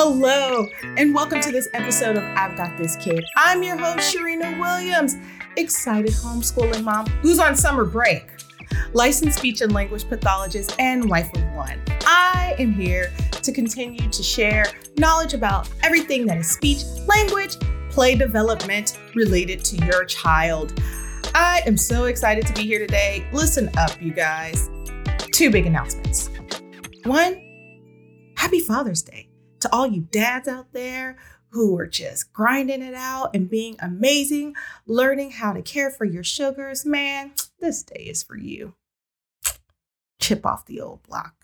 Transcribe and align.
Hello, 0.00 0.68
and 0.96 1.12
welcome 1.12 1.40
to 1.40 1.50
this 1.50 1.68
episode 1.74 2.14
of 2.14 2.22
I've 2.22 2.56
Got 2.56 2.78
This 2.78 2.94
Kid. 2.94 3.24
I'm 3.34 3.64
your 3.64 3.76
host, 3.76 4.14
Sharina 4.14 4.56
Williams, 4.60 5.16
excited 5.56 6.12
homeschooling 6.12 6.84
mom 6.84 7.06
who's 7.20 7.40
on 7.40 7.56
summer 7.56 7.84
break, 7.84 8.30
licensed 8.92 9.38
speech 9.38 9.60
and 9.60 9.72
language 9.72 10.08
pathologist, 10.08 10.76
and 10.78 11.10
wife 11.10 11.28
of 11.34 11.42
one. 11.56 11.82
I 12.06 12.54
am 12.60 12.72
here 12.72 13.12
to 13.42 13.50
continue 13.50 14.08
to 14.08 14.22
share 14.22 14.66
knowledge 14.98 15.34
about 15.34 15.68
everything 15.82 16.26
that 16.26 16.38
is 16.38 16.48
speech, 16.48 16.84
language, 17.08 17.56
play 17.90 18.14
development 18.14 19.00
related 19.16 19.64
to 19.64 19.84
your 19.84 20.04
child. 20.04 20.80
I 21.34 21.60
am 21.66 21.76
so 21.76 22.04
excited 22.04 22.46
to 22.46 22.52
be 22.52 22.62
here 22.62 22.78
today. 22.78 23.26
Listen 23.32 23.68
up, 23.76 24.00
you 24.00 24.12
guys. 24.12 24.70
Two 25.32 25.50
big 25.50 25.66
announcements. 25.66 26.30
One, 27.02 27.42
happy 28.36 28.60
Father's 28.60 29.02
Day 29.02 29.28
to 29.60 29.72
all 29.72 29.86
you 29.86 30.02
dads 30.10 30.48
out 30.48 30.72
there 30.72 31.16
who 31.50 31.76
are 31.78 31.86
just 31.86 32.32
grinding 32.32 32.82
it 32.82 32.94
out 32.94 33.34
and 33.34 33.48
being 33.48 33.76
amazing, 33.80 34.54
learning 34.86 35.30
how 35.30 35.52
to 35.52 35.62
care 35.62 35.90
for 35.90 36.04
your 36.04 36.24
sugars. 36.24 36.84
Man, 36.84 37.32
this 37.60 37.82
day 37.82 38.02
is 38.02 38.22
for 38.22 38.36
you. 38.36 38.74
Chip 40.20 40.44
off 40.44 40.66
the 40.66 40.80
old 40.80 41.02
block. 41.04 41.34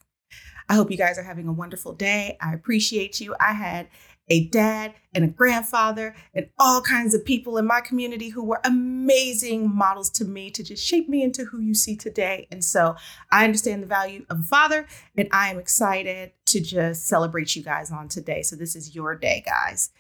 I 0.69 0.75
hope 0.75 0.91
you 0.91 0.97
guys 0.97 1.19
are 1.19 1.25
having 1.25 1.49
a 1.49 1.53
wonderful 1.53 1.93
day. 1.93 2.37
I 2.41 2.55
appreciate 2.55 3.21
you. 3.21 3.35
I 3.39 3.53
had 3.53 3.89
a 4.29 4.47
dad 4.47 4.95
and 5.13 5.25
a 5.25 5.29
grandfather 5.29 6.15
and 6.35 6.49
all 6.59 6.81
kinds 6.81 7.15
of 7.15 7.25
people 7.25 7.59
in 7.59 7.67
my 7.67 7.81
community 7.81 8.31
who 8.31 8.43
were 8.43 8.61
amazing 8.65 9.75
models 9.75 10.09
to 10.11 10.25
me 10.25 10.51
to 10.51 10.63
just 10.63 10.85
shape 10.85 11.09
me 11.09 11.23
into 11.23 11.45
who 11.45 11.61
you 11.61 11.75
see 11.75 11.95
today. 11.95 12.49
And 12.51 12.65
so 12.65 12.97
I 13.31 13.45
understand 13.45 13.83
the 13.83 13.87
value 13.87 14.25
of 14.31 14.41
a 14.41 14.45
father 14.45 14.87
and 15.17 15.29
I 15.31 15.51
am 15.51 15.59
excited 15.59 16.33
to 16.55 16.61
just 16.61 17.07
celebrate 17.07 17.55
you 17.57 17.63
guys 17.63 17.91
on 17.91 18.09
today. 18.09 18.43
So 18.43 18.57
this 18.57 18.77
is 18.77 18.95
your 18.95 19.15
day, 19.17 19.43
guys. 19.45 19.91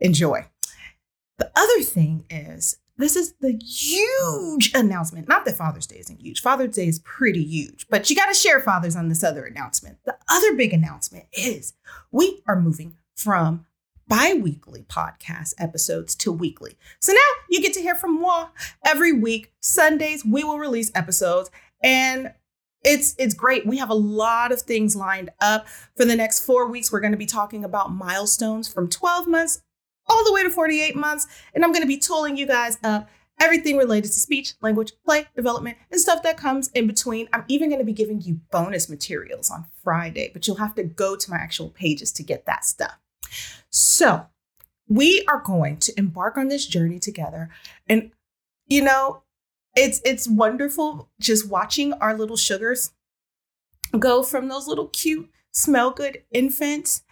Enjoy. 0.00 0.46
The 1.38 1.50
other 1.54 1.82
thing 1.82 2.24
is, 2.30 2.78
this 2.96 3.14
is 3.14 3.34
the 3.40 3.52
huge 3.52 4.72
announcement. 4.74 5.28
Not 5.28 5.44
that 5.44 5.56
Father's 5.56 5.86
Day 5.86 5.98
isn't 5.98 6.20
huge. 6.20 6.40
Father's 6.40 6.74
Day 6.74 6.88
is 6.88 6.98
pretty 7.00 7.44
huge, 7.44 7.86
but 7.88 8.08
you 8.08 8.16
got 8.16 8.26
to 8.26 8.34
share 8.34 8.60
fathers 8.60 8.96
on 8.96 9.08
this 9.08 9.22
other 9.22 9.44
announcement. 9.44 9.98
The 10.04 10.16
other 10.28 10.54
big 10.54 10.72
announcement 10.72 11.26
is 11.32 11.74
we 12.10 12.42
are 12.48 12.60
moving 12.60 12.96
from 13.14 13.66
bi 14.08 14.32
weekly 14.32 14.84
podcast 14.88 15.54
episodes 15.58 16.14
to 16.16 16.32
weekly. 16.32 16.76
So 16.98 17.12
now 17.12 17.18
you 17.50 17.60
get 17.60 17.74
to 17.74 17.80
hear 17.80 17.94
from 17.94 18.20
moi 18.20 18.48
every 18.84 19.12
week. 19.12 19.52
Sundays, 19.60 20.24
we 20.24 20.42
will 20.42 20.58
release 20.58 20.90
episodes. 20.94 21.50
And 21.84 22.32
it's 22.84 23.14
it's 23.18 23.34
great. 23.34 23.66
We 23.66 23.78
have 23.78 23.90
a 23.90 23.94
lot 23.94 24.52
of 24.52 24.62
things 24.62 24.94
lined 24.94 25.30
up 25.40 25.66
for 25.96 26.04
the 26.04 26.16
next 26.16 26.40
4 26.40 26.70
weeks. 26.70 26.92
We're 26.92 27.00
going 27.00 27.12
to 27.12 27.18
be 27.18 27.26
talking 27.26 27.64
about 27.64 27.92
milestones 27.92 28.68
from 28.68 28.88
12 28.88 29.26
months 29.26 29.62
all 30.06 30.24
the 30.24 30.32
way 30.32 30.42
to 30.42 30.50
48 30.50 30.96
months, 30.96 31.26
and 31.54 31.64
I'm 31.64 31.72
going 31.72 31.82
to 31.82 31.88
be 31.88 31.98
tooling 31.98 32.36
you 32.36 32.46
guys 32.46 32.78
up 32.82 33.08
everything 33.40 33.76
related 33.76 34.08
to 34.08 34.18
speech, 34.18 34.54
language, 34.62 34.92
play, 35.04 35.26
development, 35.36 35.76
and 35.92 36.00
stuff 36.00 36.22
that 36.24 36.36
comes 36.36 36.68
in 36.74 36.86
between. 36.86 37.28
I'm 37.32 37.44
even 37.46 37.68
going 37.68 37.78
to 37.78 37.84
be 37.84 37.92
giving 37.92 38.20
you 38.20 38.40
bonus 38.50 38.88
materials 38.88 39.50
on 39.50 39.66
Friday, 39.84 40.30
but 40.32 40.46
you'll 40.46 40.56
have 40.56 40.74
to 40.74 40.82
go 40.82 41.14
to 41.14 41.30
my 41.30 41.36
actual 41.36 41.68
pages 41.68 42.10
to 42.12 42.22
get 42.22 42.46
that 42.46 42.64
stuff. 42.64 42.98
So, 43.70 44.26
we 44.88 45.24
are 45.28 45.40
going 45.40 45.76
to 45.76 45.92
embark 45.98 46.38
on 46.38 46.48
this 46.48 46.66
journey 46.66 46.98
together. 46.98 47.50
And 47.86 48.10
you 48.66 48.82
know, 48.82 49.22
it's 49.78 50.00
it's 50.04 50.28
wonderful 50.28 51.08
just 51.20 51.48
watching 51.48 51.92
our 51.94 52.16
little 52.16 52.36
sugars 52.36 52.92
go 53.98 54.22
from 54.22 54.48
those 54.48 54.66
little 54.66 54.88
cute, 54.88 55.30
smell 55.52 55.90
good 55.90 56.22
infants 56.32 57.02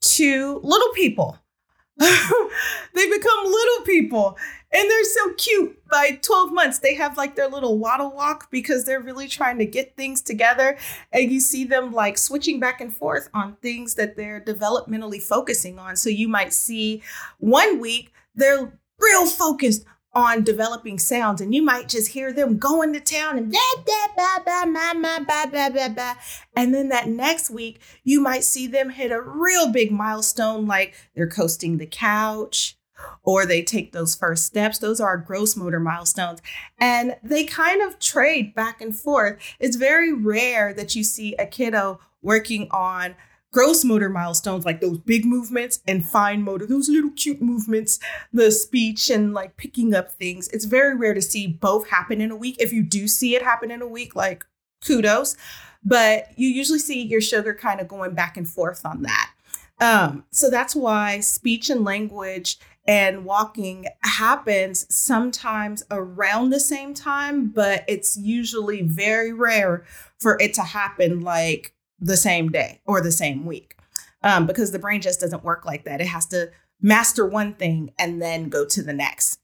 to 0.00 0.60
little 0.62 0.92
people 0.92 1.38
they 2.00 3.10
become 3.10 3.44
little 3.44 3.84
people 3.84 4.38
and 4.72 4.88
they're 4.88 5.04
so 5.04 5.34
cute. 5.34 5.76
By 5.90 6.18
12 6.22 6.50
months, 6.50 6.78
they 6.78 6.94
have 6.94 7.18
like 7.18 7.34
their 7.34 7.48
little 7.48 7.76
waddle 7.76 8.10
walk 8.10 8.50
because 8.50 8.84
they're 8.84 9.02
really 9.02 9.28
trying 9.28 9.58
to 9.58 9.66
get 9.66 9.96
things 9.96 10.22
together. 10.22 10.78
And 11.12 11.30
you 11.30 11.40
see 11.40 11.64
them 11.64 11.92
like 11.92 12.16
switching 12.16 12.58
back 12.58 12.80
and 12.80 12.94
forth 12.94 13.28
on 13.34 13.56
things 13.56 13.96
that 13.96 14.16
they're 14.16 14.40
developmentally 14.40 15.20
focusing 15.20 15.78
on. 15.78 15.96
So 15.96 16.08
you 16.08 16.26
might 16.26 16.54
see 16.54 17.02
one 17.38 17.80
week 17.80 18.12
they're 18.34 18.72
real 18.98 19.26
focused 19.26 19.84
on 20.12 20.42
developing 20.42 20.98
sounds 20.98 21.40
and 21.40 21.54
you 21.54 21.62
might 21.62 21.88
just 21.88 22.08
hear 22.08 22.32
them 22.32 22.58
going 22.58 22.92
to 22.92 23.00
town 23.00 23.38
and 23.38 23.52
blah, 23.52 23.60
blah, 23.84 24.06
blah, 24.16 24.38
blah, 24.44 24.64
blah, 24.64 24.94
blah, 24.94 25.18
blah, 25.20 25.46
blah, 25.46 25.70
blah, 25.70 25.88
blah. 25.88 26.14
And 26.56 26.74
then 26.74 26.88
that 26.88 27.08
next 27.08 27.50
week, 27.50 27.80
you 28.02 28.20
might 28.20 28.44
see 28.44 28.66
them 28.66 28.90
hit 28.90 29.12
a 29.12 29.20
real 29.20 29.70
big 29.70 29.92
milestone 29.92 30.66
like 30.66 30.94
they're 31.14 31.28
coasting 31.28 31.78
the 31.78 31.86
couch 31.86 32.76
or 33.22 33.46
they 33.46 33.62
take 33.62 33.92
those 33.92 34.14
first 34.14 34.46
steps. 34.46 34.78
Those 34.78 35.00
are 35.00 35.16
gross 35.16 35.56
motor 35.56 35.80
milestones. 35.80 36.40
And 36.78 37.16
they 37.22 37.44
kind 37.44 37.80
of 37.82 37.98
trade 37.98 38.54
back 38.54 38.80
and 38.80 38.94
forth. 38.94 39.38
It's 39.58 39.76
very 39.76 40.12
rare 40.12 40.74
that 40.74 40.94
you 40.94 41.04
see 41.04 41.34
a 41.36 41.46
kiddo 41.46 42.00
working 42.22 42.68
on 42.70 43.14
gross 43.52 43.84
motor 43.84 44.08
milestones 44.08 44.64
like 44.64 44.80
those 44.80 44.98
big 44.98 45.24
movements 45.24 45.80
and 45.86 46.06
fine 46.06 46.42
motor 46.42 46.66
those 46.66 46.88
little 46.88 47.10
cute 47.10 47.42
movements 47.42 47.98
the 48.32 48.50
speech 48.50 49.10
and 49.10 49.34
like 49.34 49.56
picking 49.56 49.94
up 49.94 50.12
things. 50.12 50.48
It's 50.48 50.64
very 50.64 50.96
rare 50.96 51.14
to 51.14 51.22
see 51.22 51.46
both 51.46 51.88
happen 51.88 52.20
in 52.20 52.30
a 52.30 52.36
week. 52.36 52.56
If 52.58 52.72
you 52.72 52.82
do 52.82 53.08
see 53.08 53.34
it 53.34 53.42
happen 53.42 53.70
in 53.70 53.82
a 53.82 53.88
week 53.88 54.14
like 54.14 54.44
kudos. 54.84 55.36
But 55.82 56.26
you 56.36 56.48
usually 56.48 56.78
see 56.78 57.02
your 57.02 57.22
sugar 57.22 57.54
kind 57.54 57.80
of 57.80 57.88
going 57.88 58.14
back 58.14 58.36
and 58.36 58.46
forth 58.46 58.84
on 58.84 59.02
that. 59.02 59.32
Um, 59.80 60.24
so 60.30 60.50
that's 60.50 60.76
why 60.76 61.20
speech 61.20 61.70
and 61.70 61.84
language 61.84 62.58
and 62.86 63.24
walking 63.24 63.86
happens 64.00 64.86
sometimes 64.94 65.82
around 65.90 66.50
the 66.50 66.60
same 66.60 66.94
time 66.94 67.48
but 67.48 67.84
it's 67.86 68.16
usually 68.16 68.82
very 68.82 69.32
rare 69.32 69.84
for 70.18 70.38
it 70.40 70.54
to 70.54 70.62
happen 70.62 71.20
like 71.20 71.74
the 72.00 72.16
same 72.16 72.50
day 72.50 72.80
or 72.86 73.00
the 73.00 73.12
same 73.12 73.44
week 73.44 73.76
um, 74.22 74.46
because 74.46 74.72
the 74.72 74.78
brain 74.78 75.00
just 75.00 75.20
doesn't 75.20 75.44
work 75.44 75.64
like 75.64 75.84
that. 75.84 76.00
It 76.00 76.06
has 76.06 76.26
to 76.26 76.50
master 76.80 77.26
one 77.26 77.54
thing 77.54 77.92
and 77.98 78.20
then 78.20 78.48
go 78.48 78.66
to 78.66 78.82
the 78.82 78.92
next. 78.92 79.38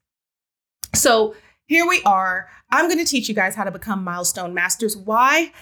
So 0.95 1.35
here 1.67 1.87
we 1.87 2.03
are. 2.05 2.49
I'm 2.71 2.87
going 2.87 3.05
to 3.05 3.11
teach 3.11 3.29
you 3.29 3.35
guys 3.35 3.55
how 3.55 3.65
to 3.65 3.71
become 3.71 4.05
milestone 4.05 4.55
masters. 4.55 4.97
Why? 4.97 5.53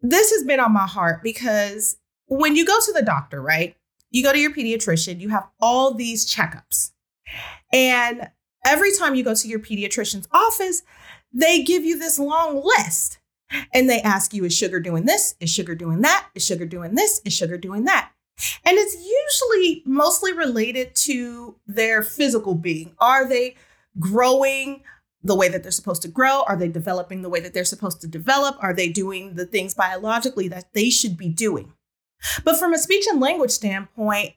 This 0.00 0.30
has 0.32 0.44
been 0.44 0.60
on 0.60 0.72
my 0.72 0.86
heart 0.86 1.22
because 1.22 1.96
when 2.26 2.56
you 2.56 2.64
go 2.64 2.78
to 2.78 2.92
the 2.92 3.02
doctor, 3.02 3.40
right? 3.40 3.76
You 4.10 4.22
go 4.22 4.32
to 4.32 4.38
your 4.38 4.52
pediatrician, 4.52 5.20
you 5.20 5.30
have 5.30 5.48
all 5.60 5.94
these 5.94 6.32
checkups. 6.32 6.92
And 7.72 8.30
every 8.64 8.92
time 8.96 9.14
you 9.14 9.24
go 9.24 9.34
to 9.34 9.48
your 9.48 9.58
pediatrician's 9.58 10.28
office, 10.32 10.82
they 11.32 11.62
give 11.62 11.84
you 11.84 11.98
this 11.98 12.18
long 12.18 12.62
list 12.64 13.18
and 13.72 13.88
they 13.88 14.00
ask 14.00 14.32
you, 14.34 14.44
is 14.44 14.56
sugar 14.56 14.80
doing 14.80 15.04
this? 15.04 15.34
Is 15.40 15.50
sugar 15.50 15.74
doing 15.74 16.00
that? 16.02 16.28
Is 16.34 16.44
sugar 16.44 16.66
doing 16.66 16.94
this? 16.94 17.20
Is 17.24 17.32
sugar 17.32 17.58
doing 17.58 17.84
that? 17.84 18.10
And 18.64 18.76
it's 18.78 18.94
usually 18.94 19.82
mostly 19.86 20.32
related 20.32 20.94
to 20.96 21.56
their 21.66 22.02
physical 22.02 22.54
being. 22.54 22.94
Are 22.98 23.28
they 23.28 23.56
growing 23.98 24.82
the 25.22 25.36
way 25.36 25.48
that 25.48 25.62
they're 25.62 25.72
supposed 25.72 26.02
to 26.02 26.08
grow? 26.08 26.42
Are 26.42 26.56
they 26.56 26.68
developing 26.68 27.22
the 27.22 27.28
way 27.28 27.40
that 27.40 27.54
they're 27.54 27.64
supposed 27.64 28.00
to 28.00 28.08
develop? 28.08 28.56
Are 28.60 28.74
they 28.74 28.88
doing 28.88 29.34
the 29.34 29.46
things 29.46 29.74
biologically 29.74 30.48
that 30.48 30.72
they 30.74 30.90
should 30.90 31.16
be 31.16 31.28
doing? 31.28 31.72
But 32.44 32.58
from 32.58 32.72
a 32.72 32.78
speech 32.78 33.06
and 33.08 33.20
language 33.20 33.50
standpoint, 33.50 34.34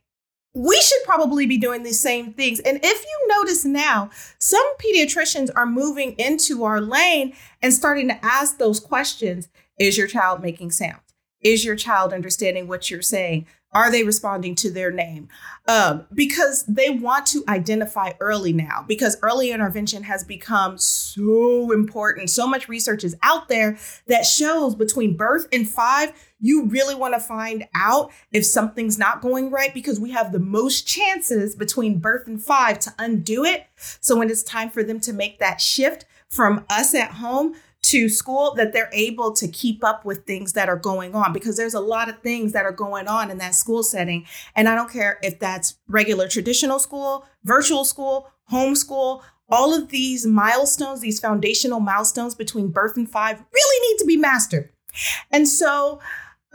we 0.57 0.79
should 0.81 1.03
probably 1.06 1.45
be 1.45 1.59
doing 1.59 1.84
the 1.84 1.94
same 1.94 2.34
things. 2.34 2.59
And 2.62 2.79
if 2.81 3.06
you 3.06 3.28
notice 3.28 3.63
now, 3.63 4.09
some 4.40 4.66
pediatricians 4.78 5.51
are 5.56 5.68
moving 5.68 6.13
into 6.13 6.63
our 6.63 6.81
lane 6.81 7.34
and 7.62 7.72
starting 7.72 8.07
to 8.07 8.25
ask 8.25 8.57
those 8.57 8.79
questions 8.79 9.50
Is 9.79 9.97
your 9.97 10.07
child 10.07 10.41
making 10.41 10.72
sound? 10.72 11.01
Is 11.41 11.63
your 11.63 11.75
child 11.75 12.12
understanding 12.12 12.68
what 12.68 12.89
you're 12.89 13.04
saying? 13.04 13.45
Are 13.74 13.92
they 13.92 14.04
responding 14.04 14.56
to 14.56 14.71
their 14.71 14.92
name? 14.92 15.27
Um, 15.68 16.07
because 16.12 16.65
they 16.65 16.89
want 16.89 17.27
to 17.27 17.44
identify 17.48 18.13
early 18.19 18.53
now, 18.53 18.83
because 18.88 19.18
early 19.21 19.51
intervention 19.51 20.03
has 20.03 20.24
become 20.24 20.80
so 20.80 21.71
important. 21.71 22.31
So 22.31 22.48
much 22.48 22.68
research 22.68 23.03
is 23.03 23.15
out 23.21 23.50
there 23.50 23.77
that 24.07 24.25
shows 24.25 24.74
between 24.74 25.15
birth 25.15 25.48
and 25.51 25.69
five, 25.69 26.13
you 26.39 26.66
really 26.66 26.95
want 26.95 27.13
to 27.13 27.19
find 27.19 27.68
out 27.74 28.12
if 28.31 28.45
something's 28.45 28.98
not 28.98 29.22
going 29.22 29.50
right 29.50 29.74
because 29.74 30.00
we 30.00 30.12
have 30.12 30.31
the 30.31 30.39
most 30.39 30.88
chances 30.88 31.56
between 31.56 32.00
birth 32.00 32.28
and 32.28 32.42
five 32.42 32.80
to 32.80 32.94
undo 33.00 33.44
it. 33.44 33.68
So 34.01 34.18
when 34.18 34.30
it's 34.30 34.44
time 34.44 34.69
for 34.69 34.84
them 34.84 35.00
to 35.01 35.13
make 35.13 35.39
that 35.39 35.62
shift 35.62 36.06
from 36.30 36.66
us 36.69 36.94
at 36.94 37.12
home 37.12 37.56
to 37.84 38.10
school 38.10 38.54
that 38.56 38.74
they're 38.74 38.89
able 38.92 39.31
to 39.31 39.48
keep 39.48 39.84
up 39.84 40.04
with 40.04 40.25
things 40.25 40.54
that 40.54 40.68
are 40.68 40.78
going 40.78 41.16
on 41.16 41.31
because 41.31 41.56
there's 41.56 41.74
a 41.74 41.80
lot 41.80 42.10
of 42.10 42.19
things 42.19 42.51
that 42.51 42.66
are 42.66 42.72
going 42.72 43.07
on 43.07 43.31
in 43.31 43.38
that 43.38 43.56
school 43.56 43.81
setting. 43.81 44.25
And 44.56 44.68
I 44.68 44.75
don't 44.75 44.92
care 44.92 45.19
if 45.24 45.39
that's 45.39 45.75
regular 45.88 46.28
traditional 46.28 46.80
school, 46.80 47.25
virtual 47.44 47.86
school, 47.86 48.30
homeschool, 48.51 49.22
all 49.50 49.74
of 49.74 49.89
these 49.89 50.25
milestones, 50.25 51.00
these 51.00 51.19
foundational 51.19 51.80
milestones 51.80 52.36
between 52.36 52.69
birth 52.69 52.98
and 52.98 53.10
five 53.10 53.42
really 53.54 53.89
need 53.89 54.00
to 54.00 54.06
be 54.06 54.18
mastered. 54.18 54.69
And 55.31 55.48
so 55.48 56.00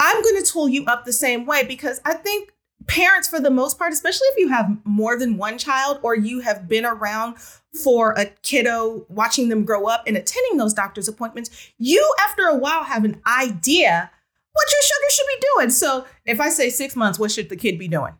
I'm 0.03 0.21
going 0.21 0.43
to 0.43 0.51
tool 0.51 0.69
you 0.69 0.85
up 0.87 1.05
the 1.05 1.13
same 1.13 1.47
way 1.47 1.63
because 1.65 2.01
I 2.05 2.15
think 2.15 2.51
parents, 2.89 3.29
for 3.29 3.39
the 3.39 3.51
most 3.51 3.79
part, 3.79 3.93
especially 3.93 4.27
if 4.33 4.39
you 4.39 4.49
have 4.49 4.77
more 4.85 5.17
than 5.17 5.37
one 5.37 5.59
child 5.59 6.01
or 6.03 6.17
you 6.17 6.41
have 6.41 6.67
been 6.67 6.85
around 6.85 7.37
for 7.85 8.11
a 8.19 8.27
kiddo, 8.43 9.07
watching 9.09 9.49
them 9.49 9.65
grow 9.65 9.87
up 9.87 10.03
and 10.09 10.17
attending 10.17 10.57
those 10.57 10.75
doctor's 10.75 11.07
appointments, 11.07 11.73
you, 11.79 12.15
after 12.19 12.43
a 12.43 12.57
while, 12.57 12.83
have 12.83 13.05
an 13.05 13.23
idea 13.29 14.11
what 14.53 14.69
your 14.73 14.83
sugar 14.83 15.11
should 15.11 15.41
be 15.41 15.47
doing. 15.55 15.71
So 15.71 16.05
if 16.27 16.41
I 16.41 16.49
say 16.49 16.69
six 16.69 16.97
months, 16.97 17.21
what 17.21 17.31
should 17.31 17.49
the 17.49 17.57
kid 17.57 17.79
be 17.79 17.87
doing? 17.87 18.15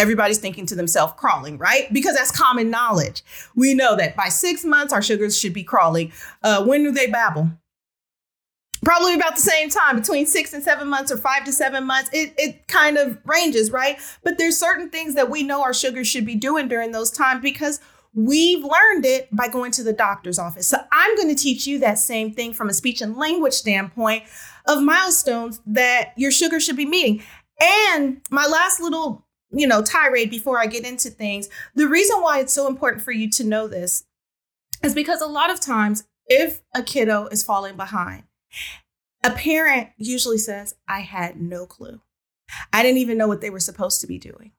Everybody's 0.00 0.38
thinking 0.38 0.64
to 0.64 0.74
themselves, 0.74 1.12
crawling, 1.18 1.58
right? 1.58 1.92
Because 1.92 2.16
that's 2.16 2.30
common 2.30 2.70
knowledge. 2.70 3.22
We 3.54 3.74
know 3.74 3.94
that 3.96 4.16
by 4.16 4.30
six 4.30 4.64
months, 4.64 4.94
our 4.94 5.02
sugars 5.02 5.38
should 5.38 5.52
be 5.52 5.64
crawling. 5.64 6.12
Uh, 6.42 6.64
when 6.64 6.82
do 6.82 6.90
they 6.90 7.08
babble? 7.08 7.50
Probably 8.82 9.14
about 9.14 9.36
the 9.36 9.42
same 9.42 9.68
time, 9.68 9.96
between 9.96 10.26
six 10.26 10.52
and 10.52 10.62
seven 10.62 10.88
months 10.88 11.12
or 11.12 11.18
five 11.18 11.44
to 11.44 11.52
seven 11.52 11.84
months. 11.84 12.10
It, 12.12 12.34
it 12.38 12.66
kind 12.66 12.96
of 12.96 13.18
ranges, 13.24 13.70
right? 13.70 13.98
But 14.24 14.38
there's 14.38 14.58
certain 14.58 14.88
things 14.88 15.14
that 15.14 15.30
we 15.30 15.42
know 15.42 15.62
our 15.62 15.74
sugar 15.74 16.04
should 16.04 16.24
be 16.24 16.34
doing 16.34 16.68
during 16.68 16.92
those 16.92 17.10
times 17.10 17.42
because 17.42 17.80
we've 18.14 18.64
learned 18.64 19.04
it 19.04 19.28
by 19.34 19.48
going 19.48 19.70
to 19.72 19.82
the 19.82 19.92
doctor's 19.92 20.38
office. 20.38 20.66
So 20.66 20.78
I'm 20.90 21.14
going 21.16 21.28
to 21.28 21.40
teach 21.40 21.66
you 21.66 21.78
that 21.80 21.98
same 21.98 22.32
thing 22.32 22.54
from 22.54 22.68
a 22.68 22.74
speech 22.74 23.02
and 23.02 23.16
language 23.16 23.52
standpoint 23.52 24.24
of 24.66 24.82
milestones 24.82 25.60
that 25.66 26.12
your 26.16 26.30
sugar 26.30 26.58
should 26.58 26.76
be 26.76 26.86
meeting. 26.86 27.22
And 27.60 28.22
my 28.30 28.46
last 28.46 28.80
little 28.80 29.26
you 29.52 29.66
know, 29.66 29.82
tirade 29.82 30.30
before 30.30 30.60
I 30.60 30.66
get 30.66 30.84
into 30.84 31.10
things. 31.10 31.48
The 31.74 31.88
reason 31.88 32.20
why 32.20 32.40
it's 32.40 32.52
so 32.52 32.68
important 32.68 33.02
for 33.02 33.12
you 33.12 33.28
to 33.30 33.44
know 33.44 33.66
this 33.66 34.04
is 34.82 34.94
because 34.94 35.20
a 35.20 35.26
lot 35.26 35.50
of 35.50 35.60
times, 35.60 36.04
if 36.26 36.62
a 36.74 36.82
kiddo 36.82 37.26
is 37.26 37.42
falling 37.42 37.76
behind, 37.76 38.24
a 39.22 39.30
parent 39.30 39.90
usually 39.96 40.38
says, 40.38 40.74
I 40.88 41.00
had 41.00 41.40
no 41.40 41.66
clue. 41.66 42.00
I 42.72 42.82
didn't 42.82 42.98
even 42.98 43.18
know 43.18 43.28
what 43.28 43.40
they 43.40 43.50
were 43.50 43.60
supposed 43.60 44.00
to 44.00 44.06
be 44.06 44.18
doing. 44.18 44.52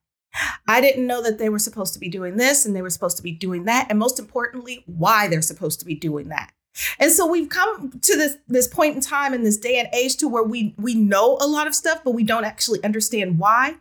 I 0.66 0.80
didn't 0.80 1.06
know 1.06 1.22
that 1.22 1.38
they 1.38 1.48
were 1.48 1.58
supposed 1.58 1.92
to 1.94 2.00
be 2.00 2.08
doing 2.08 2.36
this 2.36 2.64
and 2.64 2.74
they 2.74 2.82
were 2.82 2.90
supposed 2.90 3.18
to 3.18 3.22
be 3.22 3.32
doing 3.32 3.64
that. 3.64 3.88
And 3.90 3.98
most 3.98 4.18
importantly, 4.18 4.82
why 4.86 5.28
they're 5.28 5.42
supposed 5.42 5.80
to 5.80 5.86
be 5.86 5.94
doing 5.94 6.28
that. 6.28 6.52
And 6.98 7.12
so 7.12 7.26
we've 7.26 7.50
come 7.50 7.90
to 8.00 8.16
this 8.16 8.38
this 8.48 8.66
point 8.66 8.96
in 8.96 9.02
time 9.02 9.34
in 9.34 9.44
this 9.44 9.58
day 9.58 9.78
and 9.78 9.88
age 9.92 10.16
to 10.18 10.28
where 10.28 10.42
we 10.42 10.74
we 10.78 10.94
know 10.94 11.36
a 11.40 11.46
lot 11.46 11.66
of 11.66 11.74
stuff, 11.74 12.00
but 12.02 12.12
we 12.12 12.24
don't 12.24 12.44
actually 12.44 12.82
understand 12.82 13.38
why. 13.38 13.74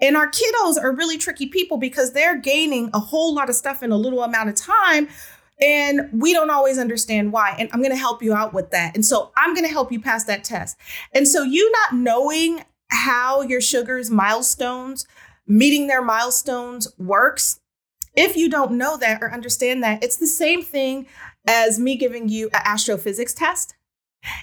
And 0.00 0.16
our 0.16 0.28
kiddos 0.28 0.76
are 0.82 0.92
really 0.92 1.18
tricky 1.18 1.46
people 1.46 1.76
because 1.76 2.12
they're 2.12 2.36
gaining 2.36 2.90
a 2.92 2.98
whole 2.98 3.32
lot 3.32 3.48
of 3.48 3.54
stuff 3.54 3.82
in 3.82 3.92
a 3.92 3.96
little 3.96 4.24
amount 4.24 4.48
of 4.48 4.56
time. 4.56 5.08
And 5.62 6.08
we 6.12 6.32
don't 6.32 6.50
always 6.50 6.76
understand 6.76 7.32
why. 7.32 7.54
And 7.56 7.70
I'm 7.72 7.80
going 7.80 7.92
to 7.92 7.96
help 7.96 8.20
you 8.20 8.34
out 8.34 8.52
with 8.52 8.72
that. 8.72 8.96
And 8.96 9.06
so 9.06 9.30
I'm 9.36 9.54
going 9.54 9.64
to 9.64 9.72
help 9.72 9.92
you 9.92 10.00
pass 10.00 10.24
that 10.24 10.42
test. 10.42 10.76
And 11.14 11.26
so 11.28 11.42
you 11.44 11.70
not 11.70 11.94
knowing 11.94 12.64
how 12.88 13.42
your 13.42 13.60
sugars 13.60 14.10
milestones, 14.10 15.06
meeting 15.46 15.86
their 15.86 16.02
milestones 16.02 16.88
works, 16.98 17.60
if 18.14 18.36
you 18.36 18.50
don't 18.50 18.72
know 18.72 18.96
that 18.96 19.22
or 19.22 19.32
understand 19.32 19.82
that, 19.84 20.02
it's 20.02 20.16
the 20.16 20.26
same 20.26 20.62
thing 20.62 21.06
as 21.46 21.78
me 21.78 21.96
giving 21.96 22.28
you 22.28 22.46
an 22.48 22.60
astrophysics 22.64 23.32
test 23.32 23.74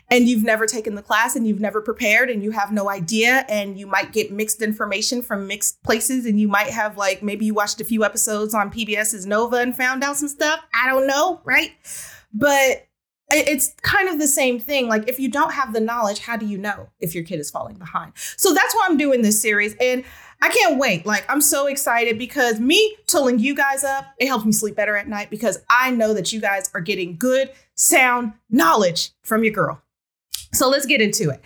and 0.10 0.28
you've 0.28 0.44
never 0.44 0.66
taken 0.66 0.96
the 0.96 1.02
class 1.02 1.36
and 1.36 1.48
you've 1.48 1.60
never 1.60 1.82
prepared 1.82 2.30
and 2.30 2.44
you 2.44 2.52
have 2.52 2.72
no 2.72 2.90
idea 2.90 3.46
and 3.50 3.80
you 3.80 3.88
might 3.88 4.12
get 4.12 4.32
mixed 4.32 4.62
information 4.62 5.22
from 5.22 5.48
mixed 5.48 5.82
places 5.84 6.26
and 6.26 6.40
you 6.40 6.48
might 6.48 6.70
have 6.70 6.98
like 6.98 7.24
maybe 7.24 7.46
you 7.46 7.54
watched 7.54 7.80
a 7.82 7.86
few 7.86 8.04
episodes 8.04 8.54
on 8.54 8.72
PBS's 8.72 9.26
Nova 9.26 9.58
and 9.58 9.76
found 9.76 10.04
out 10.04 10.18
some 10.18 10.30
stuff. 10.30 10.60
I 10.74 10.88
don't 10.88 11.08
know, 11.08 11.42
right? 11.44 11.72
But 12.34 12.88
it's 13.32 13.76
kind 13.82 14.10
of 14.10 14.20
the 14.20 14.28
same 14.28 14.60
thing. 14.60 14.88
Like, 14.88 15.08
if 15.08 15.20
you 15.20 15.30
don't 15.30 15.54
have 15.54 15.74
the 15.74 15.80
knowledge, 15.80 16.20
how 16.20 16.36
do 16.36 16.46
you 16.46 16.58
know 16.58 16.90
if 17.00 17.14
your 17.14 17.24
kid 17.24 17.40
is 17.40 17.52
falling 17.52 17.76
behind? 17.76 18.14
So 18.16 18.54
that's 18.54 18.74
why 18.74 18.88
I'm 18.90 18.98
doing 18.98 19.22
this 19.22 19.40
series. 19.40 19.76
And 19.80 20.04
I 20.42 20.50
can't 20.50 20.80
wait. 20.80 21.06
Like, 21.06 21.26
I'm 21.30 21.42
so 21.42 21.68
excited 21.68 22.18
because 22.18 22.60
me 22.60 22.96
tooling 23.08 23.40
you 23.40 23.54
guys 23.54 23.84
up, 23.84 24.06
it 24.18 24.28
helps 24.28 24.46
me 24.46 24.52
sleep 24.52 24.76
better 24.76 24.96
at 24.96 25.08
night 25.08 25.30
because 25.30 25.60
I 25.70 25.92
know 25.92 26.14
that 26.14 26.32
you 26.32 26.40
guys 26.40 26.70
are 26.74 26.82
getting 26.82 27.18
good, 27.18 27.52
sound 27.76 28.34
knowledge 28.50 29.12
from 29.24 29.44
your 29.44 29.54
girl. 29.54 29.82
So 30.54 30.70
let's 30.70 30.86
get 30.86 31.02
into 31.02 31.30
it. 31.30 31.44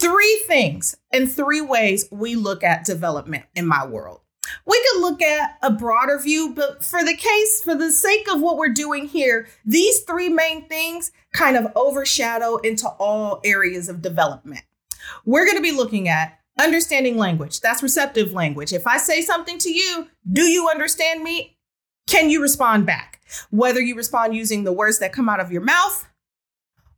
Three 0.00 0.42
things 0.46 0.96
and 1.12 1.30
three 1.30 1.60
ways 1.60 2.06
we 2.10 2.34
look 2.34 2.64
at 2.64 2.84
development 2.84 3.44
in 3.54 3.66
my 3.66 3.86
world. 3.86 4.20
We 4.66 4.84
could 4.90 5.00
look 5.00 5.22
at 5.22 5.56
a 5.62 5.70
broader 5.70 6.18
view, 6.18 6.52
but 6.54 6.84
for 6.84 7.02
the 7.02 7.16
case, 7.16 7.62
for 7.62 7.74
the 7.74 7.90
sake 7.90 8.26
of 8.30 8.40
what 8.40 8.56
we're 8.56 8.68
doing 8.68 9.06
here, 9.06 9.46
these 9.64 10.00
three 10.00 10.28
main 10.28 10.68
things 10.68 11.12
kind 11.32 11.56
of 11.56 11.72
overshadow 11.74 12.56
into 12.58 12.88
all 12.88 13.40
areas 13.44 13.88
of 13.88 14.02
development. 14.02 14.62
We're 15.24 15.46
going 15.46 15.56
to 15.56 15.62
be 15.62 15.72
looking 15.72 16.08
at 16.08 16.38
Understanding 16.58 17.16
language. 17.16 17.60
That's 17.60 17.82
receptive 17.82 18.32
language. 18.32 18.72
If 18.72 18.86
I 18.86 18.98
say 18.98 19.22
something 19.22 19.58
to 19.58 19.72
you, 19.72 20.08
do 20.30 20.42
you 20.42 20.68
understand 20.68 21.22
me? 21.22 21.58
Can 22.06 22.30
you 22.30 22.40
respond 22.40 22.86
back? 22.86 23.20
Whether 23.50 23.80
you 23.80 23.96
respond 23.96 24.36
using 24.36 24.64
the 24.64 24.72
words 24.72 24.98
that 25.00 25.12
come 25.12 25.28
out 25.28 25.40
of 25.40 25.50
your 25.50 25.62
mouth 25.62 26.06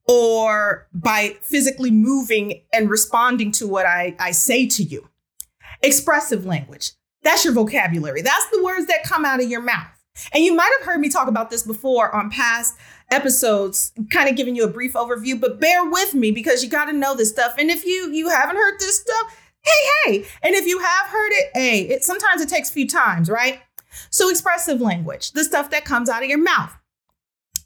or 0.06 0.88
by 0.92 1.36
physically 1.40 1.90
moving 1.90 2.62
and 2.72 2.90
responding 2.90 3.50
to 3.52 3.66
what 3.66 3.86
I, 3.86 4.14
I 4.18 4.32
say 4.32 4.66
to 4.66 4.82
you. 4.82 5.08
Expressive 5.82 6.44
language. 6.44 6.92
That's 7.22 7.44
your 7.44 7.54
vocabulary. 7.54 8.22
That's 8.22 8.48
the 8.50 8.62
words 8.62 8.86
that 8.86 9.04
come 9.04 9.24
out 9.24 9.42
of 9.42 9.50
your 9.50 9.62
mouth. 9.62 9.88
And 10.32 10.44
you 10.44 10.54
might 10.54 10.72
have 10.78 10.86
heard 10.86 11.00
me 11.00 11.08
talk 11.08 11.28
about 11.28 11.50
this 11.50 11.62
before 11.62 12.14
on 12.14 12.30
past 12.30 12.76
episodes, 13.10 13.92
kind 14.10 14.28
of 14.28 14.36
giving 14.36 14.56
you 14.56 14.64
a 14.64 14.68
brief 14.68 14.94
overview, 14.94 15.40
but 15.40 15.60
bear 15.60 15.88
with 15.88 16.14
me 16.14 16.30
because 16.30 16.62
you 16.62 16.70
got 16.70 16.86
to 16.86 16.92
know 16.92 17.14
this 17.14 17.30
stuff. 17.30 17.54
And 17.58 17.70
if 17.70 17.84
you 17.84 18.10
you 18.12 18.28
haven't 18.28 18.56
heard 18.56 18.78
this 18.78 19.00
stuff, 19.00 19.36
hey, 19.66 19.90
hey. 20.04 20.26
And 20.42 20.54
if 20.54 20.66
you 20.66 20.78
have 20.78 21.06
heard 21.08 21.32
it, 21.32 21.50
hey, 21.54 21.80
it 21.82 22.04
sometimes 22.04 22.40
it 22.40 22.48
takes 22.48 22.70
a 22.70 22.72
few 22.72 22.88
times, 22.88 23.28
right? 23.28 23.60
So 24.10 24.28
expressive 24.28 24.80
language, 24.80 25.32
the 25.32 25.44
stuff 25.44 25.70
that 25.70 25.84
comes 25.84 26.08
out 26.08 26.22
of 26.22 26.28
your 26.28 26.42
mouth. 26.42 26.72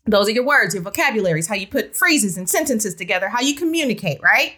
Those 0.07 0.29
are 0.29 0.33
your 0.33 0.47
words, 0.47 0.75
your 0.75 0.83
vocabularies, 0.83 1.47
how 1.47 1.55
you 1.55 1.67
put 1.67 1.97
phrases 1.97 2.37
and 2.37 2.49
sentences 2.49 2.95
together, 2.95 3.29
how 3.29 3.41
you 3.41 3.55
communicate, 3.55 4.21
right? 4.23 4.57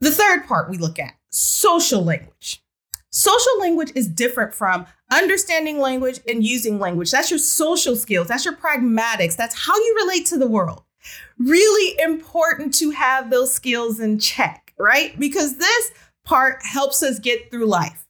The 0.00 0.10
third 0.10 0.46
part 0.46 0.68
we 0.68 0.78
look 0.78 0.98
at 0.98 1.14
social 1.30 2.02
language. 2.02 2.62
Social 3.10 3.60
language 3.60 3.92
is 3.94 4.08
different 4.08 4.54
from 4.54 4.86
understanding 5.10 5.78
language 5.78 6.20
and 6.26 6.44
using 6.44 6.78
language. 6.78 7.10
That's 7.10 7.30
your 7.30 7.38
social 7.38 7.94
skills, 7.94 8.28
that's 8.28 8.44
your 8.44 8.56
pragmatics, 8.56 9.36
that's 9.36 9.66
how 9.66 9.76
you 9.76 9.96
relate 10.02 10.26
to 10.26 10.38
the 10.38 10.48
world. 10.48 10.82
Really 11.38 11.98
important 12.02 12.74
to 12.74 12.90
have 12.90 13.30
those 13.30 13.52
skills 13.52 14.00
in 14.00 14.18
check 14.18 14.61
right? 14.78 15.18
Because 15.18 15.56
this 15.56 15.90
part 16.24 16.62
helps 16.64 17.02
us 17.02 17.18
get 17.18 17.50
through 17.50 17.66
life. 17.66 18.06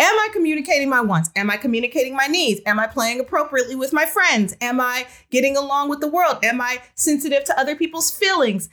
Am 0.00 0.18
I 0.18 0.28
communicating 0.32 0.88
my 0.88 1.00
wants? 1.00 1.30
Am 1.36 1.50
I 1.50 1.56
communicating 1.56 2.16
my 2.16 2.26
needs? 2.26 2.60
Am 2.64 2.80
I 2.80 2.86
playing 2.86 3.20
appropriately 3.20 3.74
with 3.74 3.92
my 3.92 4.06
friends? 4.06 4.56
Am 4.60 4.80
I 4.80 5.06
getting 5.30 5.56
along 5.56 5.90
with 5.90 6.00
the 6.00 6.08
world? 6.08 6.38
Am 6.42 6.60
I 6.60 6.82
sensitive 6.94 7.44
to 7.44 7.60
other 7.60 7.76
people's 7.76 8.10
feelings? 8.10 8.70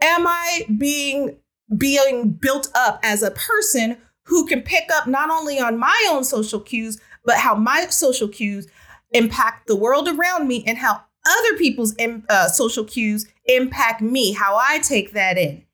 Am 0.00 0.26
I 0.26 0.66
being 0.76 1.38
being 1.76 2.30
built 2.30 2.68
up 2.74 3.00
as 3.02 3.22
a 3.22 3.32
person 3.32 3.96
who 4.24 4.46
can 4.46 4.62
pick 4.62 4.88
up 4.92 5.06
not 5.06 5.30
only 5.30 5.58
on 5.58 5.78
my 5.78 6.08
own 6.10 6.22
social 6.24 6.60
cues, 6.60 7.00
but 7.24 7.38
how 7.38 7.54
my 7.54 7.86
social 7.86 8.28
cues 8.28 8.68
impact 9.12 9.66
the 9.66 9.76
world 9.76 10.08
around 10.08 10.46
me 10.46 10.62
and 10.66 10.78
how 10.78 11.02
other 11.26 11.58
people's 11.58 11.94
uh, 12.28 12.48
social 12.48 12.84
cues 12.84 13.26
impact 13.46 14.00
me, 14.00 14.32
how 14.32 14.56
I 14.56 14.78
take 14.78 15.12
that 15.12 15.38
in. 15.38 15.65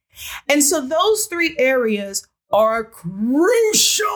And 0.49 0.63
so 0.63 0.87
those 0.87 1.27
three 1.27 1.57
areas 1.59 2.27
are 2.53 2.85
crucial. 2.85 4.07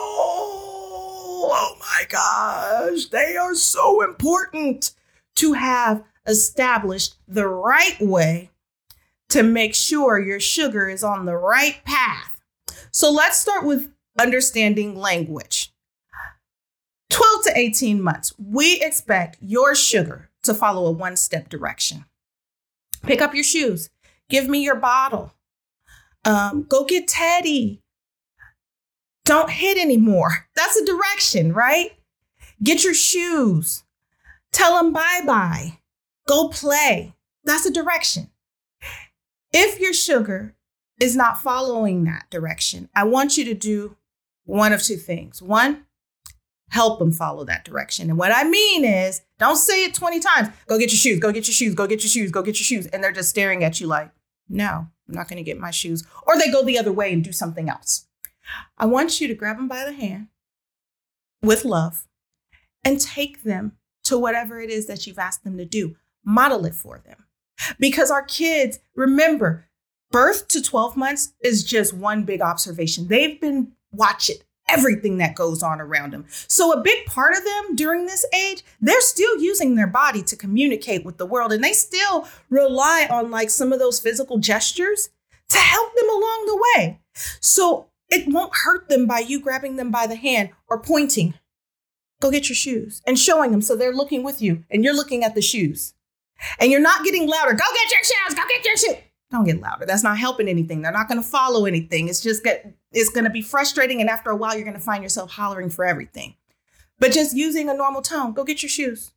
Oh 1.49 1.77
my 1.79 2.03
gosh, 2.09 3.05
they 3.07 3.35
are 3.37 3.55
so 3.55 4.03
important 4.03 4.91
to 5.35 5.53
have 5.53 6.03
established 6.25 7.15
the 7.27 7.47
right 7.47 7.95
way 7.99 8.51
to 9.29 9.43
make 9.43 9.75
sure 9.75 10.19
your 10.19 10.39
sugar 10.39 10.89
is 10.89 11.03
on 11.03 11.25
the 11.25 11.35
right 11.35 11.83
path. 11.85 12.41
So 12.91 13.11
let's 13.11 13.39
start 13.39 13.65
with 13.65 13.91
understanding 14.19 14.95
language. 14.95 15.73
12 17.09 17.43
to 17.45 17.57
18 17.57 18.01
months, 18.01 18.33
we 18.37 18.81
expect 18.81 19.37
your 19.41 19.75
sugar 19.75 20.29
to 20.43 20.53
follow 20.53 20.85
a 20.87 20.91
one 20.91 21.15
step 21.15 21.49
direction. 21.49 22.05
Pick 23.03 23.21
up 23.21 23.33
your 23.33 23.43
shoes, 23.43 23.89
give 24.29 24.47
me 24.47 24.63
your 24.63 24.75
bottle, 24.75 25.33
um, 26.27 26.65
go 26.67 26.83
get 26.83 27.07
Teddy. 27.07 27.81
Don't 29.25 29.49
hit 29.49 29.77
anymore. 29.77 30.47
That's 30.55 30.75
a 30.75 30.85
direction, 30.85 31.53
right? 31.53 31.91
Get 32.61 32.83
your 32.83 32.93
shoes. 32.93 33.83
Tell 34.51 34.75
them 34.75 34.93
bye 34.93 35.21
bye. 35.25 35.79
Go 36.27 36.49
play. 36.49 37.15
That's 37.43 37.65
a 37.65 37.71
direction. 37.71 38.29
If 39.53 39.79
your 39.79 39.93
sugar 39.93 40.55
is 40.99 41.15
not 41.15 41.41
following 41.41 42.03
that 42.03 42.29
direction, 42.29 42.89
I 42.93 43.05
want 43.05 43.37
you 43.37 43.45
to 43.45 43.53
do 43.53 43.95
one 44.43 44.73
of 44.73 44.83
two 44.83 44.97
things. 44.97 45.41
One, 45.41 45.85
help 46.69 46.99
them 46.99 47.11
follow 47.11 47.45
that 47.45 47.63
direction. 47.63 48.09
And 48.09 48.19
what 48.19 48.35
I 48.35 48.43
mean 48.43 48.83
is, 48.83 49.21
don't 49.39 49.55
say 49.55 49.85
it 49.85 49.93
20 49.93 50.19
times. 50.19 50.49
Go 50.67 50.77
get 50.77 50.91
your 50.91 50.97
shoes, 50.97 51.19
go 51.19 51.31
get 51.31 51.47
your 51.47 51.53
shoes, 51.53 51.75
go 51.75 51.87
get 51.87 52.01
your 52.01 52.09
shoes, 52.09 52.31
go 52.31 52.41
get 52.41 52.59
your 52.59 52.65
shoes. 52.65 52.87
And 52.87 53.03
they're 53.03 53.11
just 53.11 53.29
staring 53.29 53.63
at 53.63 53.79
you 53.79 53.87
like, 53.87 54.11
no, 54.49 54.87
I'm 55.07 55.15
not 55.15 55.27
going 55.27 55.37
to 55.37 55.43
get 55.43 55.59
my 55.59 55.71
shoes. 55.71 56.05
Or 56.25 56.37
they 56.37 56.51
go 56.51 56.63
the 56.63 56.77
other 56.77 56.91
way 56.91 57.13
and 57.13 57.23
do 57.23 57.31
something 57.31 57.69
else. 57.69 58.07
I 58.77 58.85
want 58.85 59.19
you 59.19 59.27
to 59.27 59.33
grab 59.33 59.57
them 59.57 59.67
by 59.67 59.83
the 59.83 59.93
hand 59.93 60.27
with 61.41 61.65
love 61.65 62.07
and 62.83 62.99
take 62.99 63.43
them 63.43 63.73
to 64.05 64.17
whatever 64.17 64.59
it 64.61 64.69
is 64.69 64.87
that 64.87 65.05
you've 65.05 65.19
asked 65.19 65.43
them 65.43 65.57
to 65.57 65.65
do. 65.65 65.95
Model 66.23 66.65
it 66.65 66.75
for 66.75 66.99
them. 66.99 67.25
Because 67.79 68.11
our 68.11 68.23
kids, 68.23 68.79
remember, 68.95 69.67
birth 70.11 70.47
to 70.49 70.61
12 70.61 70.95
months 70.95 71.33
is 71.41 71.63
just 71.63 71.93
one 71.93 72.23
big 72.23 72.41
observation. 72.41 73.07
They've 73.07 73.39
been 73.39 73.73
watching 73.91 74.37
everything 74.69 75.17
that 75.17 75.35
goes 75.35 75.63
on 75.63 75.79
around 75.79 76.13
them. 76.13 76.25
So, 76.47 76.71
a 76.71 76.81
big 76.81 77.05
part 77.05 77.35
of 77.35 77.43
them 77.43 77.75
during 77.75 78.05
this 78.05 78.25
age, 78.33 78.63
they're 78.81 79.01
still 79.01 79.37
using 79.37 79.75
their 79.75 79.87
body 79.87 80.21
to 80.23 80.35
communicate 80.35 81.05
with 81.05 81.17
the 81.17 81.25
world 81.25 81.53
and 81.53 81.63
they 81.63 81.73
still 81.73 82.27
rely 82.49 83.07
on 83.09 83.31
like 83.31 83.49
some 83.49 83.73
of 83.73 83.79
those 83.79 83.99
physical 83.99 84.37
gestures 84.37 85.09
to 85.49 85.57
help 85.57 85.95
them 85.95 86.09
along 86.09 86.45
the 86.45 86.63
way. 86.75 86.99
So, 87.39 87.89
it 88.09 88.31
won't 88.31 88.55
hurt 88.63 88.89
them 88.89 89.05
by 89.05 89.19
you 89.19 89.39
grabbing 89.39 89.75
them 89.75 89.91
by 89.91 90.07
the 90.07 90.15
hand 90.15 90.49
or 90.67 90.81
pointing. 90.81 91.33
Go 92.21 92.31
get 92.31 92.49
your 92.49 92.55
shoes 92.55 93.01
and 93.05 93.19
showing 93.19 93.51
them 93.51 93.61
so 93.61 93.75
they're 93.75 93.93
looking 93.93 94.23
with 94.23 94.41
you 94.41 94.63
and 94.71 94.83
you're 94.83 94.95
looking 94.95 95.23
at 95.23 95.35
the 95.35 95.41
shoes. 95.41 95.93
And 96.59 96.71
you're 96.71 96.79
not 96.79 97.03
getting 97.03 97.27
louder. 97.27 97.53
Go 97.53 97.65
get 97.73 97.91
your 97.91 98.03
shoes. 98.03 98.35
Go 98.35 98.43
get 98.47 98.65
your 98.65 98.77
shoes. 98.77 99.06
Don't 99.29 99.43
get 99.43 99.59
louder. 99.59 99.85
That's 99.85 100.03
not 100.03 100.17
helping 100.17 100.47
anything. 100.47 100.81
They're 100.81 100.91
not 100.91 101.09
going 101.09 101.21
to 101.21 101.27
follow 101.27 101.65
anything. 101.65 102.07
It's 102.07 102.21
just 102.21 102.43
get 102.43 102.73
it's 102.91 103.09
going 103.09 103.25
to 103.25 103.29
be 103.29 103.41
frustrating 103.41 103.99
and 103.99 104.09
after 104.09 104.29
a 104.29 104.35
while 104.35 104.55
you're 104.55 104.63
going 104.63 104.73
to 104.73 104.79
find 104.79 105.03
yourself 105.03 105.31
hollering 105.31 105.69
for 105.69 105.85
everything. 105.85 106.35
But 106.99 107.11
just 107.11 107.35
using 107.35 107.69
a 107.69 107.73
normal 107.73 108.01
tone. 108.01 108.33
Go 108.33 108.43
get 108.43 108.63
your 108.63 108.69
shoes. 108.69 109.11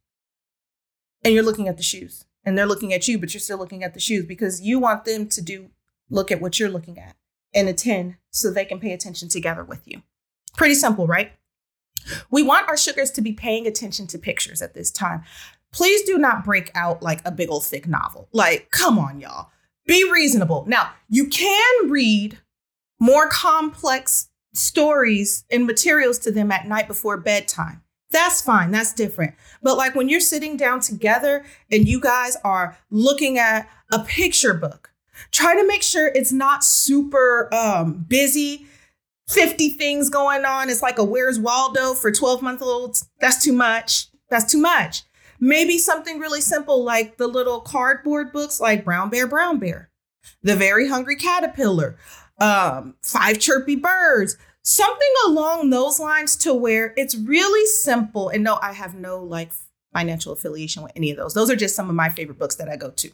And 1.24 1.32
you're 1.32 1.44
looking 1.44 1.68
at 1.68 1.76
the 1.76 1.82
shoes. 1.82 2.24
And 2.44 2.56
they're 2.56 2.66
looking 2.66 2.92
at 2.92 3.06
you, 3.06 3.18
but 3.18 3.32
you're 3.34 3.40
still 3.40 3.58
looking 3.58 3.84
at 3.84 3.94
the 3.94 4.00
shoes 4.00 4.24
because 4.24 4.60
you 4.62 4.78
want 4.78 5.04
them 5.04 5.28
to 5.28 5.42
do 5.42 5.70
look 6.08 6.32
at 6.32 6.40
what 6.40 6.58
you're 6.58 6.68
looking 6.68 6.98
at 6.98 7.14
and 7.54 7.68
attend 7.68 8.16
so 8.30 8.50
they 8.50 8.64
can 8.64 8.80
pay 8.80 8.92
attention 8.92 9.28
together 9.28 9.62
with 9.62 9.86
you. 9.86 10.02
Pretty 10.56 10.74
simple, 10.74 11.06
right? 11.06 11.32
We 12.30 12.42
want 12.42 12.68
our 12.68 12.76
sugars 12.76 13.10
to 13.12 13.20
be 13.20 13.32
paying 13.32 13.66
attention 13.66 14.06
to 14.08 14.18
pictures 14.18 14.62
at 14.62 14.74
this 14.74 14.90
time. 14.90 15.22
Please 15.72 16.02
do 16.02 16.18
not 16.18 16.44
break 16.44 16.70
out 16.74 17.02
like 17.02 17.20
a 17.24 17.30
big 17.30 17.50
old 17.50 17.64
thick 17.64 17.86
novel. 17.86 18.28
Like, 18.32 18.70
come 18.70 18.98
on, 18.98 19.20
y'all. 19.20 19.50
Be 19.86 20.08
reasonable. 20.10 20.64
Now, 20.66 20.92
you 21.08 21.28
can 21.28 21.90
read 21.90 22.38
more 22.98 23.28
complex 23.28 24.28
stories 24.52 25.44
and 25.50 25.66
materials 25.66 26.18
to 26.20 26.30
them 26.30 26.52
at 26.52 26.66
night 26.66 26.86
before 26.86 27.16
bedtime. 27.16 27.82
That's 28.10 28.42
fine. 28.42 28.70
That's 28.70 28.92
different. 28.92 29.34
But 29.62 29.76
like 29.76 29.94
when 29.94 30.08
you're 30.08 30.20
sitting 30.20 30.56
down 30.56 30.80
together 30.80 31.44
and 31.70 31.88
you 31.88 32.00
guys 32.00 32.36
are 32.44 32.76
looking 32.90 33.38
at 33.38 33.68
a 33.92 34.00
picture 34.00 34.54
book, 34.54 34.90
try 35.30 35.54
to 35.54 35.66
make 35.66 35.82
sure 35.82 36.08
it's 36.08 36.32
not 36.32 36.64
super 36.64 37.52
um, 37.54 38.04
busy 38.08 38.66
50 39.28 39.70
things 39.70 40.10
going 40.10 40.44
on. 40.44 40.68
It's 40.68 40.82
like 40.82 40.98
a 40.98 41.04
Where's 41.04 41.38
Waldo 41.38 41.94
for 41.94 42.10
12 42.10 42.42
month 42.42 42.62
olds. 42.62 43.08
That's 43.20 43.42
too 43.42 43.52
much. 43.52 44.08
That's 44.28 44.50
too 44.50 44.60
much. 44.60 45.04
Maybe 45.40 45.78
something 45.78 46.18
really 46.18 46.40
simple 46.40 46.84
like 46.84 47.16
the 47.16 47.26
little 47.26 47.60
cardboard 47.60 48.32
books 48.32 48.60
like 48.60 48.84
Brown 48.84 49.08
Bear, 49.10 49.26
Brown 49.26 49.58
Bear, 49.58 49.90
The 50.42 50.54
Very 50.54 50.88
Hungry 50.88 51.16
Caterpillar, 51.16 51.96
um, 52.38 52.94
Five 53.02 53.38
Chirpy 53.38 53.76
Birds, 53.76 54.36
something 54.62 55.12
along 55.26 55.70
those 55.70 55.98
lines 55.98 56.36
to 56.36 56.54
where 56.54 56.92
it's 56.96 57.16
really 57.16 57.66
simple. 57.66 58.28
And 58.28 58.44
no, 58.44 58.58
I 58.60 58.72
have 58.72 58.94
no 58.94 59.18
like 59.22 59.52
financial 59.92 60.32
affiliation 60.32 60.82
with 60.82 60.92
any 60.94 61.10
of 61.10 61.16
those. 61.16 61.34
Those 61.34 61.50
are 61.50 61.56
just 61.56 61.74
some 61.74 61.88
of 61.88 61.94
my 61.94 62.08
favorite 62.08 62.38
books 62.38 62.56
that 62.56 62.68
I 62.68 62.76
go 62.76 62.90
to. 62.90 63.10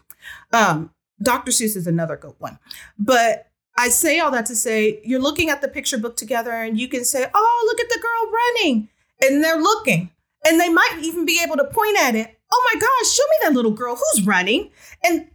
Um, 0.52 0.90
Dr. 1.23 1.50
Seuss 1.50 1.76
is 1.76 1.87
another 1.87 2.16
good 2.16 2.35
one. 2.38 2.59
But 2.99 3.49
I 3.78 3.88
say 3.88 4.18
all 4.18 4.30
that 4.33 4.47
to 4.47 4.56
say 4.56 5.00
you're 5.04 5.21
looking 5.21 5.49
at 5.50 5.61
the 5.61 5.68
picture 5.68 5.99
book 5.99 6.16
together 6.16 6.52
and 6.52 6.78
you 6.78 6.88
can 6.88 7.04
say, 7.04 7.26
oh, 7.33 7.66
look 7.66 7.80
at 7.80 7.88
the 7.88 8.00
girl 8.00 8.33
running. 8.33 8.88
And 9.23 9.42
they're 9.42 9.61
looking. 9.61 10.11
And 10.47 10.61
they 10.61 10.69
might 10.69 10.99
even 11.03 11.26
be 11.26 11.43
able 11.43 11.57
to 11.57 11.65
point 11.65 11.99
at 11.99 12.15
it. 12.15 12.38
Oh 12.53 12.71
my 12.73 12.81
gosh, 12.81 13.12
show 13.12 13.25
me 13.25 13.37
that 13.43 13.55
little 13.55 13.73
girl 13.73 13.97
who's 13.97 14.25
running. 14.25 14.71
And 15.05 15.29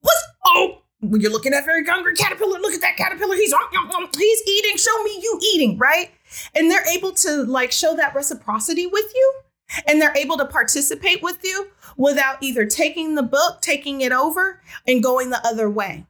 what's, 0.00 0.24
oh, 0.46 0.82
when 1.00 1.20
you're 1.20 1.32
looking 1.32 1.52
at 1.52 1.64
very 1.64 1.84
hungry 1.84 2.14
caterpillar, 2.14 2.58
look 2.60 2.72
at 2.72 2.80
that 2.80 2.96
caterpillar. 2.96 3.34
He's 3.34 3.52
um, 3.52 3.60
um, 3.78 3.90
um, 3.90 4.08
he's 4.16 4.42
eating. 4.46 4.76
Show 4.76 5.02
me 5.02 5.18
you 5.22 5.40
eating, 5.54 5.78
right? 5.78 6.10
And 6.56 6.70
they're 6.70 6.86
able 6.88 7.12
to 7.12 7.44
like 7.44 7.72
show 7.72 7.96
that 7.96 8.14
reciprocity 8.14 8.86
with 8.86 9.12
you, 9.14 9.32
and 9.86 10.00
they're 10.00 10.16
able 10.16 10.36
to 10.38 10.44
participate 10.44 11.22
with 11.22 11.38
you 11.44 11.68
without 11.96 12.42
either 12.42 12.64
taking 12.66 13.14
the 13.14 13.22
book, 13.22 13.60
taking 13.60 14.00
it 14.00 14.12
over, 14.12 14.60
and 14.86 15.02
going 15.02 15.30
the 15.30 15.44
other 15.46 15.68
way. 15.68 16.06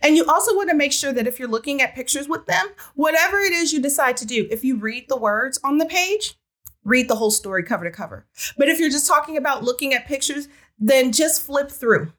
And 0.00 0.16
you 0.16 0.24
also 0.26 0.54
want 0.54 0.70
to 0.70 0.76
make 0.76 0.92
sure 0.92 1.12
that 1.12 1.26
if 1.26 1.38
you're 1.38 1.48
looking 1.48 1.82
at 1.82 1.94
pictures 1.94 2.28
with 2.28 2.46
them, 2.46 2.68
whatever 2.94 3.38
it 3.38 3.52
is 3.52 3.72
you 3.72 3.80
decide 3.80 4.16
to 4.18 4.26
do, 4.26 4.46
if 4.50 4.62
you 4.62 4.76
read 4.76 5.08
the 5.08 5.16
words 5.16 5.58
on 5.64 5.78
the 5.78 5.86
page, 5.86 6.36
read 6.84 7.08
the 7.08 7.16
whole 7.16 7.30
story 7.30 7.62
cover 7.62 7.84
to 7.84 7.90
cover. 7.90 8.26
But 8.56 8.68
if 8.68 8.78
you're 8.78 8.90
just 8.90 9.06
talking 9.06 9.36
about 9.36 9.64
looking 9.64 9.94
at 9.94 10.06
pictures, 10.06 10.48
then 10.78 11.12
just 11.12 11.42
flip 11.42 11.70
through. 11.70 12.12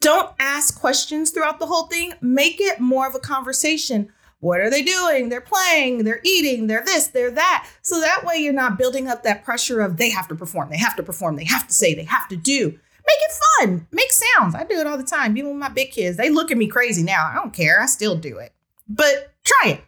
Don't 0.00 0.32
ask 0.38 0.78
questions 0.78 1.30
throughout 1.30 1.60
the 1.60 1.66
whole 1.66 1.86
thing. 1.86 2.14
Make 2.20 2.60
it 2.60 2.80
more 2.80 3.06
of 3.06 3.14
a 3.14 3.20
conversation. 3.20 4.12
What 4.40 4.60
are 4.60 4.70
they 4.70 4.82
doing? 4.82 5.28
They're 5.28 5.40
playing, 5.40 6.02
they're 6.02 6.20
eating, 6.24 6.66
they're 6.66 6.82
this, 6.84 7.06
they're 7.06 7.30
that. 7.30 7.68
So 7.82 8.00
that 8.00 8.24
way 8.24 8.38
you're 8.38 8.52
not 8.52 8.76
building 8.76 9.06
up 9.06 9.22
that 9.22 9.44
pressure 9.44 9.80
of 9.80 9.96
they 9.96 10.10
have 10.10 10.26
to 10.28 10.34
perform, 10.34 10.68
they 10.68 10.78
have 10.78 10.96
to 10.96 11.04
perform, 11.04 11.36
they 11.36 11.44
have 11.44 11.68
to 11.68 11.72
say, 11.72 11.94
they 11.94 12.02
have 12.02 12.26
to 12.28 12.36
do. 12.36 12.70
Make 13.06 13.18
it 13.20 13.32
fun. 13.60 13.86
Make 13.92 14.10
sounds. 14.10 14.56
I 14.56 14.64
do 14.64 14.78
it 14.78 14.86
all 14.86 14.98
the 14.98 15.04
time. 15.04 15.36
Even 15.36 15.50
with 15.50 15.60
my 15.60 15.68
big 15.68 15.92
kids, 15.92 16.16
they 16.16 16.30
look 16.30 16.50
at 16.50 16.58
me 16.58 16.66
crazy 16.66 17.02
now. 17.02 17.30
I 17.30 17.34
don't 17.34 17.52
care. 17.52 17.80
I 17.80 17.86
still 17.86 18.16
do 18.16 18.38
it. 18.38 18.52
But 18.88 19.32
try 19.44 19.72
it. 19.72 19.84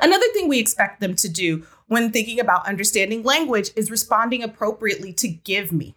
Another 0.00 0.26
thing 0.32 0.48
we 0.48 0.58
expect 0.58 1.00
them 1.00 1.14
to 1.16 1.28
do 1.28 1.66
when 1.90 2.12
thinking 2.12 2.38
about 2.38 2.68
understanding 2.68 3.24
language 3.24 3.70
is 3.74 3.90
responding 3.90 4.44
appropriately 4.44 5.12
to 5.14 5.26
give 5.26 5.72
me. 5.72 5.96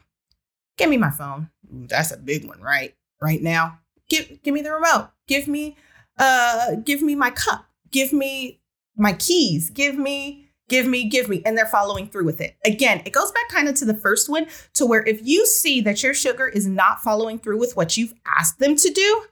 Give 0.75 0.89
me 0.89 0.97
my 0.97 1.11
phone. 1.11 1.51
That's 1.71 2.11
a 2.11 2.17
big 2.17 2.47
one, 2.47 2.59
right? 2.59 2.95
Right 3.21 3.41
now. 3.41 3.79
Give 4.09 4.41
give 4.41 4.55
me 4.55 4.61
the 4.61 4.73
remote. 4.73 5.11
Give 5.27 5.47
me 5.47 5.77
uh 6.17 6.75
give 6.83 7.03
me 7.03 7.13
my 7.13 7.29
cup. 7.29 7.65
Give 7.91 8.11
me 8.11 8.59
my 8.97 9.13
keys. 9.13 9.69
Give 9.69 9.95
me 9.95 10.49
give 10.67 10.87
me, 10.87 11.07
give 11.07 11.29
me, 11.29 11.43
and 11.45 11.55
they're 11.55 11.67
following 11.67 12.07
through 12.07 12.25
with 12.25 12.41
it. 12.41 12.57
Again, 12.65 13.03
it 13.05 13.13
goes 13.13 13.31
back 13.31 13.49
kind 13.49 13.67
of 13.67 13.75
to 13.75 13.85
the 13.85 13.93
first 13.93 14.27
one 14.27 14.47
to 14.73 14.87
where 14.87 15.05
if 15.05 15.19
you 15.23 15.45
see 15.45 15.79
that 15.81 16.01
your 16.01 16.15
sugar 16.15 16.47
is 16.47 16.65
not 16.65 17.01
following 17.01 17.37
through 17.37 17.59
with 17.59 17.77
what 17.77 17.97
you've 17.97 18.15
asked 18.25 18.57
them 18.57 18.75
to 18.77 18.89
do, 18.89 19.25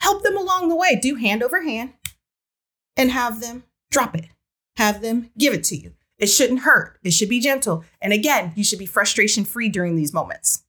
help 0.00 0.22
them 0.22 0.38
along 0.38 0.70
the 0.70 0.76
way. 0.76 0.96
Do 0.96 1.16
hand 1.16 1.42
over 1.42 1.62
hand 1.62 1.92
and 2.96 3.10
have 3.10 3.42
them 3.42 3.64
drop 3.90 4.16
it, 4.16 4.28
have 4.78 5.02
them 5.02 5.30
give 5.36 5.52
it 5.52 5.64
to 5.64 5.76
you. 5.76 5.92
It 6.18 6.26
shouldn't 6.26 6.60
hurt, 6.60 6.98
it 7.04 7.12
should 7.12 7.28
be 7.28 7.40
gentle. 7.40 7.84
And 8.00 8.12
again, 8.12 8.52
you 8.56 8.64
should 8.64 8.78
be 8.78 8.86
frustration 8.86 9.44
free 9.44 9.68
during 9.68 9.96
these 9.96 10.12
moments. 10.12 10.64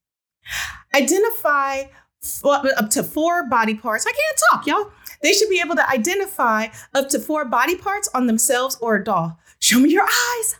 Identify 0.94 1.86
up 2.46 2.90
to 2.92 3.04
four 3.04 3.48
body 3.48 3.76
parts. 3.76 4.06
I 4.06 4.12
can't 4.12 4.42
talk, 4.52 4.68
y'all. 4.68 4.92
They 5.22 5.34
should 5.34 5.50
be 5.50 5.62
able 5.64 5.76
to 5.76 5.90
identify 5.90 6.68
up 6.94 7.10
to 7.10 7.20
four 7.20 7.46
body 7.46 7.76
parts 7.76 8.10
on 8.14 8.28
themselves 8.28 8.78
or 8.82 8.96
a 8.96 9.04
doll. 9.04 9.40
Show 9.60 9.80
me 9.80 9.90
your 9.90 10.04
eyes. 10.04 10.56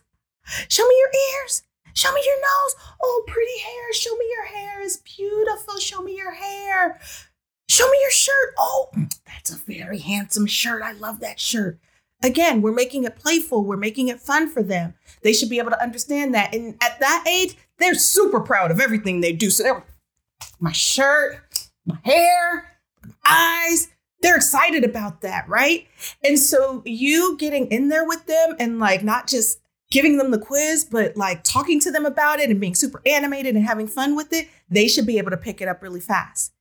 Show 0.68 0.88
me 0.88 0.96
your 1.00 1.44
ears. 1.44 1.64
Show 1.94 2.12
me 2.14 2.22
your 2.26 2.42
nose. 2.42 2.76
Oh, 3.04 3.24
pretty 3.28 3.60
hair. 3.60 3.94
Show 3.94 4.16
me 4.16 4.26
your 4.32 4.46
hair 4.46 4.82
is 4.82 4.98
beautiful. 4.98 5.78
Show 5.78 6.02
me 6.02 6.16
your 6.16 6.32
hair. 6.32 7.00
Show 7.68 7.90
me 7.90 7.98
your 8.02 8.12
shirt. 8.12 8.54
Oh, 8.58 8.90
that's 9.26 9.52
a 9.52 9.58
very 9.58 10.00
handsome 10.00 10.48
shirt. 10.48 10.82
I 10.82 10.94
love 10.94 11.20
that 11.20 11.40
shirt. 11.40 11.80
Again, 12.22 12.62
we're 12.62 12.74
making 12.74 13.06
it 13.06 13.16
playful. 13.16 13.64
We're 13.64 13.78
making 13.78 14.10
it 14.10 14.20
fun 14.20 14.50
for 14.50 14.62
them. 14.62 14.94
They 15.24 15.34
should 15.34 15.50
be 15.50 15.60
able 15.60 15.72
to 15.72 15.82
understand 15.82 16.34
that. 16.34 16.54
And 16.54 16.76
at 16.82 17.00
that 17.00 17.26
age, 17.28 17.56
they're 17.78 17.96
super 17.96 18.42
proud 18.42 18.72
of 18.72 18.80
everything 18.80 19.22
they 19.22 19.32
do. 19.32 19.50
So 19.50 19.64
they're 19.64 19.86
my 20.60 20.72
shirt, 20.72 21.70
my 21.86 21.98
hair, 22.04 22.78
my 23.04 23.14
eyes, 23.26 23.90
they're 24.22 24.36
excited 24.36 24.84
about 24.84 25.22
that, 25.22 25.48
right? 25.48 25.88
And 26.24 26.38
so 26.38 26.82
you 26.86 27.38
getting 27.38 27.68
in 27.68 27.88
there 27.90 28.06
with 28.06 28.26
them 28.26 28.56
and 28.60 28.80
like 28.80 29.04
not 29.04 29.28
just 29.28 29.60
giving 29.92 30.18
them 30.18 30.32
the 30.32 30.40
quiz, 30.40 30.86
but 30.86 31.16
like 31.18 31.44
talking 31.44 31.80
to 31.80 31.92
them 31.92 32.06
about 32.06 32.40
it 32.40 32.50
and 32.50 32.60
being 32.60 32.76
super 32.76 33.02
animated 33.06 33.56
and 33.56 33.66
having 33.66 33.88
fun 33.88 34.16
with 34.16 34.34
it, 34.34 34.50
they 34.70 34.88
should 34.88 35.08
be 35.08 35.18
able 35.18 35.32
to 35.32 35.38
pick 35.38 35.62
it 35.62 35.68
up 35.68 35.82
really 35.82 36.02
fast. 36.02 36.54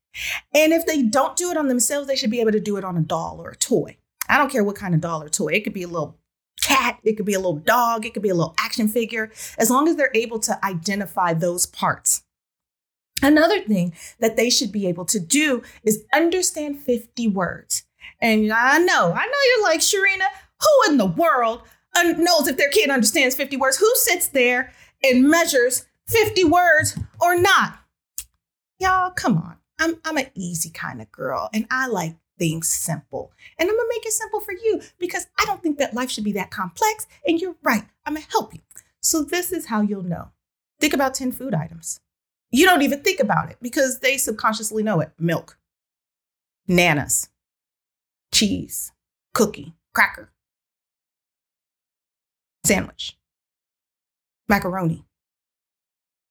And 0.55 0.73
if 0.73 0.87
they 0.87 1.03
don't 1.03 1.37
do 1.37 1.51
it 1.51 1.57
on 1.57 1.69
themselves, 1.69 2.09
they 2.09 2.17
should 2.17 2.31
be 2.31 2.41
able 2.41 2.53
to 2.53 2.61
do 2.61 2.77
it 2.77 2.85
on 2.85 2.97
a 2.97 3.03
doll 3.03 3.41
or 3.41 3.51
a 3.51 3.57
toy. 3.57 3.99
I 4.29 4.39
don't 4.39 4.51
care 4.51 4.65
what 4.65 4.77
kind 4.77 4.95
of 4.95 5.01
doll 5.01 5.23
or 5.23 5.29
toy. 5.29 5.49
It 5.49 5.65
could 5.65 5.73
be 5.73 5.83
a 5.83 5.89
little 5.89 6.19
cat, 6.61 6.99
it 7.05 7.17
could 7.17 7.27
be 7.27 7.35
a 7.35 7.39
little 7.39 7.57
dog, 7.57 8.05
it 8.05 8.15
could 8.15 8.23
be 8.23 8.29
a 8.29 8.35
little 8.35 8.55
action 8.59 8.89
figure, 8.89 9.31
as 9.59 9.71
long 9.71 9.89
as 9.89 9.97
they're 9.97 10.11
able 10.15 10.39
to 10.41 10.65
identify 10.65 11.33
those 11.33 11.67
parts. 11.67 12.25
Another 13.23 13.61
thing 13.61 13.95
that 14.21 14.37
they 14.37 14.51
should 14.51 14.71
be 14.71 14.87
able 14.87 15.05
to 15.07 15.19
do 15.19 15.63
is 15.83 16.05
understand 16.13 16.81
50 16.81 17.29
words. 17.29 17.85
And 18.21 18.53
I 18.53 18.79
know, 18.79 19.13
I 19.13 19.25
know 19.25 19.39
you're 19.57 19.65
like, 19.65 19.81
Sharina, 19.81 20.27
who 20.61 20.93
in 20.93 20.99
the 20.99 21.07
world 21.07 21.63
knows 21.95 22.47
if 22.47 22.57
their 22.57 22.71
kid 22.71 22.91
understands 22.91 23.35
50 23.35 23.57
words? 23.57 23.77
Who 23.77 23.91
sits 23.95 24.29
there 24.29 24.73
and 25.03 25.29
measures 25.29 25.87
50 26.07 26.45
words 26.45 26.99
or 27.21 27.39
not? 27.41 27.79
Y'all, 28.79 29.11
come 29.11 29.37
on. 29.37 29.57
I'm, 29.81 29.97
I'm 30.05 30.17
an 30.17 30.31
easy 30.35 30.71
kind 30.71 31.01
of 31.01 31.11
girl 31.11 31.51
and 31.53 31.67
I 31.71 31.87
like 31.87 32.17
things 32.39 32.69
simple. 32.69 33.33
And 33.59 33.69
I'm 33.69 33.77
gonna 33.77 33.89
make 33.91 34.07
it 34.07 34.13
simple 34.13 34.41
for 34.41 34.53
you 34.53 34.81
because 34.99 35.27
I 35.39 35.45
don't 35.45 35.63
think 35.63 35.79
that 35.79 35.95
life 35.95 36.11
should 36.11 36.25
be 36.25 36.33
that 36.33 36.51
complex. 36.51 37.07
And 37.27 37.41
you're 37.41 37.57
right, 37.63 37.85
I'm 38.07 38.15
gonna 38.15 38.27
help 38.31 38.55
you. 38.55 38.61
So, 39.01 39.23
this 39.23 39.53
is 39.53 39.67
how 39.67 39.81
you'll 39.81 40.03
know. 40.03 40.31
Think 40.81 40.93
about 40.93 41.15
10 41.15 41.33
food 41.33 41.55
items. 41.55 42.01
You 42.51 42.67
don't 42.67 42.83
even 42.83 43.01
think 43.03 43.21
about 43.21 43.51
it 43.51 43.59
because 43.61 44.01
they 44.01 44.17
subconsciously 44.17 44.83
know 44.83 45.01
it 45.01 45.13
milk, 45.19 45.59
nanas, 46.69 47.29
cheese, 48.33 48.93
cookie, 49.35 49.75
cracker, 49.95 50.33
sandwich, 52.65 53.19
macaroni, 54.49 55.05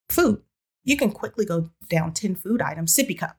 food. 0.10 0.42
You 0.84 0.98
can 0.98 1.12
quickly 1.12 1.46
go 1.46 1.70
down 1.90 2.14
10 2.14 2.36
food 2.36 2.62
items, 2.62 2.96
sippy 2.96 3.18
cup, 3.18 3.38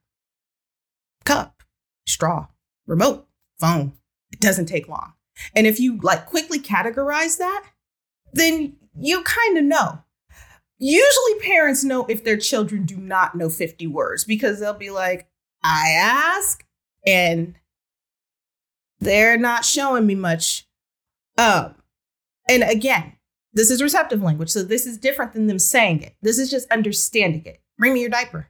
cup, 1.24 1.62
straw, 2.06 2.46
remote, 2.88 3.28
phone. 3.60 3.92
It 4.32 4.40
doesn't 4.40 4.66
take 4.66 4.88
long. 4.88 5.12
And 5.54 5.66
if 5.66 5.78
you 5.78 5.98
like 6.02 6.26
quickly 6.26 6.58
categorize 6.58 7.38
that, 7.38 7.64
then 8.32 8.76
you 8.98 9.22
kind 9.22 9.58
of 9.58 9.64
know. 9.64 10.02
Usually 10.78 11.40
parents 11.40 11.84
know 11.84 12.06
if 12.06 12.24
their 12.24 12.36
children 12.36 12.84
do 12.84 12.96
not 12.96 13.34
know 13.34 13.48
50 13.48 13.86
words 13.86 14.24
because 14.24 14.58
they'll 14.58 14.74
be 14.74 14.90
like, 14.90 15.28
I 15.62 15.90
ask 15.90 16.64
and 17.06 17.54
they're 19.00 19.38
not 19.38 19.64
showing 19.64 20.06
me 20.06 20.14
much. 20.14 20.66
Um, 21.36 21.74
and 22.48 22.62
again, 22.62 23.14
this 23.52 23.70
is 23.70 23.82
receptive 23.82 24.22
language. 24.22 24.50
So 24.50 24.62
this 24.62 24.86
is 24.86 24.98
different 24.98 25.32
than 25.32 25.46
them 25.46 25.58
saying 25.58 26.02
it. 26.02 26.14
This 26.22 26.38
is 26.38 26.50
just 26.50 26.70
understanding 26.70 27.44
it. 27.44 27.60
Bring 27.76 27.94
me 27.94 28.00
your 28.00 28.10
diaper. 28.10 28.48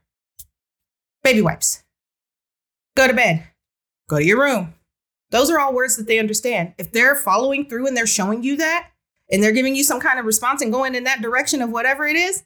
Baby 1.22 1.42
wipes. 1.42 1.82
Go 2.96 3.06
to 3.06 3.14
bed. 3.14 3.44
Go 4.08 4.18
to 4.18 4.24
your 4.24 4.40
room. 4.40 4.74
Those 5.30 5.50
are 5.50 5.60
all 5.60 5.74
words 5.74 5.96
that 5.96 6.06
they 6.06 6.18
understand. 6.18 6.74
If 6.78 6.90
they're 6.90 7.14
following 7.14 7.68
through 7.68 7.86
and 7.86 7.96
they're 7.96 8.06
showing 8.06 8.42
you 8.42 8.56
that 8.56 8.90
and 9.30 9.42
they're 9.42 9.52
giving 9.52 9.76
you 9.76 9.84
some 9.84 10.00
kind 10.00 10.18
of 10.18 10.24
response 10.24 10.62
and 10.62 10.72
going 10.72 10.94
in 10.94 11.04
that 11.04 11.20
direction 11.20 11.60
of 11.60 11.70
whatever 11.70 12.06
it 12.06 12.16
is, 12.16 12.44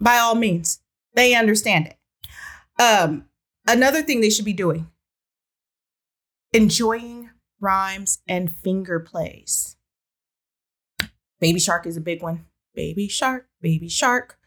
by 0.00 0.18
all 0.18 0.34
means, 0.34 0.80
they 1.14 1.34
understand 1.34 1.86
it. 1.86 2.82
Um, 2.82 3.26
another 3.66 4.02
thing 4.02 4.20
they 4.20 4.30
should 4.30 4.44
be 4.44 4.52
doing 4.52 4.90
enjoying 6.52 7.30
rhymes 7.60 8.18
and 8.26 8.50
finger 8.50 8.98
plays. 8.98 9.76
Baby 11.38 11.60
Shark 11.60 11.86
is 11.86 11.96
a 11.96 12.00
big 12.00 12.22
one. 12.22 12.46
Baby 12.74 13.08
Shark, 13.08 13.48
Baby 13.60 13.88
Shark. 13.88 14.38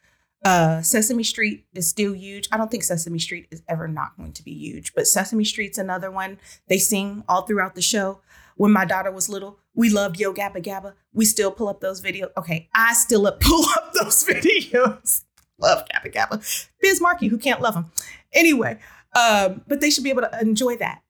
Uh, 0.43 0.81
Sesame 0.81 1.23
Street 1.23 1.65
is 1.73 1.87
still 1.87 2.13
huge. 2.13 2.47
I 2.51 2.57
don't 2.57 2.71
think 2.71 2.83
Sesame 2.83 3.19
Street 3.19 3.47
is 3.51 3.61
ever 3.67 3.87
not 3.87 4.15
going 4.17 4.31
to 4.33 4.43
be 4.43 4.53
huge, 4.53 4.93
but 4.93 5.07
Sesame 5.07 5.43
Street's 5.43 5.77
another 5.77 6.09
one. 6.09 6.39
They 6.67 6.77
sing 6.77 7.23
all 7.27 7.41
throughout 7.41 7.75
the 7.75 7.81
show. 7.81 8.21
When 8.55 8.71
my 8.71 8.85
daughter 8.85 9.11
was 9.11 9.29
little, 9.29 9.59
we 9.73 9.89
loved 9.89 10.19
Yo 10.19 10.33
Gabba 10.33 10.63
Gabba. 10.63 10.93
We 11.13 11.25
still 11.25 11.51
pull 11.51 11.69
up 11.69 11.81
those 11.81 12.01
videos. 12.01 12.29
Okay, 12.37 12.69
I 12.73 12.93
still 12.93 13.29
pull 13.39 13.65
up 13.77 13.93
those 13.93 14.23
videos. 14.23 15.23
love 15.57 15.85
Gabba 15.87 16.13
Gabba. 16.13 16.69
Biz 16.81 17.01
Markie, 17.01 17.27
who 17.27 17.37
can't 17.37 17.61
love 17.61 17.73
them? 17.73 17.91
Anyway, 18.33 18.79
um, 19.15 19.61
but 19.67 19.81
they 19.81 19.89
should 19.89 20.03
be 20.03 20.09
able 20.09 20.21
to 20.23 20.39
enjoy 20.41 20.75
that. 20.77 21.01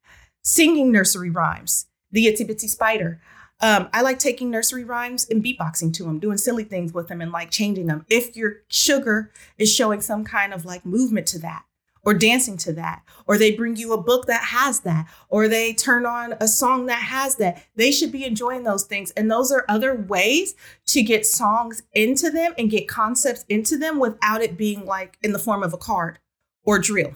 Singing 0.44 0.92
nursery 0.92 1.30
rhymes. 1.30 1.88
The 2.12 2.26
Itsy 2.26 2.50
Bitsy 2.50 2.70
Spider. 2.70 3.22
Um, 3.62 3.90
I 3.94 4.02
like 4.02 4.20
taking 4.20 4.50
nursery 4.50 4.86
rhymes 4.86 5.28
and 5.30 5.44
beatboxing 5.44 5.94
to 5.96 6.04
them, 6.04 6.20
doing 6.20 6.38
silly 6.38 6.64
things 6.64 6.94
with 6.94 7.10
them 7.10 7.22
and 7.22 7.32
like 7.32 7.52
changing 7.52 7.88
them. 7.88 8.06
If 8.10 8.36
your 8.36 8.62
sugar 8.70 9.32
is 9.58 9.74
showing 9.74 10.02
some 10.02 10.24
kind 10.24 10.54
of 10.54 10.64
like 10.64 10.86
movement 10.86 11.28
to 11.28 11.40
that 11.40 11.66
or 12.04 12.14
dancing 12.14 12.56
to 12.56 12.72
that, 12.74 13.04
or 13.28 13.38
they 13.38 13.54
bring 13.54 13.76
you 13.76 13.92
a 13.92 14.02
book 14.02 14.26
that 14.28 14.46
has 14.46 14.80
that, 14.82 15.06
or 15.28 15.50
they 15.50 15.74
turn 15.74 16.06
on 16.06 16.34
a 16.40 16.48
song 16.48 16.86
that 16.86 17.04
has 17.04 17.36
that, 17.36 17.62
they 17.76 17.92
should 17.92 18.12
be 18.12 18.24
enjoying 18.24 18.64
those 18.64 18.86
things. 18.86 19.12
And 19.12 19.30
those 19.30 19.52
are 19.52 19.66
other 19.68 19.94
ways 19.94 20.56
to 20.88 21.04
get 21.04 21.26
songs 21.26 21.84
into 21.94 22.32
them 22.32 22.54
and 22.58 22.72
get 22.72 22.88
concepts 22.88 23.44
into 23.50 23.78
them 23.78 24.00
without 24.00 24.42
it 24.42 24.58
being 24.58 24.86
like 24.86 25.18
in 25.22 25.34
the 25.34 25.40
form 25.40 25.62
of 25.62 25.74
a 25.74 25.78
card 25.78 26.20
or 26.64 26.80
drill. 26.80 27.16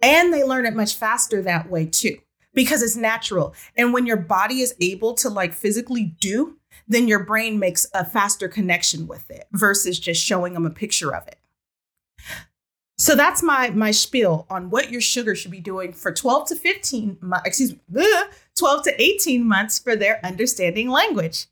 And 0.00 0.32
they 0.32 0.44
learn 0.44 0.66
it 0.66 0.76
much 0.76 0.94
faster 0.94 1.42
that 1.42 1.68
way 1.68 1.86
too 1.86 2.18
because 2.56 2.82
it's 2.82 2.96
natural. 2.96 3.54
And 3.76 3.92
when 3.92 4.06
your 4.06 4.16
body 4.16 4.62
is 4.62 4.74
able 4.80 5.14
to 5.14 5.28
like 5.28 5.52
physically 5.52 6.16
do, 6.18 6.56
then 6.88 7.06
your 7.06 7.22
brain 7.22 7.60
makes 7.60 7.86
a 7.94 8.04
faster 8.04 8.48
connection 8.48 9.06
with 9.06 9.30
it 9.30 9.46
versus 9.52 10.00
just 10.00 10.24
showing 10.24 10.54
them 10.54 10.66
a 10.66 10.70
picture 10.70 11.14
of 11.14 11.28
it. 11.28 11.38
So 12.98 13.14
that's 13.14 13.42
my 13.42 13.68
my 13.70 13.90
spiel 13.90 14.46
on 14.48 14.70
what 14.70 14.90
your 14.90 15.02
sugar 15.02 15.34
should 15.34 15.50
be 15.50 15.60
doing 15.60 15.92
for 15.92 16.10
12 16.10 16.48
to 16.48 16.56
15 16.56 17.18
excuse 17.44 17.74
me 17.90 18.06
12 18.56 18.84
to 18.84 19.02
18 19.02 19.46
months 19.46 19.78
for 19.78 19.94
their 19.94 20.18
understanding 20.24 20.88
language. 20.88 21.44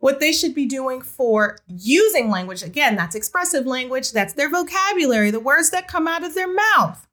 What 0.00 0.20
they 0.20 0.32
should 0.32 0.54
be 0.54 0.66
doing 0.66 1.00
for 1.00 1.56
using 1.66 2.28
language 2.28 2.62
again, 2.62 2.94
that's 2.94 3.14
expressive 3.14 3.66
language, 3.66 4.12
that's 4.12 4.34
their 4.34 4.50
vocabulary, 4.50 5.30
the 5.30 5.40
words 5.40 5.70
that 5.70 5.88
come 5.88 6.06
out 6.06 6.24
of 6.24 6.34
their 6.34 6.52
mouth. 6.52 7.08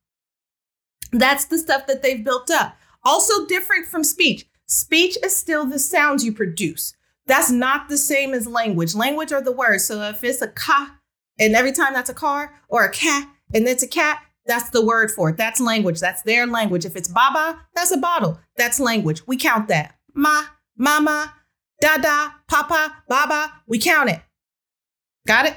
That's 1.13 1.45
the 1.45 1.57
stuff 1.57 1.87
that 1.87 2.03
they've 2.03 2.23
built 2.23 2.51
up. 2.51 2.78
Also 3.03 3.45
different 3.45 3.87
from 3.87 4.03
speech. 4.03 4.45
Speech 4.65 5.17
is 5.23 5.35
still 5.35 5.65
the 5.65 5.79
sounds 5.79 6.23
you 6.23 6.31
produce. 6.31 6.93
That's 7.25 7.51
not 7.51 7.89
the 7.89 7.97
same 7.97 8.33
as 8.33 8.47
language. 8.47 8.95
Language 8.95 9.31
are 9.31 9.41
the 9.41 9.51
words. 9.51 9.85
So 9.85 10.01
if 10.03 10.23
it's 10.23 10.41
a 10.41 10.47
ka, 10.47 10.95
and 11.39 11.55
every 11.55 11.71
time 11.71 11.93
that's 11.93 12.09
a 12.09 12.13
car, 12.13 12.53
or 12.67 12.83
a 12.83 12.91
cat, 12.91 13.27
and 13.53 13.67
it's 13.67 13.83
a 13.83 13.87
cat, 13.87 14.21
that's 14.45 14.71
the 14.71 14.83
word 14.83 15.11
for 15.11 15.29
it. 15.29 15.37
That's 15.37 15.59
language. 15.59 15.99
That's 15.99 16.23
their 16.23 16.47
language. 16.47 16.85
If 16.85 16.95
it's 16.95 17.07
baba, 17.07 17.59
that's 17.75 17.91
a 17.91 17.97
bottle. 17.97 18.39
That's 18.57 18.79
language. 18.79 19.25
We 19.27 19.37
count 19.37 19.67
that. 19.67 19.95
Ma, 20.15 20.43
mama, 20.75 21.35
dada, 21.79 22.35
papa, 22.47 23.03
baba, 23.07 23.53
we 23.67 23.79
count 23.79 24.09
it. 24.09 24.21
Got 25.27 25.45
it? 25.45 25.55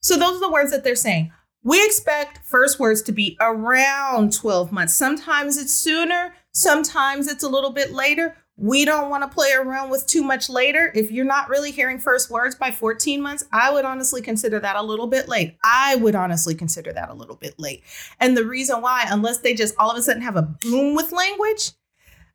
So 0.00 0.16
those 0.16 0.36
are 0.36 0.46
the 0.46 0.52
words 0.52 0.70
that 0.70 0.82
they're 0.82 0.96
saying. 0.96 1.32
We 1.62 1.84
expect 1.84 2.46
first 2.46 2.78
words 2.78 3.02
to 3.02 3.12
be 3.12 3.36
around 3.40 4.32
12 4.32 4.72
months. 4.72 4.94
Sometimes 4.94 5.58
it's 5.58 5.72
sooner, 5.72 6.32
sometimes 6.56 7.28
it's 7.28 7.42
a 7.42 7.48
little 7.48 7.70
bit 7.70 7.92
later. 7.92 8.34
We 8.56 8.86
don't 8.86 9.10
want 9.10 9.22
to 9.22 9.28
play 9.28 9.52
around 9.52 9.90
with 9.90 10.06
too 10.06 10.22
much 10.22 10.48
later. 10.48 10.90
If 10.94 11.10
you're 11.12 11.26
not 11.26 11.50
really 11.50 11.70
hearing 11.70 11.98
first 11.98 12.30
words 12.30 12.54
by 12.54 12.70
14 12.70 13.20
months, 13.20 13.44
I 13.52 13.70
would 13.70 13.84
honestly 13.84 14.22
consider 14.22 14.58
that 14.60 14.76
a 14.76 14.82
little 14.82 15.06
bit 15.06 15.28
late. 15.28 15.58
I 15.62 15.96
would 15.96 16.14
honestly 16.14 16.54
consider 16.54 16.94
that 16.94 17.10
a 17.10 17.14
little 17.14 17.36
bit 17.36 17.58
late. 17.58 17.82
And 18.18 18.34
the 18.34 18.46
reason 18.46 18.80
why, 18.80 19.04
unless 19.10 19.38
they 19.38 19.52
just 19.52 19.74
all 19.78 19.90
of 19.90 19.98
a 19.98 20.02
sudden 20.02 20.22
have 20.22 20.36
a 20.36 20.42
boom 20.42 20.94
with 20.94 21.12
language, 21.12 21.72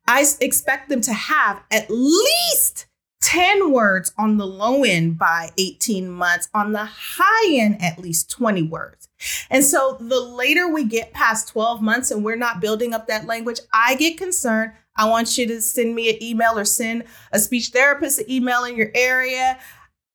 I 0.06 0.24
expect 0.40 0.88
them 0.88 1.00
to 1.00 1.12
have 1.12 1.60
at 1.72 1.90
least 1.90 2.86
10 3.22 3.72
words 3.72 4.12
on 4.18 4.36
the 4.36 4.46
low 4.46 4.84
end 4.84 5.16
by 5.16 5.50
18 5.56 6.10
months, 6.10 6.48
on 6.52 6.72
the 6.72 6.84
high 6.84 7.54
end, 7.54 7.80
at 7.80 7.98
least 7.98 8.30
20 8.30 8.62
words. 8.62 9.08
And 9.48 9.64
so 9.64 9.96
the 10.00 10.20
later 10.20 10.68
we 10.68 10.84
get 10.84 11.12
past 11.12 11.48
12 11.48 11.80
months 11.80 12.10
and 12.10 12.24
we're 12.24 12.36
not 12.36 12.60
building 12.60 12.92
up 12.92 13.06
that 13.06 13.26
language, 13.26 13.60
I 13.72 13.94
get 13.94 14.18
concerned. 14.18 14.72
I 14.96 15.08
want 15.08 15.38
you 15.38 15.46
to 15.46 15.60
send 15.62 15.94
me 15.94 16.10
an 16.10 16.22
email 16.22 16.58
or 16.58 16.64
send 16.64 17.04
a 17.30 17.38
speech 17.38 17.68
therapist 17.68 18.18
an 18.18 18.30
email 18.30 18.64
in 18.64 18.76
your 18.76 18.90
area. 18.94 19.58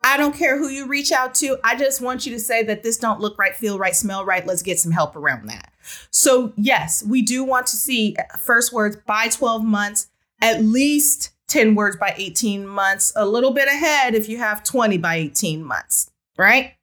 I 0.04 0.18
don't 0.18 0.36
care 0.36 0.58
who 0.58 0.68
you 0.68 0.86
reach 0.86 1.12
out 1.12 1.34
to. 1.36 1.58
I 1.64 1.76
just 1.76 2.02
want 2.02 2.26
you 2.26 2.34
to 2.34 2.40
say 2.40 2.62
that 2.64 2.84
this 2.84 2.98
don't 2.98 3.20
look 3.20 3.38
right, 3.40 3.56
feel 3.56 3.80
right, 3.80 3.96
smell 3.96 4.26
right. 4.26 4.46
Let's 4.46 4.62
get 4.62 4.80
some 4.80 4.92
help 4.92 5.16
around 5.16 5.48
that. 5.48 5.74
So, 6.12 6.54
yes, 6.56 7.04
we 7.04 7.22
do 7.22 7.44
want 7.44 7.68
to 7.68 7.78
see 7.78 8.16
uh, 8.20 8.38
first 8.38 8.72
words 8.72 8.98
by 9.08 9.30
12 9.30 9.64
months, 9.64 10.10
at 10.42 10.62
least 10.62 11.32
10 11.48 11.76
words 11.76 11.96
by 11.98 12.14
18 12.18 12.68
months, 12.68 13.14
a 13.16 13.26
little 13.26 13.52
bit 13.52 13.68
ahead 13.68 14.14
if 14.16 14.28
you 14.28 14.38
have 14.38 14.64
20 14.64 14.98
by 14.98 15.16
18 15.16 15.64
months, 15.64 16.12
right? 16.38 16.74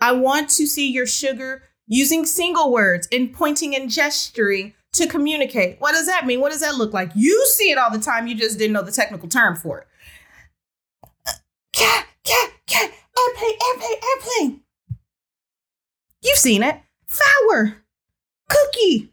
I 0.00 0.12
want 0.12 0.50
to 0.50 0.66
see 0.66 0.90
your 0.90 1.06
sugar 1.06 1.62
using 1.86 2.24
single 2.26 2.72
words 2.72 3.08
and 3.12 3.32
pointing 3.32 3.74
and 3.74 3.90
gesturing 3.90 4.74
to 4.92 5.06
communicate. 5.06 5.80
What 5.80 5.92
does 5.92 6.06
that 6.06 6.26
mean? 6.26 6.40
What 6.40 6.52
does 6.52 6.60
that 6.60 6.76
look 6.76 6.92
like? 6.92 7.10
You 7.14 7.46
see 7.46 7.70
it 7.70 7.78
all 7.78 7.90
the 7.90 7.98
time, 7.98 8.26
you 8.26 8.34
just 8.34 8.58
didn't 8.58 8.72
know 8.72 8.82
the 8.82 8.92
technical 8.92 9.28
term 9.28 9.56
for 9.56 9.80
it. 9.80 9.86
Cat, 11.72 12.06
cat, 12.24 12.50
cat, 12.66 12.90
airplane, 13.18 13.58
airplane, 13.68 13.96
airplane. 14.14 14.60
You've 16.22 16.38
seen 16.38 16.62
it. 16.62 16.80
Flower, 17.06 17.76
cookie, 18.48 19.12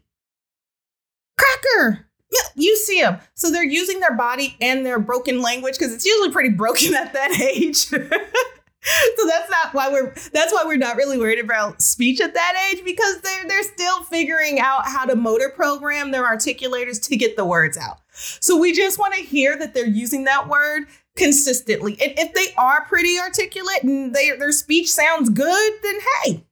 cracker, 1.38 2.05
yeah, 2.36 2.62
you 2.62 2.76
see 2.76 3.00
them. 3.00 3.18
So 3.34 3.50
they're 3.50 3.64
using 3.64 4.00
their 4.00 4.16
body 4.16 4.56
and 4.60 4.84
their 4.84 4.98
broken 4.98 5.42
language 5.42 5.78
because 5.78 5.92
it's 5.92 6.06
usually 6.06 6.30
pretty 6.30 6.50
broken 6.50 6.94
at 6.96 7.12
that 7.12 7.40
age. 7.40 7.76
so 7.76 9.26
that's 9.26 9.50
not 9.50 9.72
why 9.72 9.88
we're 9.88 10.14
that's 10.32 10.52
why 10.52 10.62
we're 10.64 10.76
not 10.76 10.96
really 10.96 11.18
worried 11.18 11.38
about 11.38 11.82
speech 11.82 12.20
at 12.20 12.34
that 12.34 12.70
age 12.70 12.84
because 12.84 13.20
they're 13.20 13.48
they're 13.48 13.62
still 13.62 14.02
figuring 14.04 14.60
out 14.60 14.86
how 14.86 15.04
to 15.04 15.16
motor 15.16 15.48
program 15.48 16.10
their 16.10 16.24
articulators 16.24 17.02
to 17.08 17.16
get 17.16 17.36
the 17.36 17.44
words 17.44 17.76
out. 17.76 17.98
So 18.12 18.56
we 18.56 18.72
just 18.72 18.98
want 18.98 19.14
to 19.14 19.20
hear 19.20 19.58
that 19.58 19.74
they're 19.74 19.86
using 19.86 20.24
that 20.24 20.48
word 20.48 20.86
consistently. 21.16 21.96
And 22.02 22.12
if 22.18 22.32
they 22.34 22.54
are 22.56 22.84
pretty 22.84 23.18
articulate 23.18 23.82
and 23.82 24.14
they, 24.14 24.30
their 24.32 24.52
speech 24.52 24.90
sounds 24.90 25.28
good, 25.30 25.72
then 25.82 25.98
hey, 26.24 26.44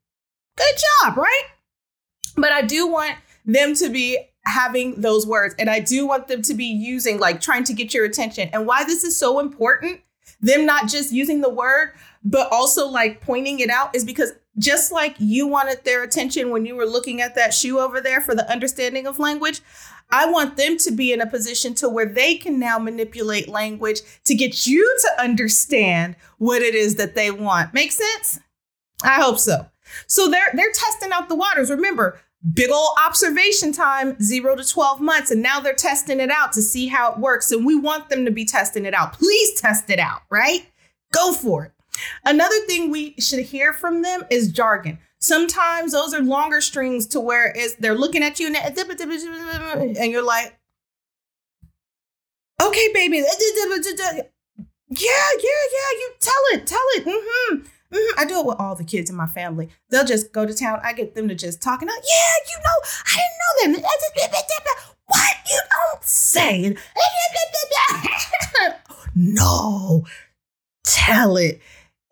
good 0.57 0.75
job, 1.03 1.17
right? 1.17 1.45
But 2.37 2.53
I 2.53 2.63
do 2.63 2.87
want 2.87 3.17
them 3.45 3.75
to 3.77 3.89
be 3.89 4.19
having 4.47 5.01
those 5.01 5.27
words. 5.27 5.55
And 5.59 5.71
I 5.71 5.81
do 5.81 6.07
want 6.07 6.29
them 6.29 6.43
to 6.43 6.55
be 6.55 6.67
using, 6.67 7.19
like 7.19 7.41
trying 7.41 7.65
to 7.65 7.73
get 7.73 7.95
your 7.95 8.05
attention. 8.05 8.49
And 8.53 8.67
why 8.67 8.85
this 8.85 9.05
is 9.05 9.19
so 9.19 9.41
important, 9.41 10.01
them 10.41 10.67
not 10.67 10.89
just 10.89 11.13
using 11.13 11.41
the 11.41 11.49
word, 11.49 11.93
but 12.25 12.51
also 12.53 12.87
like 12.87 13.21
pointing 13.21 13.61
it 13.61 13.71
out 13.71 13.95
is 13.95 14.05
because 14.05 14.33
just 14.59 14.93
like 14.93 15.17
you 15.19 15.47
wanted 15.47 15.85
their 15.85 16.03
attention 16.03 16.51
when 16.51 16.65
you 16.65 16.77
were 16.77 16.87
looking 16.87 17.21
at 17.21 17.35
that 17.35 17.53
shoe 17.53 17.81
over 17.81 18.01
there 18.01 18.21
for 18.21 18.35
the 18.35 18.51
understanding 18.51 19.07
of 19.07 19.19
language, 19.19 19.61
I 20.11 20.31
want 20.31 20.57
them 20.57 20.77
to 20.79 20.91
be 20.91 21.13
in 21.13 21.21
a 21.21 21.27
position 21.27 21.75
to 21.77 21.89
where 21.89 22.07
they 22.07 22.37
can 22.37 22.59
now 22.59 22.79
manipulate 22.79 23.49
language 23.49 24.01
to 24.25 24.35
get 24.35 24.67
you 24.67 24.97
to 25.01 25.23
understand 25.23 26.17
what 26.39 26.63
it 26.63 26.75
is 26.75 26.97
that 26.97 27.15
they 27.15 27.31
want. 27.31 27.75
Make 27.75 27.93
sense? 27.93 28.41
I 29.03 29.21
hope 29.21 29.39
so. 29.39 29.67
So 30.07 30.31
they're 30.31 30.51
they're 30.55 30.73
testing 30.73 31.11
out 31.13 31.29
the 31.29 31.35
waters. 31.35 31.71
Remember, 31.71 32.21
big 32.53 32.71
old 32.71 32.91
observation 33.07 33.73
time, 33.73 34.21
0 34.21 34.57
to 34.57 34.65
12 34.65 35.01
months, 35.01 35.31
and 35.31 35.43
now 35.43 35.61
they're 35.61 35.75
testing 35.75 36.21
it 36.21 36.31
out 36.31 36.53
to 36.53 36.63
see 36.63 36.89
how 36.89 37.13
it 37.13 37.19
works 37.19 37.51
and 37.51 37.65
we 37.65 37.75
want 37.75 38.11
them 38.11 38.25
to 38.25 38.31
be 38.31 38.45
testing 38.45 38.85
it 38.85 38.95
out. 38.95 39.15
Please 39.15 39.59
test 39.61 39.89
it 39.91 39.99
out, 39.99 40.23
right? 40.31 40.71
Go 41.13 41.33
for 41.33 41.67
it. 41.67 41.73
Another 42.25 42.59
thing 42.67 42.91
we 42.91 43.15
should 43.19 43.41
hear 43.41 43.73
from 43.73 44.03
them 44.03 44.23
is 44.31 44.51
jargon. 44.51 44.99
Sometimes 45.19 45.93
those 45.93 46.13
are 46.13 46.21
longer 46.21 46.61
strings 46.61 47.07
to 47.07 47.21
where 47.21 47.53
it's, 47.57 47.75
they're 47.77 47.97
looking 47.97 48.23
at 48.23 48.39
you 48.39 48.49
and, 48.49 48.57
and 48.57 50.13
you're 50.13 50.25
like, 50.25 50.59
okay, 52.61 52.93
baby. 52.93 53.19
Yeah, 54.91 55.29
yeah, 55.43 55.65
yeah. 55.73 55.91
You 55.93 56.11
tell 56.21 56.35
it, 56.53 56.67
tell 56.67 56.87
it. 56.97 57.05
Mm-hmm. 57.07 57.67
Mm-hmm. 57.93 58.21
I 58.21 58.25
do 58.25 58.41
it 58.41 58.47
with 58.47 58.59
all 58.59 58.75
the 58.75 58.85
kids 58.85 59.11
in 59.11 59.17
my 59.17 59.27
family. 59.27 59.69
They'll 59.91 60.05
just 60.05 60.33
go 60.33 60.47
to 60.47 60.55
town. 60.55 60.81
I 60.83 60.93
get 60.93 61.15
them 61.15 61.29
to 61.29 61.35
just 61.35 61.63
talk 61.63 61.83
and 61.83 61.91
I, 61.91 61.95
yeah, 61.95 62.35
you 62.49 62.59
know, 62.59 62.79
I 63.07 63.17
didn't 63.17 63.75
know 63.75 63.83
them. 63.83 63.85
What 65.07 65.37
you 65.51 65.61
don't 65.93 66.05
say? 66.05 66.77
no, 69.15 70.07
tell 70.85 71.37
it. 71.37 71.61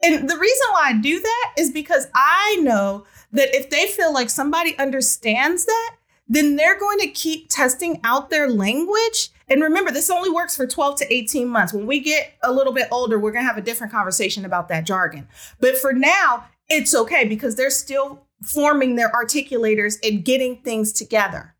And 0.03 0.29
the 0.29 0.37
reason 0.37 0.67
why 0.73 0.91
I 0.91 0.93
do 0.95 1.21
that 1.21 1.53
is 1.57 1.71
because 1.71 2.09
I 2.15 2.59
know 2.61 3.07
that 3.33 3.55
if 3.55 3.71
they 3.71 3.87
feel 3.87 4.13
like 4.13 4.31
somebody 4.31 4.77
understands 4.79 5.65
that, 5.65 5.97
then 6.29 6.57
they're 6.57 6.79
going 6.79 6.99
to 7.01 7.09
keep 7.09 7.49
testing 7.49 8.01
out 8.05 8.31
their 8.31 8.49
language. 8.49 9.31
And 9.53 9.61
remember, 9.63 9.91
this 9.91 10.09
only 10.09 10.31
works 10.31 10.57
for 10.57 10.67
12 10.67 10.97
to 11.01 11.13
18 11.13 11.47
months. 11.47 11.75
When 11.75 11.87
we 11.87 12.01
get 12.01 12.33
a 12.43 12.51
little 12.51 12.73
bit 12.73 12.89
older, 12.91 13.19
we're 13.19 13.33
going 13.33 13.45
to 13.45 13.49
have 13.49 13.59
a 13.59 13.63
different 13.63 13.93
conversation 13.93 14.47
about 14.47 14.69
that 14.69 14.87
jargon. 14.87 15.29
But 15.61 15.77
for 15.77 15.93
now, 15.93 16.47
it's 16.71 16.95
okay 16.95 17.27
because 17.27 17.55
they're 17.55 17.69
still 17.69 18.27
forming 18.43 18.97
their 18.97 19.11
articulators 19.11 19.99
and 20.03 20.25
getting 20.25 20.63
things 20.63 20.91
together. 20.91 21.55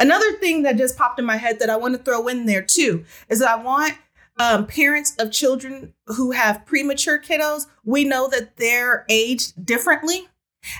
Another 0.00 0.32
thing 0.32 0.64
that 0.64 0.76
just 0.76 0.98
popped 0.98 1.20
in 1.20 1.24
my 1.24 1.36
head 1.36 1.60
that 1.60 1.70
I 1.70 1.76
want 1.76 1.96
to 1.96 2.02
throw 2.02 2.26
in 2.26 2.46
there 2.46 2.60
too 2.60 3.04
is 3.28 3.38
that 3.38 3.50
I 3.50 3.62
want 3.62 3.94
um, 4.40 4.66
parents 4.66 5.14
of 5.20 5.30
children 5.30 5.94
who 6.06 6.32
have 6.32 6.66
premature 6.66 7.20
kiddos, 7.20 7.66
we 7.84 8.04
know 8.04 8.28
that 8.28 8.56
they're 8.56 9.04
aged 9.08 9.64
differently. 9.64 10.26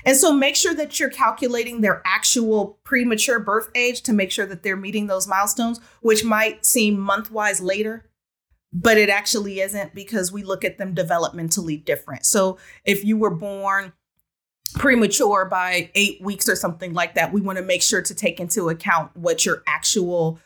And 0.05 0.15
so 0.15 0.31
make 0.31 0.55
sure 0.55 0.73
that 0.73 0.99
you're 0.99 1.09
calculating 1.09 1.81
their 1.81 2.01
actual 2.05 2.79
premature 2.83 3.39
birth 3.39 3.69
age 3.75 4.01
to 4.03 4.13
make 4.13 4.31
sure 4.31 4.45
that 4.45 4.63
they're 4.63 4.77
meeting 4.77 5.07
those 5.07 5.27
milestones, 5.27 5.79
which 6.01 6.23
might 6.23 6.65
seem 6.65 6.99
month 6.99 7.31
wise 7.31 7.61
later, 7.61 8.09
but 8.71 8.97
it 8.97 9.09
actually 9.09 9.59
isn't 9.59 9.93
because 9.93 10.31
we 10.31 10.43
look 10.43 10.63
at 10.63 10.77
them 10.77 10.95
developmentally 10.95 11.83
different. 11.83 12.25
So 12.25 12.57
if 12.85 13.03
you 13.03 13.17
were 13.17 13.29
born 13.29 13.93
premature 14.73 15.45
by 15.45 15.91
eight 15.93 16.21
weeks 16.21 16.49
or 16.49 16.55
something 16.55 16.93
like 16.93 17.15
that, 17.15 17.31
we 17.31 17.41
want 17.41 17.57
to 17.57 17.63
make 17.63 17.83
sure 17.83 18.01
to 18.01 18.15
take 18.15 18.39
into 18.39 18.69
account 18.69 19.15
what 19.15 19.45
your 19.45 19.63
actual 19.67 20.39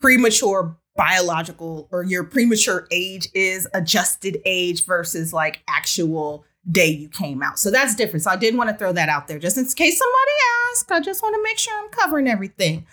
premature 0.00 0.76
biological 0.96 1.88
or 1.92 2.02
your 2.02 2.24
premature 2.24 2.86
age 2.90 3.28
is 3.34 3.68
adjusted 3.74 4.38
age 4.46 4.84
versus 4.86 5.32
like 5.32 5.62
actual 5.68 6.44
day 6.70 6.88
you 6.88 7.08
came 7.08 7.42
out. 7.42 7.58
So 7.58 7.70
that's 7.70 7.94
different. 7.94 8.24
So 8.24 8.30
I 8.30 8.36
didn't 8.36 8.58
want 8.58 8.70
to 8.70 8.76
throw 8.76 8.92
that 8.92 9.08
out 9.08 9.28
there 9.28 9.38
just 9.38 9.56
in 9.56 9.64
case 9.64 9.98
somebody 9.98 10.32
asked. 10.72 10.90
I 10.90 11.00
just 11.00 11.22
want 11.22 11.34
to 11.34 11.42
make 11.42 11.58
sure 11.58 11.74
I'm 11.78 11.90
covering 11.90 12.28
everything. 12.28 12.86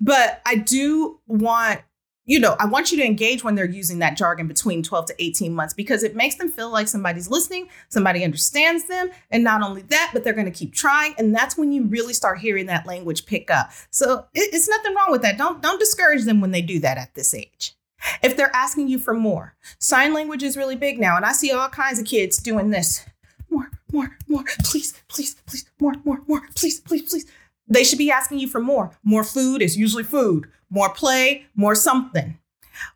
But 0.00 0.42
I 0.46 0.56
do 0.56 1.20
want 1.26 1.80
you 2.26 2.40
know, 2.40 2.56
I 2.58 2.64
want 2.64 2.90
you 2.90 2.96
to 2.98 3.04
engage 3.04 3.44
when 3.44 3.54
they're 3.54 3.68
using 3.68 3.98
that 3.98 4.16
jargon 4.16 4.48
between 4.48 4.82
12 4.82 5.06
to 5.06 5.22
18 5.22 5.54
months 5.54 5.74
because 5.74 6.02
it 6.02 6.16
makes 6.16 6.36
them 6.36 6.50
feel 6.50 6.70
like 6.70 6.88
somebody's 6.88 7.28
listening, 7.28 7.68
somebody 7.90 8.24
understands 8.24 8.88
them. 8.88 9.10
And 9.30 9.44
not 9.44 9.62
only 9.62 9.82
that, 9.82 10.10
but 10.12 10.24
they're 10.24 10.32
going 10.32 10.46
to 10.46 10.50
keep 10.50 10.72
trying. 10.72 11.14
And 11.18 11.34
that's 11.34 11.58
when 11.58 11.70
you 11.70 11.84
really 11.84 12.14
start 12.14 12.38
hearing 12.38 12.66
that 12.66 12.86
language 12.86 13.26
pick 13.26 13.50
up. 13.50 13.70
So 13.90 14.26
it, 14.32 14.54
it's 14.54 14.68
nothing 14.68 14.94
wrong 14.94 15.10
with 15.10 15.22
that. 15.22 15.36
Don't, 15.36 15.60
don't 15.60 15.78
discourage 15.78 16.24
them 16.24 16.40
when 16.40 16.50
they 16.50 16.62
do 16.62 16.80
that 16.80 16.96
at 16.96 17.14
this 17.14 17.34
age. 17.34 17.76
If 18.22 18.36
they're 18.36 18.54
asking 18.54 18.88
you 18.88 18.98
for 18.98 19.14
more, 19.14 19.54
sign 19.78 20.14
language 20.14 20.42
is 20.42 20.56
really 20.56 20.76
big 20.76 20.98
now. 20.98 21.16
And 21.16 21.26
I 21.26 21.32
see 21.32 21.52
all 21.52 21.68
kinds 21.68 21.98
of 21.98 22.06
kids 22.06 22.38
doing 22.38 22.70
this 22.70 23.04
more, 23.54 23.70
more, 23.92 24.16
more, 24.28 24.44
please, 24.64 25.00
please, 25.08 25.36
please, 25.46 25.64
more, 25.80 25.94
more, 26.04 26.20
more, 26.26 26.42
please, 26.54 26.80
please, 26.80 27.10
please. 27.10 27.26
They 27.66 27.84
should 27.84 27.98
be 27.98 28.10
asking 28.10 28.40
you 28.40 28.48
for 28.48 28.60
more. 28.60 28.90
More 29.04 29.24
food 29.24 29.62
is 29.62 29.76
usually 29.76 30.04
food 30.04 30.48
more 30.74 30.90
play, 30.90 31.46
more 31.54 31.74
something. 31.74 32.38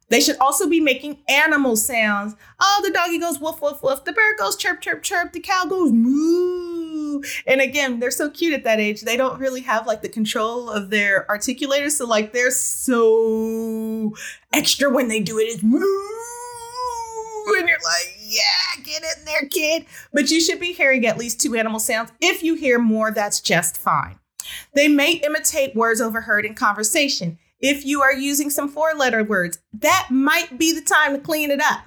They 0.09 0.21
should 0.21 0.39
also 0.39 0.69
be 0.69 0.81
making 0.81 1.19
animal 1.29 1.77
sounds. 1.77 2.35
Oh, 2.61 2.81
the 2.83 2.91
doggy 2.91 3.19
goes 3.19 3.39
woof, 3.39 3.63
woof, 3.63 3.83
woof. 3.83 4.05
The 4.05 4.13
bird 4.13 4.39
goes 4.39 4.57
chirp, 4.57 4.81
chirp, 4.81 5.03
chirp. 5.03 5.33
The 5.33 5.41
cow 5.41 5.67
goes 5.67 5.93
moo. 5.93 7.23
And 7.47 7.61
again, 7.61 8.01
they're 8.01 8.11
so 8.11 8.31
cute 8.31 8.55
at 8.55 8.65
that 8.65 8.81
age. 8.81 9.03
They 9.03 9.17
don't 9.17 9.39
really 9.39 9.61
have 9.61 9.87
like 9.87 10.03
the 10.03 10.09
control 10.09 10.71
of 10.71 10.91
their 10.91 11.27
articulators. 11.29 11.93
So, 11.93 12.07
like, 12.07 12.33
they're 12.33 12.51
so 12.51 14.15
extra 14.53 14.91
when 14.91 15.09
they 15.09 15.21
do 15.21 15.39
it. 15.39 15.45
It's 15.45 15.63
moo. 15.63 15.79
And 17.59 17.69
you're 17.69 17.79
like, 17.79 18.18
yeah, 18.29 18.83
get 18.85 19.03
in 19.03 19.25
there, 19.25 19.49
kid. 19.49 19.87
But 20.13 20.31
you 20.31 20.41
should 20.41 20.61
be 20.61 20.73
hearing 20.73 21.07
at 21.07 21.19
least 21.19 21.41
two 21.41 21.55
animal 21.55 21.81
sounds. 21.81 22.13
If 22.21 22.43
you 22.43 22.55
hear 22.55 22.79
more, 22.79 23.11
that's 23.11 23.41
just 23.41 23.77
fine. 23.77 24.19
They 24.75 24.89
may 24.89 25.13
imitate 25.13 25.77
words 25.77 26.01
overheard 26.01 26.45
in 26.45 26.55
conversation 26.55 27.39
if 27.61 27.85
you 27.85 28.03
are 28.03 28.13
using 28.13 28.51
some 28.51 28.69
four 28.69 28.95
letter 28.95 29.25
words, 29.25 29.59
that 29.73 30.09
might 30.11 30.59
be 30.59 30.73
the 30.73 30.81
time 30.81 31.15
to 31.15 31.21
clean 31.21 31.51
it 31.51 31.61
up. 31.61 31.81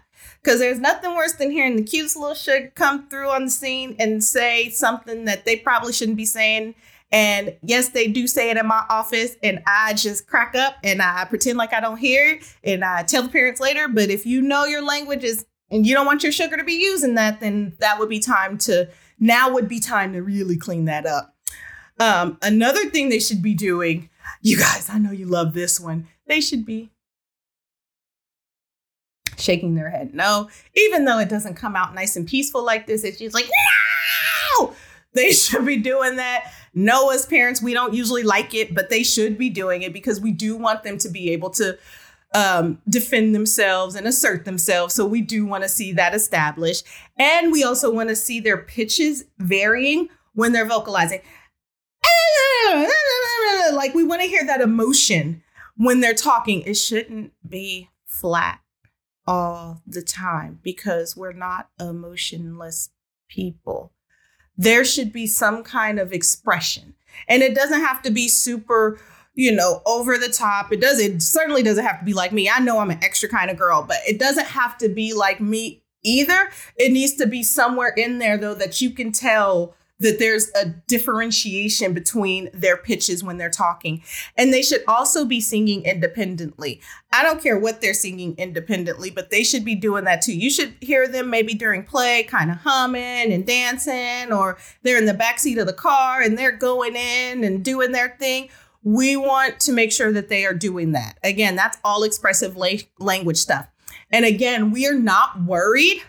Because 0.44 0.60
there's 0.60 0.80
nothing 0.80 1.16
worse 1.16 1.34
than 1.34 1.52
hearing 1.52 1.76
the 1.76 1.84
cutest 1.84 2.18
little 2.18 2.36
sugar 2.36 2.72
come 2.74 3.08
through 3.08 3.30
on 3.30 3.46
the 3.46 3.52
scene 3.52 3.96
and 4.00 4.24
say 4.24 4.70
something 4.70 5.26
that 5.26 5.46
they 5.46 5.56
probably 5.56 5.94
shouldn't 5.94 6.18
be 6.18 6.26
saying. 6.26 6.74
And 7.12 7.56
yes, 7.62 7.90
they 7.90 8.08
do 8.08 8.26
say 8.26 8.50
it 8.50 8.58
in 8.58 8.66
my 8.66 8.84
office, 8.90 9.36
and 9.44 9.62
I 9.68 9.94
just 9.94 10.28
crack 10.28 10.56
up 10.56 10.78
and 10.84 11.02
I 11.02 11.26
pretend 11.26 11.58
like 11.58 11.74
I 11.74 11.80
don't 11.82 11.98
hear 11.98 12.36
it 12.36 12.56
and 12.64 12.84
I 12.84 13.04
tell 13.04 13.22
the 13.22 13.30
parents 13.30 13.60
later. 13.60 13.88
But 13.88 14.10
if 14.10 14.26
you 14.26 14.42
know 14.42 14.66
your 14.66 14.82
language 14.82 15.24
is 15.24 15.46
and 15.72 15.88
you 15.88 15.96
don't 15.96 16.06
want 16.06 16.24
your 16.24 16.32
sugar 16.32 16.58
to 16.58 16.64
be 16.64 16.74
using 16.74 17.16
that, 17.16 17.40
then 17.40 17.74
that 17.80 17.98
would 17.98 18.10
be 18.10 18.20
time 18.20 18.58
to 18.60 18.90
now 19.20 19.52
would 19.52 19.68
be 19.68 19.80
time 19.80 20.14
to 20.14 20.22
really 20.22 20.58
clean 20.58 20.86
that 20.86 21.06
up. 21.06 21.36
Um, 22.00 22.38
another 22.42 22.90
thing 22.90 23.10
they 23.10 23.20
should 23.20 23.42
be 23.42 23.54
doing 23.54 24.10
you 24.42 24.58
guys, 24.58 24.90
I 24.90 24.98
know 24.98 25.12
you 25.12 25.26
love 25.26 25.54
this 25.54 25.80
one. 25.80 26.08
They 26.28 26.42
should 26.42 26.66
be 26.66 26.92
shaking 29.38 29.74
their 29.74 29.90
head 29.90 30.14
no, 30.14 30.50
even 30.76 31.06
though 31.06 31.18
it 31.18 31.30
doesn't 31.30 31.56
come 31.56 31.76
out 31.76 31.96
nice 31.96 32.16
and 32.16 32.28
peaceful 32.28 32.64
like 32.64 32.86
this. 32.86 33.04
It's 33.04 33.18
just 33.18 33.34
like, 33.34 33.50
no, 34.60 34.74
they 35.14 35.32
should 35.32 35.66
be 35.66 35.78
doing 35.78 36.18
that. 36.18 36.52
No, 36.74 37.10
as 37.10 37.26
parents, 37.26 37.62
we 37.62 37.74
don't 37.74 37.94
usually 37.94 38.24
like 38.24 38.54
it, 38.54 38.74
but 38.74 38.90
they 38.90 39.04
should 39.04 39.38
be 39.38 39.50
doing 39.50 39.82
it 39.82 39.94
because 39.94 40.22
we 40.22 40.32
do 40.32 40.56
want 40.56 40.84
them 40.84 40.98
to 41.00 41.10
be 41.10 41.32
able 41.32 41.50
to 41.52 41.78
um, 42.34 42.82
defend 42.88 43.36
themselves 43.36 43.96
and 43.96 44.08
assert 44.08 44.46
themselves. 44.46 44.94
So 44.94 45.06
we 45.06 45.22
do 45.22 45.46
want 45.46 45.64
to 45.64 45.70
see 45.70 45.92
that 45.94 46.16
established. 46.16 46.86
And 47.18 47.52
we 47.52 47.64
also 47.64 47.92
want 47.92 48.10
to 48.10 48.16
see 48.16 48.40
their 48.40 48.58
pitches 48.58 49.26
varying 49.38 50.10
when 50.34 50.52
they're 50.52 50.66
vocalizing. 50.66 51.22
Like 53.74 53.94
we 53.94 54.04
want 54.04 54.22
to 54.22 54.28
hear 54.28 54.46
that 54.46 54.62
emotion 54.62 55.44
when 55.78 56.02
they're 56.02 56.14
talking. 56.14 56.62
It 56.62 56.76
shouldn't 56.76 57.32
be 57.48 57.90
flat 58.06 58.60
all 59.26 59.82
the 59.88 60.02
time 60.02 60.60
because 60.62 61.16
we're 61.16 61.34
not 61.34 61.70
emotionless 61.80 62.90
people. 63.30 63.94
There 64.58 64.84
should 64.84 65.14
be 65.14 65.26
some 65.26 65.64
kind 65.64 66.00
of 66.00 66.14
expression. 66.14 66.96
And 67.28 67.42
it 67.42 67.56
doesn't 67.56 67.82
have 67.82 68.02
to 68.04 68.12
be 68.12 68.28
super, 68.28 69.00
you 69.42 69.52
know, 69.52 69.82
over 69.88 70.20
the 70.20 70.30
top. 70.30 70.72
It 70.72 70.80
does 70.80 71.00
it 71.00 71.20
certainly 71.24 71.64
doesn't 71.64 71.84
have 71.84 71.98
to 71.98 72.06
be 72.06 72.14
like 72.14 72.32
me. 72.32 72.48
I 72.48 72.60
know 72.60 72.78
I'm 72.78 72.92
an 72.92 73.04
extra 73.04 73.28
kind 73.28 73.50
of 73.50 73.58
girl, 73.58 73.82
but 73.82 73.98
it 74.08 74.20
doesn't 74.20 74.46
have 74.46 74.78
to 74.78 74.88
be 74.88 75.14
like 75.14 75.42
me 75.42 75.82
either. 76.04 76.52
It 76.78 76.92
needs 76.92 77.16
to 77.16 77.26
be 77.26 77.42
somewhere 77.42 77.92
in 77.98 78.20
there 78.20 78.38
though 78.38 78.54
that 78.54 78.82
you 78.82 78.92
can 78.92 79.12
tell 79.12 79.74
that 79.98 80.20
there's 80.20 80.52
a 80.56 80.66
differentiation 80.88 81.94
between 81.94 82.50
their 82.54 82.78
pitches 82.78 83.24
when 83.24 83.38
they're 83.38 83.50
talking. 83.50 84.04
And 84.38 84.54
they 84.54 84.62
should 84.62 84.84
also 84.88 85.26
be 85.26 85.40
singing 85.40 85.86
independently. 85.86 86.80
I 87.12 87.24
don't 87.24 87.42
care 87.42 87.58
what 87.58 87.82
they're 87.82 87.96
singing 87.96 88.36
independently, 88.38 89.10
but 89.10 89.32
they 89.32 89.44
should 89.44 89.66
be 89.66 89.76
doing 89.76 90.04
that 90.06 90.22
too. 90.22 90.38
You 90.38 90.52
should 90.52 90.76
hear 90.82 91.08
them 91.08 91.32
maybe 91.32 91.56
during 91.56 91.84
play, 91.84 92.24
kind 92.24 92.52
of 92.52 92.58
humming 92.58 93.34
and 93.34 93.46
dancing, 93.46 94.32
or 94.32 94.60
they're 94.84 95.00
in 95.00 95.06
the 95.06 95.14
backseat 95.14 95.60
of 95.60 95.68
the 95.68 95.74
car 95.74 96.22
and 96.22 96.38
they're 96.38 96.52
going 96.52 96.96
in 96.96 97.44
and 97.44 97.66
doing 97.66 97.92
their 97.92 98.16
thing. 98.20 98.50
We 98.84 99.16
want 99.16 99.60
to 99.62 99.72
make 99.72 99.92
sure 99.92 100.12
that 100.12 100.30
they 100.30 100.46
are 100.46 100.54
doing 100.54 100.94
that. 100.94 101.18
Again, 101.24 101.56
that's 101.56 101.78
all 101.84 102.04
expressive 102.04 102.58
la- 102.58 102.70
language 103.00 103.38
stuff. 103.38 103.68
And 104.12 104.26
again, 104.26 104.72
we 104.72 104.88
are 104.88 104.98
not 104.98 105.42
worried 105.44 106.02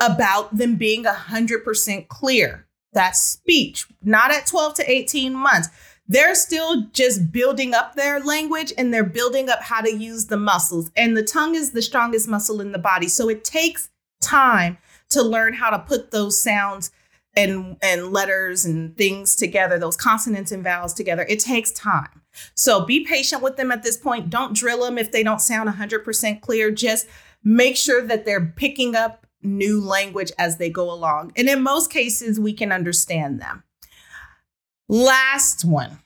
about 0.00 0.56
them 0.56 0.76
being 0.76 1.04
100% 1.04 2.08
clear. 2.08 2.66
That's 2.92 3.20
speech, 3.20 3.86
not 4.02 4.30
at 4.30 4.46
12 4.46 4.74
to 4.74 4.90
18 4.90 5.34
months. 5.34 5.68
They're 6.06 6.34
still 6.34 6.86
just 6.92 7.32
building 7.32 7.74
up 7.74 7.94
their 7.94 8.20
language 8.20 8.72
and 8.76 8.92
they're 8.92 9.04
building 9.04 9.48
up 9.48 9.62
how 9.62 9.80
to 9.80 9.92
use 9.92 10.26
the 10.26 10.36
muscles. 10.36 10.90
And 10.96 11.16
the 11.16 11.22
tongue 11.22 11.54
is 11.54 11.72
the 11.72 11.82
strongest 11.82 12.28
muscle 12.28 12.60
in 12.60 12.72
the 12.72 12.78
body. 12.78 13.08
So 13.08 13.28
it 13.28 13.42
takes 13.42 13.88
time 14.20 14.78
to 15.10 15.22
learn 15.22 15.54
how 15.54 15.70
to 15.70 15.78
put 15.78 16.10
those 16.10 16.40
sounds 16.40 16.90
and 17.36 17.76
and 17.82 18.12
letters 18.12 18.64
and 18.64 18.96
things 18.96 19.34
together, 19.34 19.78
those 19.78 19.96
consonants 19.96 20.52
and 20.52 20.64
vowels 20.64 20.94
together. 20.94 21.26
It 21.28 21.40
takes 21.40 21.70
time. 21.72 22.22
So 22.54 22.84
be 22.84 23.04
patient 23.04 23.42
with 23.42 23.56
them 23.56 23.70
at 23.70 23.82
this 23.82 23.96
point. 23.96 24.30
Don't 24.30 24.56
drill 24.56 24.84
them 24.84 24.98
if 24.98 25.12
they 25.12 25.22
don't 25.22 25.40
sound 25.40 25.68
100% 25.68 26.40
clear. 26.40 26.70
Just 26.70 27.06
make 27.42 27.76
sure 27.76 28.04
that 28.06 28.24
they're 28.24 28.52
picking 28.56 28.96
up 28.96 29.26
new 29.42 29.80
language 29.80 30.32
as 30.38 30.56
they 30.56 30.70
go 30.70 30.90
along. 30.90 31.32
And 31.36 31.48
in 31.48 31.62
most 31.62 31.90
cases, 31.90 32.40
we 32.40 32.52
can 32.52 32.72
understand 32.72 33.40
them. 33.40 33.62
Last 34.88 35.64
one 35.64 36.00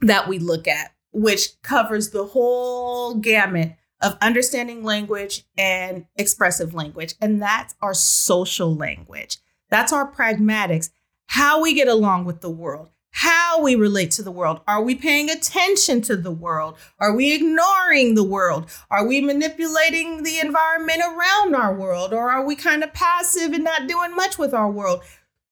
that 0.00 0.28
we 0.28 0.38
look 0.38 0.68
at, 0.68 0.92
which 1.12 1.60
covers 1.62 2.10
the 2.10 2.26
whole 2.26 3.14
gamut 3.14 3.76
of 4.00 4.16
understanding 4.20 4.82
language 4.82 5.44
and 5.58 6.06
expressive 6.16 6.72
language, 6.72 7.14
and 7.20 7.40
that's 7.40 7.74
our 7.82 7.94
social 7.94 8.74
language. 8.74 9.38
That's 9.70 9.92
our 9.92 10.10
pragmatics, 10.10 10.90
how 11.26 11.62
we 11.62 11.74
get 11.74 11.88
along 11.88 12.24
with 12.24 12.40
the 12.40 12.50
world, 12.50 12.90
how 13.12 13.62
we 13.62 13.74
relate 13.74 14.10
to 14.12 14.22
the 14.22 14.30
world. 14.30 14.60
Are 14.66 14.82
we 14.82 14.94
paying 14.94 15.30
attention 15.30 16.02
to 16.02 16.16
the 16.16 16.32
world? 16.32 16.76
Are 16.98 17.14
we 17.14 17.32
ignoring 17.32 18.14
the 18.14 18.24
world? 18.24 18.68
Are 18.90 19.06
we 19.06 19.20
manipulating 19.20 20.22
the 20.22 20.40
environment 20.40 21.00
around 21.00 21.54
our 21.54 21.74
world? 21.74 22.12
Or 22.12 22.30
are 22.30 22.44
we 22.44 22.56
kind 22.56 22.82
of 22.82 22.92
passive 22.92 23.52
and 23.52 23.64
not 23.64 23.86
doing 23.88 24.14
much 24.14 24.38
with 24.38 24.52
our 24.52 24.70
world? 24.70 25.02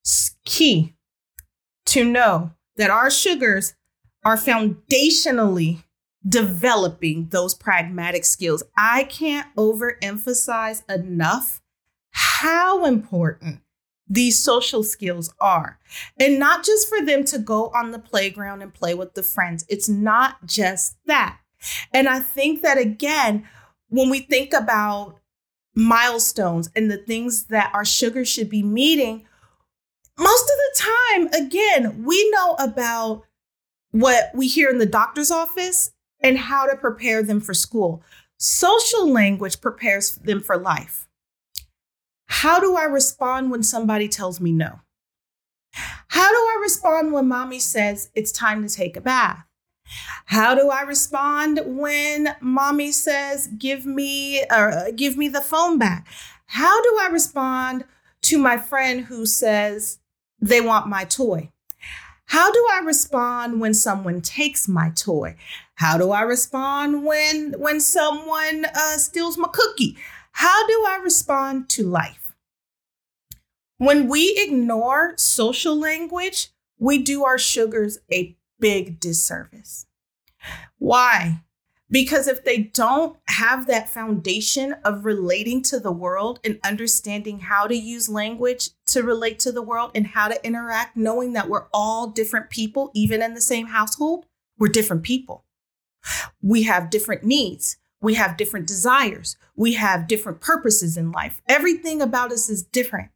It's 0.01 0.35
key 0.45 0.95
to 1.87 2.05
know 2.05 2.53
that 2.77 2.91
our 2.91 3.11
sugars 3.11 3.75
are 4.25 4.37
foundationally 4.37 5.85
developing 6.29 7.29
those 7.29 7.55
pragmatic 7.55 8.25
skills. 8.25 8.63
I 8.77 9.05
can't 9.05 9.47
overemphasize 9.57 10.83
enough 10.91 11.61
how 12.11 12.85
important 12.85 13.61
these 14.09 14.43
social 14.43 14.83
skills 14.83 15.33
are. 15.41 15.79
And 16.19 16.39
not 16.39 16.65
just 16.65 16.89
for 16.89 17.01
them 17.05 17.25
to 17.25 17.39
go 17.39 17.71
on 17.75 17.91
the 17.91 17.99
playground 17.99 18.63
and 18.63 18.73
play 18.73 18.95
with 18.95 19.15
the 19.15 19.23
friends, 19.23 19.65
it's 19.69 19.89
not 19.89 20.47
just 20.47 20.97
that. 21.07 21.39
And 21.93 22.09
I 22.09 22.21
think 22.21 22.63
that 22.63 22.79
again, 22.79 23.47
when 23.89 24.11
we 24.11 24.21
think 24.21 24.53
about 24.53 25.17
milestones 25.75 26.71
and 26.75 26.91
the 26.91 26.99
things 26.99 27.45
that 27.45 27.71
our 27.75 27.85
sugar 27.85 28.25
should 28.25 28.49
be 28.49 28.63
meeting, 28.63 29.27
most 30.19 30.43
of 30.43 30.49
the 30.49 30.83
time, 30.83 31.45
again, 31.45 32.05
we 32.05 32.31
know 32.31 32.55
about 32.59 33.25
what 33.91 34.31
we 34.35 34.49
hear 34.49 34.69
in 34.69 34.79
the 34.79 34.87
doctor's 34.87 35.31
office 35.31 35.93
and 36.21 36.37
how 36.37 36.67
to 36.67 36.77
prepare 36.77 37.23
them 37.23 37.41
for 37.41 37.55
school. 37.55 38.03
Social 38.39 39.11
language 39.11 39.61
prepares 39.61 40.17
them 40.17 40.41
for 40.41 40.57
life. 40.57 41.08
How 42.29 42.61
do 42.61 42.77
I 42.77 42.85
respond 42.85 43.51
when 43.51 43.63
somebody 43.63 44.09
tells 44.09 44.41
me 44.41 44.53
no? 44.53 44.81
How 46.09 46.29
do 46.29 46.37
I 46.37 46.59
respond 46.63 47.13
when 47.13 47.29
mommy 47.29 47.59
says 47.59 48.11
it's 48.15 48.33
time 48.33 48.63
to 48.63 48.75
take 48.75 48.97
a 48.97 49.01
bath? 49.01 49.45
How 50.27 50.55
do 50.55 50.69
I 50.69 50.83
respond 50.83 51.61
when 51.65 52.37
mommy 52.41 52.93
says 52.93 53.49
give 53.59 53.87
me 53.87 54.43
or 54.51 54.71
uh, 54.71 54.91
give 54.95 55.17
me 55.17 55.29
the 55.29 55.41
phone 55.41 55.79
back? 55.79 56.07
How 56.47 56.83
do 56.83 56.99
I 57.01 57.09
respond 57.11 57.85
to 58.23 58.39
my 58.39 58.57
friend 58.59 59.07
who 59.07 59.25
says 59.25 59.99
they 60.41 60.61
want 60.61 60.87
my 60.87 61.05
toy? 61.05 61.51
How 62.27 62.53
do 62.53 62.69
I 62.71 62.81
respond 62.85 63.59
when 63.59 63.73
someone 63.73 64.21
takes 64.21 64.69
my 64.69 64.91
toy? 64.91 65.37
How 65.77 65.97
do 65.97 66.11
I 66.11 66.23
respond 66.23 67.07
when 67.07 67.55
when 67.59 67.81
someone 67.81 68.67
uh, 68.67 68.99
steals 68.99 69.39
my 69.39 69.49
cookie? 69.51 69.97
How 70.39 70.69
do 70.69 70.85
I 70.87 71.01
respond 71.03 71.69
to 71.71 71.83
life? 71.83 72.33
When 73.79 74.07
we 74.07 74.37
ignore 74.39 75.15
social 75.17 75.77
language, 75.77 76.51
we 76.79 76.99
do 76.99 77.25
our 77.25 77.39
sugars 77.39 77.99
a 78.13 78.37
big 78.61 79.01
disservice. 79.01 79.87
Why? 80.79 81.43
Because 81.91 82.29
if 82.29 82.45
they 82.45 82.59
don't 82.59 83.17
have 83.27 83.67
that 83.67 83.89
foundation 83.89 84.77
of 84.85 85.05
relating 85.05 85.61
to 85.63 85.81
the 85.81 85.91
world 85.91 86.39
and 86.45 86.61
understanding 86.65 87.41
how 87.41 87.67
to 87.67 87.75
use 87.75 88.09
language 88.09 88.71
to 88.87 89.03
relate 89.03 89.41
to 89.41 89.51
the 89.51 89.61
world 89.61 89.91
and 89.97 90.07
how 90.07 90.29
to 90.29 90.47
interact, 90.47 90.97
knowing 90.97 91.33
that 91.33 91.49
we're 91.49 91.67
all 91.75 92.07
different 92.07 92.49
people, 92.49 92.93
even 92.95 93.23
in 93.23 93.35
the 93.35 93.41
same 93.41 93.67
household, 93.67 94.25
we're 94.57 94.69
different 94.69 95.03
people. 95.03 95.45
We 96.41 96.63
have 96.63 96.91
different 96.91 97.25
needs. 97.25 97.78
We 98.01 98.15
have 98.15 98.37
different 98.37 98.67
desires. 98.67 99.37
We 99.57 99.75
have 99.75 100.07
different 100.07 100.41
purposes 100.41 100.97
in 100.97 101.13
life. 101.13 101.43
Everything 101.49 102.01
about 102.01 102.33
us 102.33 102.49
is 102.49 102.63
different. 102.63 103.11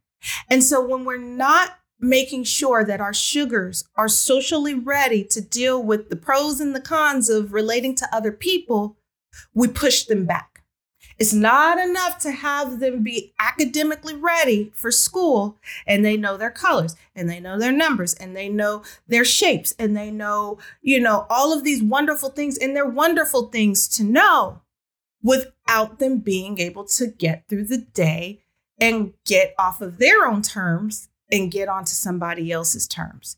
And 0.49 0.63
so 0.63 0.85
when 0.85 1.05
we're 1.05 1.17
not 1.17 1.79
making 1.99 2.43
sure 2.43 2.83
that 2.83 2.99
our 2.99 3.13
sugars 3.13 3.85
are 3.95 4.09
socially 4.09 4.73
ready 4.73 5.23
to 5.23 5.41
deal 5.41 5.81
with 5.81 6.09
the 6.09 6.15
pros 6.15 6.59
and 6.59 6.75
the 6.75 6.81
cons 6.81 7.29
of 7.29 7.53
relating 7.53 7.95
to 7.95 8.15
other 8.15 8.31
people, 8.31 8.97
we 9.53 9.67
push 9.67 10.03
them 10.03 10.25
back. 10.25 10.53
It's 11.19 11.33
not 11.33 11.77
enough 11.77 12.17
to 12.19 12.31
have 12.31 12.79
them 12.79 13.03
be 13.03 13.33
academically 13.39 14.15
ready 14.15 14.71
for 14.75 14.91
school 14.91 15.57
and 15.85 16.03
they 16.03 16.17
know 16.17 16.37
their 16.37 16.51
colors 16.51 16.95
and 17.15 17.29
they 17.29 17.39
know 17.39 17.57
their 17.59 17.71
numbers 17.71 18.13
and 18.15 18.35
they 18.35 18.49
know 18.49 18.83
their 19.07 19.23
shapes 19.23 19.75
and 19.77 19.95
they 19.95 20.09
know, 20.09 20.57
you 20.81 20.99
know, 20.99 21.27
all 21.29 21.53
of 21.53 21.63
these 21.63 21.83
wonderful 21.83 22.29
things 22.29 22.57
and 22.57 22.75
they're 22.75 22.85
wonderful 22.85 23.47
things 23.47 23.87
to 23.89 24.03
know 24.03 24.62
without 25.23 25.99
them 25.99 26.19
being 26.19 26.59
able 26.59 26.83
to 26.83 27.07
get 27.07 27.47
through 27.47 27.63
the 27.63 27.77
day 27.77 28.41
and 28.79 29.13
get 29.25 29.55
off 29.57 29.81
of 29.81 29.97
their 29.97 30.25
own 30.25 30.41
terms 30.41 31.09
and 31.31 31.51
get 31.51 31.69
onto 31.69 31.93
somebody 31.93 32.51
else's 32.51 32.87
terms. 32.87 33.37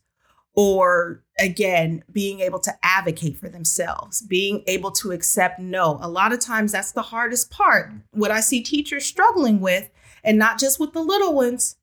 Or 0.54 1.22
again 1.38 2.02
being 2.10 2.40
able 2.40 2.58
to 2.58 2.72
advocate 2.82 3.36
for 3.36 3.48
themselves 3.48 4.22
being 4.22 4.64
able 4.66 4.90
to 4.90 5.12
accept 5.12 5.58
no. 5.60 5.98
A 6.00 6.08
lot 6.08 6.32
of 6.32 6.40
times 6.40 6.72
that's 6.72 6.92
the 6.92 7.02
hardest 7.02 7.50
part. 7.50 7.92
What 8.12 8.30
i 8.30 8.40
see 8.40 8.62
teachers 8.62 9.04
struggling 9.04 9.60
with 9.60 9.90
and 10.24 10.38
not 10.38 10.58
just 10.58 10.80
with 10.80 10.92
the 10.92 11.02
little 11.02 11.34
ones 11.34 11.76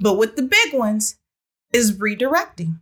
but 0.00 0.14
with 0.14 0.36
the 0.36 0.42
big 0.42 0.72
ones 0.72 1.18
is 1.72 1.98
redirecting 1.98 2.80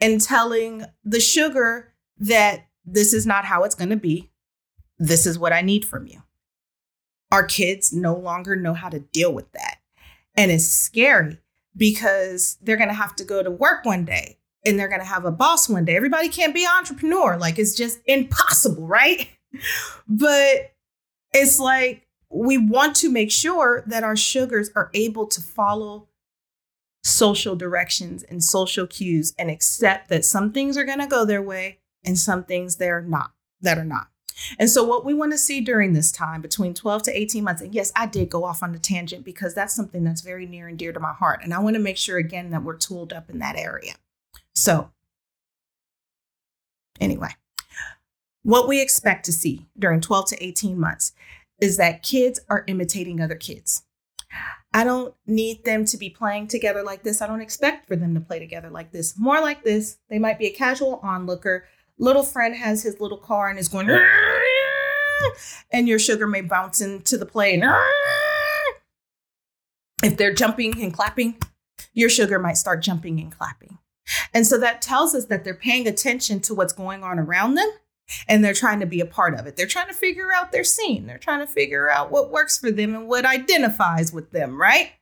and 0.00 0.20
telling 0.20 0.84
the 1.04 1.18
sugar 1.18 1.92
that 2.16 2.66
this 2.84 3.12
is 3.12 3.26
not 3.26 3.44
how 3.44 3.64
it's 3.64 3.74
going 3.74 3.90
to 3.90 3.96
be 3.96 4.30
this 4.98 5.26
is 5.26 5.38
what 5.38 5.52
i 5.52 5.60
need 5.60 5.84
from 5.84 6.06
you 6.06 6.22
our 7.30 7.44
kids 7.44 7.92
no 7.92 8.14
longer 8.14 8.56
know 8.56 8.74
how 8.74 8.88
to 8.88 9.00
deal 9.00 9.32
with 9.32 9.50
that 9.52 9.78
and 10.36 10.50
it's 10.50 10.66
scary 10.66 11.38
because 11.76 12.58
they're 12.60 12.76
going 12.76 12.88
to 12.88 12.94
have 12.94 13.16
to 13.16 13.24
go 13.24 13.42
to 13.42 13.50
work 13.50 13.84
one 13.84 14.04
day 14.04 14.38
and 14.66 14.78
they're 14.78 14.88
going 14.88 15.00
to 15.00 15.06
have 15.06 15.24
a 15.24 15.30
boss 15.30 15.68
one 15.68 15.84
day. 15.84 15.96
Everybody 15.96 16.28
can't 16.28 16.54
be 16.54 16.64
an 16.64 16.70
entrepreneur. 16.76 17.36
Like 17.36 17.58
it's 17.58 17.74
just 17.74 18.00
impossible, 18.06 18.86
right? 18.86 19.28
but 20.08 20.74
it's 21.32 21.58
like 21.58 22.06
we 22.30 22.58
want 22.58 22.96
to 22.96 23.10
make 23.10 23.30
sure 23.30 23.82
that 23.86 24.04
our 24.04 24.16
sugars 24.16 24.70
are 24.74 24.90
able 24.92 25.26
to 25.26 25.40
follow 25.40 26.08
social 27.02 27.56
directions 27.56 28.22
and 28.24 28.44
social 28.44 28.86
cues 28.86 29.32
and 29.38 29.50
accept 29.50 30.08
that 30.08 30.24
some 30.24 30.52
things 30.52 30.76
are 30.76 30.84
going 30.84 30.98
to 30.98 31.06
go 31.06 31.24
their 31.24 31.40
way 31.40 31.78
and 32.04 32.18
some 32.18 32.44
things 32.44 32.76
they're 32.76 33.00
not 33.00 33.32
that 33.60 33.78
are 33.78 33.84
not. 33.84 34.08
And 34.58 34.70
so, 34.70 34.84
what 34.84 35.04
we 35.04 35.14
want 35.14 35.32
to 35.32 35.38
see 35.38 35.60
during 35.60 35.92
this 35.92 36.12
time 36.12 36.40
between 36.40 36.74
12 36.74 37.04
to 37.04 37.18
18 37.18 37.44
months, 37.44 37.62
and 37.62 37.74
yes, 37.74 37.92
I 37.96 38.06
did 38.06 38.30
go 38.30 38.44
off 38.44 38.62
on 38.62 38.74
a 38.74 38.78
tangent 38.78 39.24
because 39.24 39.54
that's 39.54 39.74
something 39.74 40.04
that's 40.04 40.20
very 40.20 40.46
near 40.46 40.68
and 40.68 40.78
dear 40.78 40.92
to 40.92 41.00
my 41.00 41.12
heart. 41.12 41.40
And 41.42 41.52
I 41.52 41.58
want 41.58 41.74
to 41.74 41.82
make 41.82 41.96
sure 41.96 42.18
again 42.18 42.50
that 42.50 42.62
we're 42.62 42.76
tooled 42.76 43.12
up 43.12 43.30
in 43.30 43.38
that 43.38 43.56
area. 43.56 43.94
So, 44.54 44.90
anyway, 47.00 47.30
what 48.42 48.68
we 48.68 48.80
expect 48.80 49.24
to 49.26 49.32
see 49.32 49.66
during 49.78 50.00
12 50.00 50.26
to 50.30 50.44
18 50.44 50.78
months 50.78 51.12
is 51.60 51.76
that 51.76 52.02
kids 52.02 52.40
are 52.48 52.64
imitating 52.66 53.20
other 53.20 53.34
kids. 53.34 53.82
I 54.72 54.84
don't 54.84 55.14
need 55.26 55.64
them 55.64 55.84
to 55.86 55.96
be 55.96 56.10
playing 56.10 56.48
together 56.48 56.82
like 56.82 57.02
this. 57.02 57.22
I 57.22 57.26
don't 57.26 57.40
expect 57.40 57.88
for 57.88 57.96
them 57.96 58.14
to 58.14 58.20
play 58.20 58.38
together 58.38 58.70
like 58.70 58.92
this. 58.92 59.18
More 59.18 59.40
like 59.40 59.64
this. 59.64 59.98
They 60.10 60.18
might 60.18 60.38
be 60.38 60.46
a 60.46 60.52
casual 60.52 61.00
onlooker. 61.02 61.64
Little 61.98 62.22
friend 62.22 62.54
has 62.54 62.82
his 62.82 63.00
little 63.00 63.18
car 63.18 63.48
and 63.48 63.58
is 63.58 63.68
going, 63.68 63.88
and 65.72 65.88
your 65.88 65.98
sugar 65.98 66.26
may 66.26 66.40
bounce 66.40 66.80
into 66.80 67.18
the 67.18 67.26
plane. 67.26 67.64
If 70.02 70.16
they're 70.16 70.34
jumping 70.34 70.80
and 70.80 70.94
clapping, 70.94 71.38
your 71.92 72.08
sugar 72.08 72.38
might 72.38 72.56
start 72.56 72.82
jumping 72.82 73.18
and 73.20 73.36
clapping. 73.36 73.78
And 74.32 74.46
so 74.46 74.58
that 74.58 74.80
tells 74.80 75.14
us 75.14 75.26
that 75.26 75.44
they're 75.44 75.54
paying 75.54 75.86
attention 75.86 76.40
to 76.40 76.54
what's 76.54 76.72
going 76.72 77.02
on 77.02 77.18
around 77.18 77.54
them 77.54 77.68
and 78.26 78.42
they're 78.42 78.54
trying 78.54 78.80
to 78.80 78.86
be 78.86 79.00
a 79.00 79.06
part 79.06 79.38
of 79.38 79.46
it. 79.46 79.56
They're 79.56 79.66
trying 79.66 79.88
to 79.88 79.94
figure 79.94 80.32
out 80.32 80.52
their 80.52 80.64
scene. 80.64 81.06
They're 81.06 81.18
trying 81.18 81.40
to 81.40 81.46
figure 81.46 81.90
out 81.90 82.10
what 82.10 82.30
works 82.30 82.56
for 82.56 82.70
them 82.70 82.94
and 82.94 83.08
what 83.08 83.26
identifies 83.26 84.12
with 84.12 84.30
them, 84.30 84.60
right? 84.60 84.92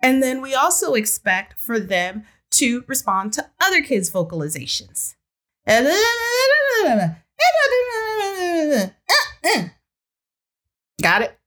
And 0.00 0.22
then 0.22 0.40
we 0.40 0.54
also 0.54 0.94
expect 0.94 1.58
for 1.58 1.80
them 1.80 2.24
to 2.52 2.84
respond 2.86 3.32
to 3.34 3.50
other 3.60 3.82
kids' 3.82 4.10
vocalizations. 4.10 5.16
Got 11.02 11.22
it? 11.22 11.38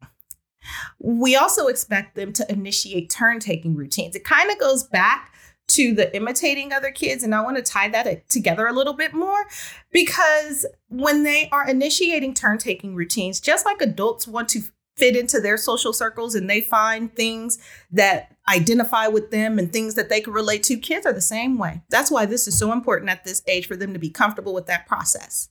We 0.99 1.35
also 1.35 1.67
expect 1.67 2.15
them 2.15 2.31
to 2.33 2.51
initiate 2.51 3.09
turn 3.09 3.39
taking 3.39 3.75
routines. 3.75 4.15
It 4.15 4.23
kind 4.23 4.51
of 4.51 4.59
goes 4.59 4.83
back 4.83 5.33
to 5.69 5.93
the 5.93 6.13
imitating 6.15 6.73
other 6.73 6.91
kids. 6.91 7.23
And 7.23 7.33
I 7.33 7.41
want 7.41 7.57
to 7.57 7.63
tie 7.63 7.89
that 7.89 8.29
together 8.29 8.67
a 8.67 8.73
little 8.73 8.93
bit 8.93 9.13
more 9.13 9.47
because 9.91 10.65
when 10.89 11.23
they 11.23 11.49
are 11.51 11.67
initiating 11.67 12.33
turn 12.33 12.57
taking 12.57 12.93
routines, 12.93 13.39
just 13.39 13.65
like 13.65 13.81
adults 13.81 14.27
want 14.27 14.49
to 14.49 14.61
fit 14.97 15.15
into 15.15 15.39
their 15.39 15.57
social 15.57 15.93
circles 15.93 16.35
and 16.35 16.49
they 16.49 16.61
find 16.61 17.15
things 17.15 17.59
that 17.91 18.35
identify 18.49 19.07
with 19.07 19.31
them 19.31 19.57
and 19.57 19.71
things 19.71 19.95
that 19.95 20.09
they 20.09 20.21
can 20.21 20.33
relate 20.33 20.63
to, 20.63 20.77
kids 20.77 21.05
are 21.05 21.13
the 21.13 21.21
same 21.21 21.57
way. 21.57 21.81
That's 21.89 22.11
why 22.11 22.25
this 22.25 22.47
is 22.47 22.57
so 22.57 22.71
important 22.71 23.09
at 23.09 23.23
this 23.23 23.41
age 23.47 23.67
for 23.67 23.75
them 23.75 23.93
to 23.93 23.99
be 23.99 24.09
comfortable 24.09 24.53
with 24.53 24.67
that 24.67 24.87
process. 24.87 25.49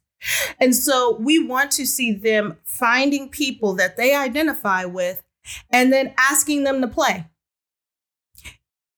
And 0.58 0.76
so 0.76 1.16
we 1.18 1.42
want 1.42 1.70
to 1.72 1.86
see 1.86 2.12
them 2.12 2.58
finding 2.64 3.28
people 3.28 3.74
that 3.74 3.96
they 3.96 4.14
identify 4.14 4.84
with 4.84 5.22
and 5.70 5.92
then 5.92 6.14
asking 6.18 6.64
them 6.64 6.80
to 6.82 6.88
play. 6.88 7.26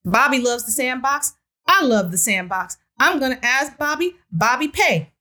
Bobby 0.04 0.40
loves 0.40 0.66
the 0.66 0.72
sandbox. 0.72 1.34
I 1.66 1.84
love 1.84 2.10
the 2.10 2.18
sandbox. 2.18 2.76
I'm 2.98 3.20
going 3.20 3.36
to 3.36 3.44
ask 3.44 3.78
Bobby, 3.78 4.16
Bobby 4.32 4.68
Pay. 4.68 5.12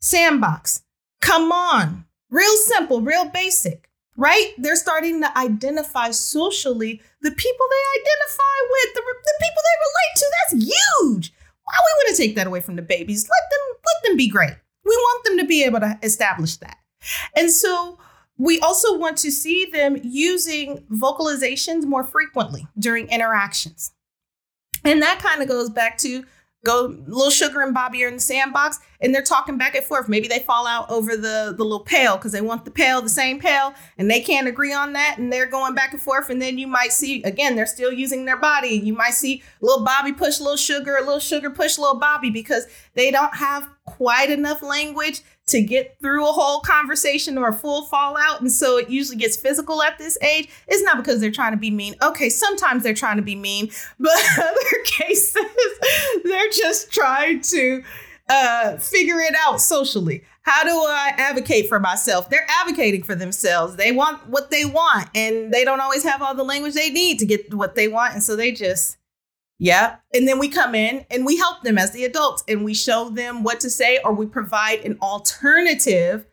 Sandbox. 0.00 0.82
Come 1.20 1.52
on. 1.52 2.06
Real 2.30 2.56
simple, 2.56 3.02
real 3.02 3.28
basic, 3.28 3.89
right? 4.20 4.52
They're 4.58 4.76
starting 4.76 5.22
to 5.22 5.38
identify 5.38 6.10
socially 6.10 7.00
the 7.22 7.30
people 7.30 7.66
they 7.70 8.00
identify 8.00 8.56
with, 8.70 8.94
the, 8.94 9.02
the 9.24 9.34
people 9.40 9.62
they 9.64 9.78
relate 9.88 10.14
to. 10.16 10.32
That's 10.36 10.64
huge. 10.64 11.32
Why 11.64 11.74
we 11.78 12.04
want 12.04 12.16
to 12.16 12.22
take 12.22 12.36
that 12.36 12.46
away 12.46 12.60
from 12.60 12.76
the 12.76 12.82
babies? 12.82 13.24
Let 13.24 13.50
them 13.50 13.76
let 13.86 14.08
them 14.08 14.16
be 14.18 14.28
great. 14.28 14.54
We 14.84 14.94
want 14.94 15.24
them 15.24 15.38
to 15.38 15.46
be 15.46 15.64
able 15.64 15.80
to 15.80 15.98
establish 16.02 16.58
that. 16.58 16.76
And 17.34 17.50
so 17.50 17.98
we 18.36 18.60
also 18.60 18.98
want 18.98 19.16
to 19.18 19.30
see 19.30 19.64
them 19.72 19.96
using 20.02 20.84
vocalizations 20.92 21.84
more 21.84 22.04
frequently 22.04 22.66
during 22.78 23.08
interactions. 23.08 23.92
And 24.84 25.00
that 25.00 25.20
kind 25.20 25.40
of 25.40 25.48
goes 25.48 25.70
back 25.70 25.96
to 25.98 26.24
go 26.64 26.94
little 27.06 27.30
sugar 27.30 27.62
and 27.62 27.72
Bobby 27.72 28.04
are 28.04 28.08
in 28.08 28.14
the 28.14 28.20
sandbox 28.20 28.78
and 29.00 29.14
they're 29.14 29.22
talking 29.22 29.56
back 29.56 29.74
and 29.74 29.84
forth. 29.84 30.08
Maybe 30.08 30.28
they 30.28 30.40
fall 30.40 30.66
out 30.66 30.90
over 30.90 31.16
the, 31.16 31.54
the 31.56 31.64
little 31.64 31.80
pail 31.80 32.16
because 32.16 32.32
they 32.32 32.42
want 32.42 32.64
the 32.64 32.70
pail, 32.70 33.00
the 33.00 33.08
same 33.08 33.40
pail, 33.40 33.72
and 33.96 34.10
they 34.10 34.20
can't 34.20 34.46
agree 34.46 34.72
on 34.72 34.92
that. 34.92 35.16
And 35.18 35.32
they're 35.32 35.46
going 35.46 35.74
back 35.74 35.92
and 35.92 36.02
forth. 36.02 36.28
And 36.28 36.40
then 36.40 36.58
you 36.58 36.66
might 36.66 36.92
see, 36.92 37.22
again, 37.22 37.56
they're 37.56 37.66
still 37.66 37.92
using 37.92 38.26
their 38.26 38.36
body. 38.36 38.68
You 38.68 38.92
might 38.92 39.14
see 39.14 39.42
little 39.60 39.84
Bobby 39.84 40.12
push 40.12 40.38
little 40.38 40.56
sugar, 40.56 40.98
little 41.00 41.18
sugar 41.18 41.50
push 41.50 41.78
little 41.78 41.98
Bobby 41.98 42.30
because 42.30 42.66
they 42.94 43.10
don't 43.10 43.34
have 43.36 43.68
quite 43.86 44.30
enough 44.30 44.62
language 44.62 45.22
to 45.50 45.62
get 45.62 45.96
through 46.00 46.28
a 46.28 46.32
whole 46.32 46.60
conversation 46.60 47.38
or 47.38 47.48
a 47.48 47.52
full 47.52 47.84
fallout. 47.86 48.40
And 48.40 48.50
so 48.50 48.78
it 48.78 48.88
usually 48.90 49.16
gets 49.16 49.36
physical 49.36 49.82
at 49.82 49.98
this 49.98 50.18
age. 50.22 50.48
It's 50.68 50.82
not 50.82 50.96
because 50.96 51.20
they're 51.20 51.30
trying 51.30 51.52
to 51.52 51.58
be 51.58 51.70
mean. 51.70 51.94
Okay, 52.02 52.28
sometimes 52.28 52.82
they're 52.82 52.94
trying 52.94 53.16
to 53.16 53.22
be 53.22 53.36
mean, 53.36 53.70
but 53.98 54.12
other 54.38 54.84
cases, 54.84 55.36
they're 56.24 56.50
just 56.50 56.92
trying 56.92 57.40
to 57.42 57.82
uh, 58.28 58.76
figure 58.78 59.20
it 59.20 59.34
out 59.44 59.60
socially. 59.60 60.22
How 60.42 60.64
do 60.64 60.70
I 60.70 61.12
advocate 61.16 61.68
for 61.68 61.78
myself? 61.78 62.30
They're 62.30 62.46
advocating 62.60 63.02
for 63.02 63.14
themselves. 63.14 63.76
They 63.76 63.92
want 63.92 64.26
what 64.28 64.50
they 64.50 64.64
want, 64.64 65.08
and 65.14 65.52
they 65.52 65.64
don't 65.64 65.80
always 65.80 66.02
have 66.04 66.22
all 66.22 66.34
the 66.34 66.44
language 66.44 66.74
they 66.74 66.90
need 66.90 67.18
to 67.18 67.26
get 67.26 67.52
what 67.52 67.74
they 67.74 67.88
want. 67.88 68.14
And 68.14 68.22
so 68.22 68.36
they 68.36 68.52
just 68.52 68.96
yeah. 69.60 69.96
And 70.14 70.26
then 70.26 70.38
we 70.38 70.48
come 70.48 70.74
in 70.74 71.04
and 71.10 71.26
we 71.26 71.36
help 71.36 71.62
them 71.62 71.76
as 71.76 71.90
the 71.90 72.06
adults 72.06 72.42
and 72.48 72.64
we 72.64 72.72
show 72.72 73.10
them 73.10 73.42
what 73.42 73.60
to 73.60 73.68
say 73.68 74.00
or 74.02 74.14
we 74.14 74.24
provide 74.24 74.80
an 74.86 74.96
alternative 75.02 76.24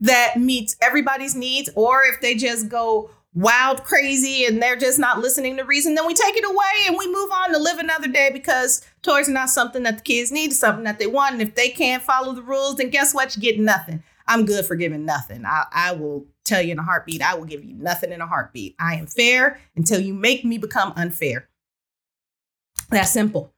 that 0.00 0.38
meets 0.38 0.74
everybody's 0.80 1.36
needs. 1.36 1.68
Or 1.74 2.02
if 2.02 2.22
they 2.22 2.34
just 2.34 2.70
go 2.70 3.10
wild 3.34 3.84
crazy 3.84 4.46
and 4.46 4.62
they're 4.62 4.76
just 4.76 4.98
not 4.98 5.18
listening 5.18 5.58
to 5.58 5.64
reason, 5.64 5.94
then 5.94 6.06
we 6.06 6.14
take 6.14 6.34
it 6.34 6.46
away 6.46 6.86
and 6.86 6.96
we 6.98 7.06
move 7.12 7.30
on 7.30 7.52
to 7.52 7.58
live 7.58 7.78
another 7.78 8.08
day 8.08 8.30
because 8.32 8.80
toys 9.02 9.28
are 9.28 9.32
not 9.32 9.50
something 9.50 9.82
that 9.82 9.98
the 9.98 10.04
kids 10.04 10.32
need, 10.32 10.54
something 10.54 10.84
that 10.84 10.98
they 10.98 11.06
want. 11.06 11.34
And 11.34 11.42
if 11.42 11.54
they 11.54 11.68
can't 11.68 12.02
follow 12.02 12.32
the 12.32 12.40
rules, 12.40 12.76
then 12.76 12.88
guess 12.88 13.12
what? 13.12 13.36
You 13.36 13.42
get 13.42 13.60
nothing. 13.60 14.02
I'm 14.26 14.46
good 14.46 14.64
for 14.64 14.76
giving 14.76 15.04
nothing. 15.04 15.44
I, 15.44 15.66
I 15.70 15.92
will 15.92 16.24
tell 16.44 16.62
you 16.62 16.72
in 16.72 16.78
a 16.78 16.82
heartbeat, 16.82 17.20
I 17.20 17.34
will 17.34 17.44
give 17.44 17.64
you 17.64 17.74
nothing 17.74 18.12
in 18.12 18.22
a 18.22 18.26
heartbeat. 18.26 18.76
I 18.78 18.94
am 18.94 19.06
fair 19.06 19.60
until 19.76 20.00
you 20.00 20.14
make 20.14 20.42
me 20.42 20.56
become 20.56 20.94
unfair. 20.96 21.50
That 22.92 23.08
simple. 23.08 23.52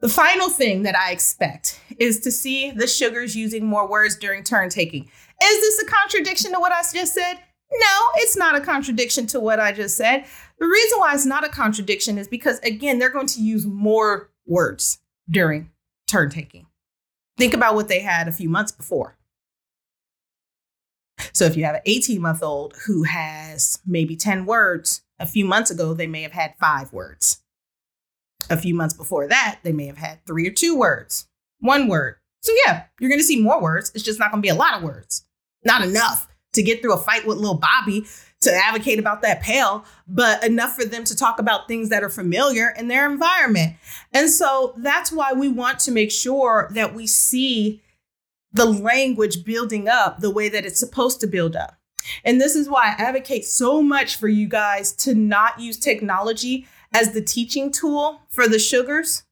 The 0.00 0.08
final 0.08 0.48
thing 0.48 0.82
that 0.82 0.96
I 0.96 1.12
expect 1.12 1.80
is 1.98 2.20
to 2.20 2.30
see 2.30 2.70
the 2.70 2.86
sugars 2.86 3.36
using 3.36 3.66
more 3.66 3.88
words 3.88 4.16
during 4.16 4.42
turn 4.42 4.68
taking. 4.68 5.02
Is 5.04 5.60
this 5.60 5.82
a 5.82 5.86
contradiction 5.86 6.52
to 6.52 6.60
what 6.60 6.72
I 6.72 6.82
just 6.92 7.14
said? 7.14 7.34
No, 7.34 7.98
it's 8.16 8.36
not 8.36 8.54
a 8.54 8.60
contradiction 8.60 9.26
to 9.28 9.40
what 9.40 9.60
I 9.60 9.72
just 9.72 9.96
said. 9.96 10.24
The 10.58 10.66
reason 10.66 10.98
why 10.98 11.14
it's 11.14 11.26
not 11.26 11.44
a 11.44 11.48
contradiction 11.48 12.18
is 12.18 12.28
because, 12.28 12.58
again, 12.60 12.98
they're 12.98 13.10
going 13.10 13.26
to 13.28 13.40
use 13.40 13.66
more 13.66 14.30
words 14.46 14.98
during 15.28 15.70
turn 16.06 16.30
taking. 16.30 16.66
Think 17.38 17.54
about 17.54 17.74
what 17.74 17.88
they 17.88 18.00
had 18.00 18.28
a 18.28 18.32
few 18.32 18.48
months 18.48 18.72
before. 18.72 19.16
So, 21.32 21.44
if 21.46 21.56
you 21.56 21.64
have 21.64 21.76
an 21.76 21.82
18 21.86 22.20
month 22.20 22.42
old 22.42 22.74
who 22.86 23.04
has 23.04 23.80
maybe 23.86 24.16
10 24.16 24.46
words, 24.46 25.02
a 25.18 25.26
few 25.26 25.44
months 25.44 25.70
ago, 25.70 25.94
they 25.94 26.06
may 26.06 26.22
have 26.22 26.32
had 26.32 26.54
five 26.58 26.92
words. 26.92 27.41
A 28.50 28.56
few 28.56 28.74
months 28.74 28.94
before 28.94 29.28
that, 29.28 29.60
they 29.62 29.72
may 29.72 29.86
have 29.86 29.98
had 29.98 30.24
three 30.26 30.46
or 30.46 30.52
two 30.52 30.76
words, 30.76 31.26
one 31.60 31.88
word. 31.88 32.16
So, 32.40 32.52
yeah, 32.66 32.84
you're 32.98 33.10
going 33.10 33.20
to 33.20 33.24
see 33.24 33.40
more 33.40 33.62
words. 33.62 33.92
It's 33.94 34.04
just 34.04 34.18
not 34.18 34.30
going 34.30 34.42
to 34.42 34.46
be 34.46 34.50
a 34.50 34.54
lot 34.54 34.74
of 34.74 34.82
words, 34.82 35.24
not 35.64 35.82
enough 35.82 36.28
to 36.54 36.62
get 36.62 36.82
through 36.82 36.94
a 36.94 36.98
fight 36.98 37.26
with 37.26 37.38
little 37.38 37.58
Bobby 37.58 38.04
to 38.42 38.52
advocate 38.52 38.98
about 38.98 39.22
that 39.22 39.40
pail, 39.40 39.84
but 40.08 40.44
enough 40.44 40.74
for 40.74 40.84
them 40.84 41.04
to 41.04 41.16
talk 41.16 41.38
about 41.38 41.68
things 41.68 41.88
that 41.88 42.02
are 42.02 42.08
familiar 42.08 42.70
in 42.76 42.88
their 42.88 43.10
environment. 43.10 43.76
And 44.12 44.28
so 44.28 44.74
that's 44.76 45.12
why 45.12 45.32
we 45.32 45.48
want 45.48 45.78
to 45.80 45.92
make 45.92 46.10
sure 46.10 46.68
that 46.74 46.94
we 46.94 47.06
see 47.06 47.80
the 48.52 48.66
language 48.66 49.44
building 49.44 49.88
up 49.88 50.20
the 50.20 50.30
way 50.30 50.48
that 50.48 50.66
it's 50.66 50.80
supposed 50.80 51.20
to 51.20 51.26
build 51.26 51.56
up. 51.56 51.76
And 52.24 52.40
this 52.40 52.56
is 52.56 52.68
why 52.68 52.88
I 52.98 53.02
advocate 53.02 53.44
so 53.44 53.80
much 53.80 54.16
for 54.16 54.28
you 54.28 54.48
guys 54.48 54.92
to 54.96 55.14
not 55.14 55.60
use 55.60 55.78
technology 55.78 56.66
as 56.92 57.12
the 57.12 57.22
teaching 57.22 57.70
tool 57.70 58.22
for 58.28 58.48
the 58.48 58.58
sugars. 58.58 59.24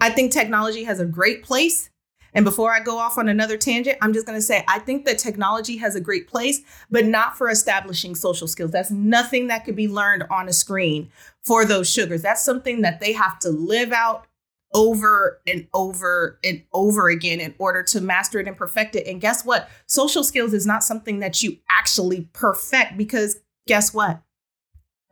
I 0.00 0.10
think 0.10 0.32
technology 0.32 0.84
has 0.84 1.00
a 1.00 1.06
great 1.06 1.42
place. 1.42 1.90
And 2.34 2.44
before 2.44 2.72
I 2.72 2.80
go 2.80 2.98
off 2.98 3.18
on 3.18 3.28
another 3.28 3.58
tangent, 3.58 3.98
I'm 4.00 4.12
just 4.12 4.26
going 4.26 4.38
to 4.38 4.42
say 4.42 4.64
I 4.66 4.78
think 4.78 5.04
that 5.04 5.18
technology 5.18 5.76
has 5.76 5.94
a 5.94 6.00
great 6.00 6.28
place, 6.28 6.62
but 6.90 7.04
not 7.04 7.36
for 7.36 7.50
establishing 7.50 8.14
social 8.14 8.48
skills. 8.48 8.70
That's 8.70 8.90
nothing 8.90 9.48
that 9.48 9.64
could 9.64 9.76
be 9.76 9.88
learned 9.88 10.24
on 10.30 10.48
a 10.48 10.52
screen 10.52 11.10
for 11.44 11.64
those 11.64 11.92
sugars. 11.92 12.22
That's 12.22 12.42
something 12.42 12.80
that 12.82 13.00
they 13.00 13.12
have 13.12 13.38
to 13.40 13.50
live 13.50 13.92
out 13.92 14.26
over 14.74 15.42
and 15.46 15.68
over 15.74 16.38
and 16.42 16.62
over 16.72 17.10
again 17.10 17.38
in 17.40 17.54
order 17.58 17.82
to 17.82 18.00
master 18.00 18.40
it 18.40 18.48
and 18.48 18.56
perfect 18.56 18.96
it. 18.96 19.06
And 19.06 19.20
guess 19.20 19.44
what? 19.44 19.68
Social 19.86 20.24
skills 20.24 20.54
is 20.54 20.66
not 20.66 20.82
something 20.82 21.18
that 21.18 21.42
you 21.42 21.58
actually 21.68 22.30
perfect 22.32 22.96
because 22.96 23.40
guess 23.66 23.92
what? 23.92 24.22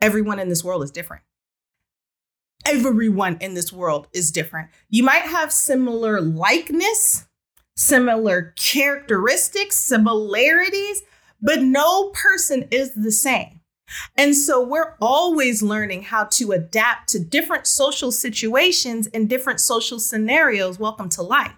Everyone 0.01 0.39
in 0.39 0.49
this 0.49 0.63
world 0.63 0.81
is 0.81 0.89
different 0.89 1.21
everyone 2.65 3.37
in 3.41 3.53
this 3.53 3.71
world 3.71 4.07
is 4.13 4.31
different. 4.31 4.69
You 4.89 5.03
might 5.03 5.23
have 5.23 5.51
similar 5.51 6.21
likeness, 6.21 7.25
similar 7.75 8.53
characteristics, 8.57 9.77
similarities, 9.77 11.03
but 11.41 11.61
no 11.61 12.09
person 12.09 12.67
is 12.71 12.93
the 12.93 13.11
same. 13.11 13.61
And 14.17 14.35
so 14.35 14.63
we're 14.63 14.95
always 15.01 15.61
learning 15.61 16.03
how 16.03 16.25
to 16.25 16.51
adapt 16.53 17.09
to 17.09 17.19
different 17.19 17.67
social 17.67 18.11
situations 18.11 19.07
and 19.13 19.29
different 19.29 19.59
social 19.59 19.99
scenarios. 19.99 20.79
Welcome 20.79 21.09
to 21.09 21.23
life. 21.23 21.55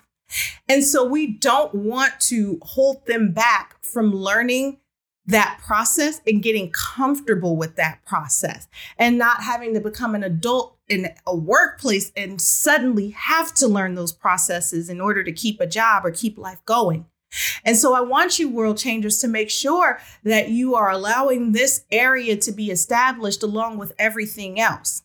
And 0.68 0.84
so 0.84 1.06
we 1.06 1.28
don't 1.28 1.74
want 1.76 2.20
to 2.22 2.60
hold 2.64 3.06
them 3.06 3.34
back 3.34 3.76
from 3.84 4.16
learning 4.16 4.80
that 5.26 5.60
process 5.64 6.22
and 6.28 6.44
getting 6.44 6.72
comfortable 6.72 7.56
with 7.56 7.76
that 7.76 8.04
process 8.06 8.68
and 8.98 9.18
not 9.18 9.42
having 9.42 9.74
to 9.74 9.80
become 9.80 10.16
an 10.16 10.24
adult 10.24 10.78
in 10.94 11.10
a 11.26 11.36
workplace 11.36 12.12
and 12.16 12.40
suddenly 12.40 13.10
have 13.10 13.54
to 13.56 13.68
learn 13.68 13.96
those 13.96 14.14
processes 14.14 14.90
in 14.90 15.02
order 15.02 15.24
to 15.24 15.32
keep 15.32 15.60
a 15.60 15.68
job 15.68 16.06
or 16.06 16.12
keep 16.12 16.38
life 16.38 16.64
going. 16.66 17.06
And 17.66 17.76
so 17.76 17.96
I 17.96 18.02
want 18.02 18.38
you, 18.38 18.48
world 18.48 18.78
changers, 18.78 19.18
to 19.20 19.28
make 19.28 19.50
sure 19.50 20.00
that 20.24 20.50
you 20.50 20.76
are 20.76 20.92
allowing 20.92 21.52
this 21.52 21.84
area 21.92 22.38
to 22.38 22.52
be 22.52 22.70
established 22.70 23.42
along 23.42 23.80
with 23.80 23.94
everything 23.98 24.60
else. 24.60 25.02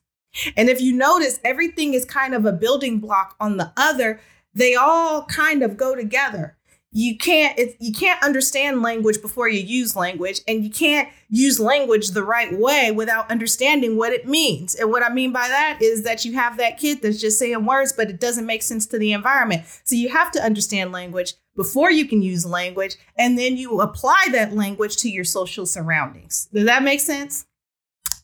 And 0.55 0.69
if 0.69 0.81
you 0.81 0.93
notice, 0.93 1.41
everything 1.43 1.95
is 1.95 2.05
kind 2.05 2.35
of 2.35 2.45
a 2.45 2.53
building 2.53 2.99
block 2.99 3.35
on 3.41 3.57
the 3.57 3.73
other. 3.79 4.21
They 4.53 4.75
all 4.75 5.25
kind 5.25 5.63
of 5.63 5.79
go 5.79 5.95
together. 5.95 6.58
You 6.91 7.19
can't 7.19 7.59
you 7.79 7.93
can't 7.93 8.23
understand 8.23 8.81
language 8.81 9.21
before 9.21 9.47
you 9.47 9.61
use 9.61 9.95
language, 9.95 10.41
and 10.49 10.65
you 10.65 10.71
can't 10.71 11.09
use 11.29 11.61
language 11.61 12.11
the 12.11 12.23
right 12.23 12.59
way 12.59 12.91
without 12.91 13.31
understanding 13.31 13.99
what 13.99 14.15
it 14.15 14.27
means. 14.27 14.75
And 14.75 14.91
what 14.91 15.03
I 15.03 15.13
mean 15.13 15.31
by 15.31 15.47
that 15.49 15.81
is 15.83 16.05
that 16.05 16.25
you 16.25 16.33
have 16.35 16.57
that 16.57 16.79
kid 16.79 17.03
that's 17.03 17.21
just 17.21 17.39
saying 17.39 17.67
words, 17.67 17.93
but 17.93 18.09
it 18.09 18.19
doesn't 18.19 18.47
make 18.47 18.63
sense 18.63 18.87
to 18.87 18.99
the 18.99 19.13
environment. 19.13 19.65
So 19.85 19.97
you 19.97 20.09
have 20.09 20.33
to 20.33 20.43
understand 20.43 20.91
language 20.91 21.35
before 21.55 21.91
you 21.91 22.07
can 22.07 22.23
use 22.23 22.47
language, 22.47 22.97
and 23.19 23.39
then 23.39 23.59
you 23.59 23.83
apply 23.83 24.29
that 24.33 24.55
language 24.55 24.97
to 24.99 25.11
your 25.11 25.25
social 25.25 25.67
surroundings. 25.67 26.49
Does 26.55 26.65
that 26.65 26.83
make 26.83 27.01
sense? 27.01 27.45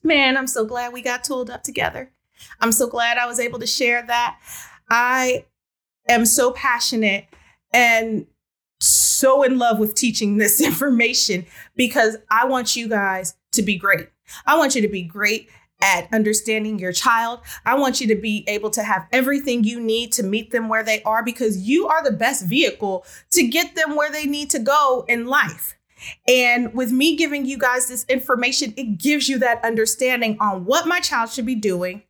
Man, 0.02 0.38
I'm 0.38 0.46
so 0.46 0.64
glad 0.64 0.92
we 0.94 1.02
got 1.02 1.22
tooled 1.22 1.50
up 1.50 1.64
together. 1.64 2.12
I'm 2.60 2.72
so 2.72 2.86
glad 2.86 3.18
I 3.18 3.26
was 3.26 3.38
able 3.38 3.58
to 3.58 3.66
share 3.66 4.06
that. 4.06 4.38
I 4.88 5.44
am 6.08 6.24
so 6.24 6.52
passionate 6.52 7.26
and 7.72 8.26
so 8.84 9.42
in 9.42 9.58
love 9.58 9.78
with 9.78 9.94
teaching 9.94 10.36
this 10.36 10.60
information 10.64 11.46
because 11.76 12.16
I 12.30 12.46
want 12.46 12.76
you 12.76 12.88
guys 12.88 13.36
to 13.52 13.62
be 13.62 13.76
great. 13.76 14.08
I 14.46 14.56
want 14.56 14.74
you 14.74 14.82
to 14.82 14.88
be 14.88 15.02
great 15.02 15.48
at 15.82 16.08
understanding 16.12 16.78
your 16.78 16.92
child. 16.92 17.40
I 17.66 17.74
want 17.74 18.00
you 18.00 18.06
to 18.08 18.14
be 18.14 18.44
able 18.48 18.70
to 18.70 18.82
have 18.82 19.06
everything 19.12 19.64
you 19.64 19.80
need 19.80 20.12
to 20.12 20.22
meet 20.22 20.50
them 20.50 20.68
where 20.68 20.82
they 20.82 21.02
are 21.02 21.22
because 21.22 21.58
you 21.58 21.86
are 21.88 22.02
the 22.02 22.16
best 22.16 22.46
vehicle 22.46 23.04
to 23.32 23.46
get 23.46 23.74
them 23.74 23.96
where 23.96 24.10
they 24.10 24.24
need 24.24 24.50
to 24.50 24.58
go 24.58 25.04
in 25.08 25.26
life. 25.26 25.76
And 26.28 26.72
with 26.74 26.90
me 26.90 27.16
giving 27.16 27.46
you 27.46 27.58
guys 27.58 27.86
this 27.86 28.04
information, 28.08 28.74
it 28.76 28.98
gives 28.98 29.28
you 29.28 29.38
that 29.38 29.64
understanding 29.64 30.36
on 30.40 30.64
what 30.64 30.86
my 30.86 31.00
child 31.00 31.30
should 31.30 31.46
be 31.46 31.54
doing. 31.54 32.02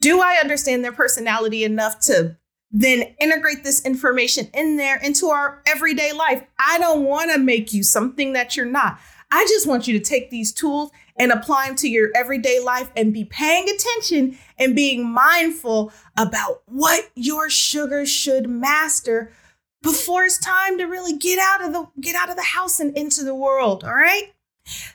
Do 0.00 0.20
I 0.20 0.38
understand 0.40 0.84
their 0.84 0.92
personality 0.92 1.64
enough 1.64 1.98
to 2.00 2.36
then 2.76 3.14
integrate 3.20 3.62
this 3.62 3.86
information 3.86 4.48
in 4.52 4.76
there 4.76 4.96
into 4.96 5.28
our 5.28 5.62
everyday 5.64 6.12
life. 6.12 6.42
I 6.58 6.78
don't 6.78 7.04
want 7.04 7.30
to 7.30 7.38
make 7.38 7.72
you 7.72 7.84
something 7.84 8.32
that 8.32 8.56
you're 8.56 8.66
not. 8.66 8.98
I 9.30 9.46
just 9.48 9.66
want 9.68 9.86
you 9.86 9.96
to 9.96 10.04
take 10.04 10.30
these 10.30 10.52
tools 10.52 10.90
and 11.16 11.30
apply 11.30 11.68
them 11.68 11.76
to 11.76 11.88
your 11.88 12.10
everyday 12.16 12.58
life 12.58 12.90
and 12.96 13.12
be 13.12 13.24
paying 13.24 13.68
attention 13.68 14.36
and 14.58 14.74
being 14.74 15.08
mindful 15.08 15.92
about 16.18 16.62
what 16.66 17.10
your 17.14 17.48
sugar 17.48 18.04
should 18.04 18.50
master 18.50 19.32
before 19.80 20.24
it's 20.24 20.38
time 20.38 20.76
to 20.78 20.84
really 20.84 21.16
get 21.16 21.38
out 21.38 21.64
of 21.64 21.72
the 21.72 21.86
get 22.00 22.16
out 22.16 22.28
of 22.30 22.36
the 22.36 22.42
house 22.42 22.80
and 22.80 22.96
into 22.98 23.22
the 23.22 23.34
world, 23.34 23.84
all 23.84 23.94
right? 23.94 24.32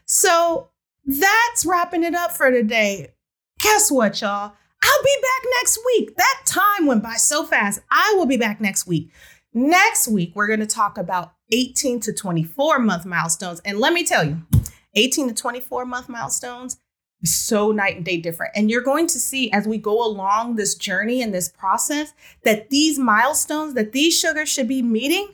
So, 0.05 0.69
that's 1.05 1.65
wrapping 1.65 2.03
it 2.03 2.13
up 2.13 2.31
for 2.31 2.51
today. 2.51 3.13
Guess 3.59 3.89
what, 3.89 4.19
y'all? 4.19 4.53
I'll 4.83 5.03
be 5.03 5.17
back 5.21 5.51
next 5.59 5.79
week. 5.85 6.15
That 6.15 6.41
time 6.45 6.85
went 6.85 7.03
by 7.03 7.15
so 7.15 7.43
fast. 7.43 7.81
I 7.91 8.13
will 8.17 8.25
be 8.25 8.37
back 8.37 8.61
next 8.61 8.87
week. 8.87 9.11
Next 9.53 10.07
week, 10.07 10.33
we're 10.35 10.47
going 10.47 10.59
to 10.59 10.67
talk 10.67 10.97
about 10.97 11.33
18 11.51 11.99
to 12.01 12.13
24 12.13 12.79
month 12.79 13.05
milestones. 13.05 13.61
And 13.65 13.79
let 13.79 13.93
me 13.93 14.05
tell 14.05 14.23
you, 14.23 14.41
18 14.95 15.29
to 15.29 15.33
24 15.33 15.85
month 15.85 16.09
milestones 16.09 16.77
is 17.21 17.35
so 17.35 17.71
night 17.71 17.97
and 17.97 18.05
day 18.05 18.17
different. 18.17 18.53
And 18.55 18.69
you're 18.69 18.81
going 18.81 19.07
to 19.07 19.19
see 19.19 19.51
as 19.51 19.67
we 19.67 19.77
go 19.77 20.05
along 20.05 20.55
this 20.55 20.75
journey 20.75 21.21
and 21.21 21.33
this 21.33 21.49
process 21.49 22.13
that 22.43 22.69
these 22.69 22.99
milestones 22.99 23.73
that 23.73 23.91
these 23.91 24.17
sugars 24.17 24.49
should 24.49 24.67
be 24.67 24.81
meeting, 24.81 25.29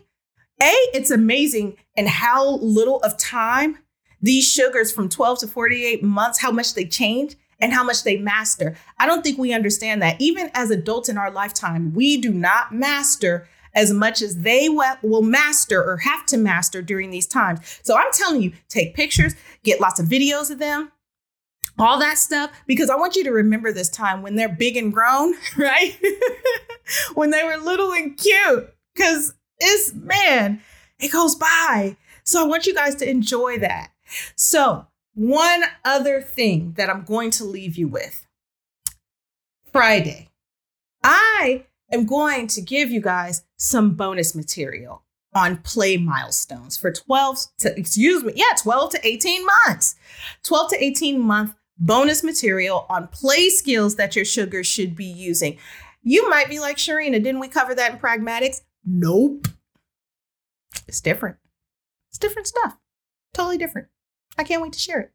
A, 0.61 0.71
it's 0.93 1.11
amazing 1.11 1.77
and 1.95 2.07
how 2.07 2.57
little 2.57 3.01
of 3.01 3.17
time 3.17 3.79
these 4.21 4.49
sugars 4.49 4.91
from 4.91 5.09
12 5.09 5.39
to 5.39 5.47
48 5.47 6.03
months, 6.03 6.39
how 6.39 6.51
much 6.51 6.73
they 6.73 6.85
change 6.85 7.35
and 7.59 7.73
how 7.73 7.83
much 7.83 8.03
they 8.03 8.17
master. 8.17 8.75
I 8.97 9.05
don't 9.05 9.23
think 9.23 9.37
we 9.37 9.53
understand 9.53 10.01
that. 10.01 10.19
Even 10.19 10.49
as 10.53 10.71
adults 10.71 11.09
in 11.09 11.17
our 11.17 11.31
lifetime, 11.31 11.93
we 11.93 12.17
do 12.17 12.31
not 12.31 12.73
master 12.73 13.47
as 13.73 13.91
much 13.91 14.21
as 14.21 14.41
they 14.41 14.69
will 14.69 15.21
master 15.21 15.83
or 15.83 15.97
have 15.97 16.25
to 16.27 16.37
master 16.37 16.81
during 16.81 17.11
these 17.11 17.27
times. 17.27 17.79
So 17.83 17.95
I'm 17.95 18.11
telling 18.13 18.41
you, 18.41 18.53
take 18.69 18.95
pictures, 18.95 19.35
get 19.63 19.81
lots 19.81 19.99
of 19.99 20.07
videos 20.07 20.49
of 20.49 20.59
them, 20.59 20.91
all 21.77 21.99
that 21.99 22.17
stuff, 22.17 22.51
because 22.65 22.89
I 22.89 22.95
want 22.95 23.17
you 23.17 23.23
to 23.25 23.31
remember 23.31 23.73
this 23.73 23.89
time 23.89 24.21
when 24.21 24.35
they're 24.35 24.47
big 24.47 24.77
and 24.77 24.93
grown, 24.93 25.33
right? 25.57 25.99
when 27.15 27.31
they 27.31 27.43
were 27.43 27.57
little 27.57 27.91
and 27.91 28.17
cute, 28.17 28.73
because 28.93 29.33
it's, 29.59 29.93
man, 29.93 30.61
it 30.99 31.11
goes 31.11 31.35
by. 31.35 31.97
So 32.23 32.43
I 32.43 32.47
want 32.47 32.65
you 32.65 32.73
guys 32.73 32.95
to 32.95 33.09
enjoy 33.09 33.59
that. 33.59 33.91
So 34.35 34.87
one 35.15 35.63
other 35.83 36.21
thing 36.21 36.73
that 36.73 36.89
I'm 36.89 37.03
going 37.03 37.31
to 37.31 37.43
leave 37.43 37.77
you 37.77 37.87
with 37.87 38.27
Friday, 39.71 40.29
I 41.03 41.65
am 41.91 42.05
going 42.05 42.47
to 42.47 42.61
give 42.61 42.91
you 42.91 43.01
guys 43.01 43.43
some 43.57 43.95
bonus 43.95 44.35
material 44.35 45.03
on 45.33 45.57
play 45.57 45.97
milestones 45.97 46.77
for 46.77 46.91
12 46.91 47.39
to, 47.59 47.77
excuse 47.77 48.23
me, 48.23 48.33
yeah, 48.35 48.55
12 48.61 48.91
to 48.91 49.07
18 49.07 49.45
months. 49.67 49.95
12 50.43 50.71
to 50.71 50.83
18 50.83 51.19
month 51.19 51.55
bonus 51.77 52.23
material 52.23 52.85
on 52.89 53.07
play 53.09 53.49
skills 53.49 53.95
that 53.95 54.15
your 54.15 54.25
sugar 54.25 54.63
should 54.63 54.95
be 54.95 55.05
using. 55.05 55.57
You 56.03 56.29
might 56.29 56.49
be 56.49 56.59
like, 56.59 56.77
Sharina, 56.77 57.23
didn't 57.23 57.39
we 57.39 57.47
cover 57.47 57.75
that 57.75 57.93
in 57.93 57.99
pragmatics? 57.99 58.61
Nope. 58.85 59.47
It's 60.87 61.01
different. 61.01 61.37
It's 62.09 62.19
different 62.19 62.47
stuff. 62.47 62.77
Totally 63.33 63.57
different. 63.57 63.87
I 64.37 64.43
can't 64.43 64.61
wait 64.61 64.73
to 64.73 64.79
share 64.79 64.99
it. 64.99 65.11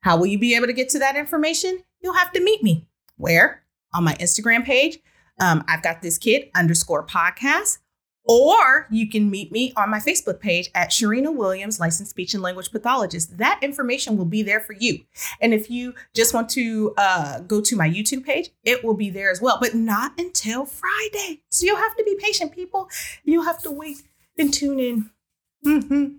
How 0.00 0.16
will 0.16 0.26
you 0.26 0.38
be 0.38 0.54
able 0.54 0.66
to 0.66 0.72
get 0.72 0.88
to 0.90 0.98
that 1.00 1.16
information? 1.16 1.80
You'll 2.00 2.14
have 2.14 2.32
to 2.32 2.40
meet 2.42 2.62
me. 2.62 2.86
Where? 3.16 3.64
On 3.92 4.04
my 4.04 4.14
Instagram 4.14 4.64
page. 4.64 4.98
Um, 5.40 5.64
I've 5.68 5.82
got 5.82 6.02
this 6.02 6.18
kid 6.18 6.50
underscore 6.54 7.06
podcast. 7.06 7.78
Or 8.28 8.88
you 8.90 9.08
can 9.08 9.30
meet 9.30 9.52
me 9.52 9.72
on 9.76 9.88
my 9.88 10.00
Facebook 10.00 10.40
page 10.40 10.68
at 10.74 10.90
Sharina 10.90 11.32
Williams, 11.32 11.78
licensed 11.78 12.10
speech 12.10 12.34
and 12.34 12.42
language 12.42 12.72
pathologist. 12.72 13.38
That 13.38 13.60
information 13.62 14.16
will 14.16 14.24
be 14.24 14.42
there 14.42 14.58
for 14.58 14.72
you. 14.72 15.04
And 15.40 15.54
if 15.54 15.70
you 15.70 15.94
just 16.12 16.34
want 16.34 16.48
to 16.50 16.92
uh, 16.96 17.40
go 17.40 17.60
to 17.60 17.76
my 17.76 17.88
YouTube 17.88 18.24
page, 18.24 18.50
it 18.64 18.84
will 18.84 18.94
be 18.96 19.10
there 19.10 19.30
as 19.30 19.40
well, 19.40 19.58
but 19.60 19.74
not 19.74 20.12
until 20.18 20.66
Friday. 20.66 21.42
So 21.50 21.66
you'll 21.66 21.76
have 21.76 21.96
to 21.96 22.02
be 22.02 22.16
patient, 22.20 22.50
people. 22.50 22.88
You'll 23.22 23.44
have 23.44 23.62
to 23.62 23.70
wait 23.70 24.02
and 24.36 24.52
tune 24.52 24.80
in. 24.80 25.10
Mm-hmm. 25.64 26.18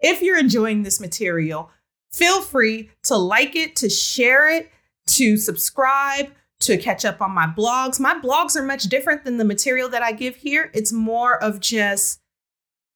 If 0.00 0.22
you're 0.22 0.38
enjoying 0.38 0.82
this 0.82 1.00
material, 1.00 1.70
feel 2.12 2.42
free 2.42 2.90
to 3.04 3.16
like 3.16 3.56
it, 3.56 3.76
to 3.76 3.90
share 3.90 4.50
it, 4.50 4.70
to 5.08 5.36
subscribe, 5.36 6.32
to 6.60 6.76
catch 6.76 7.04
up 7.04 7.20
on 7.20 7.32
my 7.32 7.46
blogs. 7.46 7.98
My 7.98 8.14
blogs 8.14 8.56
are 8.56 8.62
much 8.62 8.84
different 8.84 9.24
than 9.24 9.38
the 9.38 9.44
material 9.44 9.88
that 9.88 10.02
I 10.02 10.12
give 10.12 10.36
here. 10.36 10.70
It's 10.74 10.92
more 10.92 11.42
of 11.42 11.60
just 11.60 12.20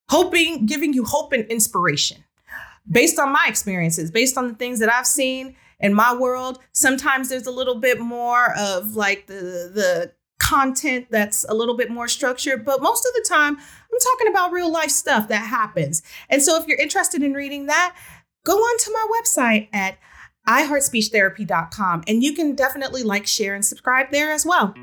hoping, 0.09 0.65
giving 0.65 0.93
you 0.93 1.03
hope 1.03 1.33
and 1.33 1.45
inspiration 1.45 2.23
based 2.89 3.17
on 3.19 3.31
my 3.31 3.45
experiences, 3.47 4.11
based 4.11 4.37
on 4.37 4.47
the 4.47 4.53
things 4.53 4.79
that 4.79 4.91
I've 4.91 5.07
seen 5.07 5.55
in 5.79 5.93
my 5.93 6.15
world. 6.15 6.59
Sometimes 6.73 7.29
there's 7.29 7.47
a 7.47 7.51
little 7.51 7.75
bit 7.75 7.99
more 7.99 8.53
of 8.57 8.95
like 8.95 9.27
the 9.27 9.71
the 9.73 10.13
content 10.39 11.07
that's 11.09 11.45
a 11.49 11.53
little 11.53 11.75
bit 11.75 11.89
more 11.89 12.07
structured, 12.07 12.65
but 12.65 12.81
most 12.81 13.05
of 13.05 13.13
the 13.13 13.25
time 13.27 13.57
I'm 13.95 14.11
talking 14.11 14.27
about 14.27 14.51
real 14.51 14.71
life 14.71 14.89
stuff 14.91 15.29
that 15.29 15.45
happens. 15.47 16.01
And 16.29 16.41
so 16.41 16.59
if 16.59 16.67
you're 16.67 16.77
interested 16.77 17.23
in 17.23 17.33
reading 17.33 17.67
that, 17.67 17.95
go 18.43 18.57
on 18.57 18.77
to 18.79 18.91
my 18.91 19.07
website 19.19 19.69
at 19.71 19.97
iheartspeechtherapy.com 20.47 22.03
and 22.07 22.21
you 22.21 22.33
can 22.33 22.55
definitely 22.55 23.03
like, 23.03 23.25
share, 23.25 23.55
and 23.55 23.65
subscribe 23.65 24.11
there 24.11 24.31
as 24.31 24.45
well. 24.45 24.75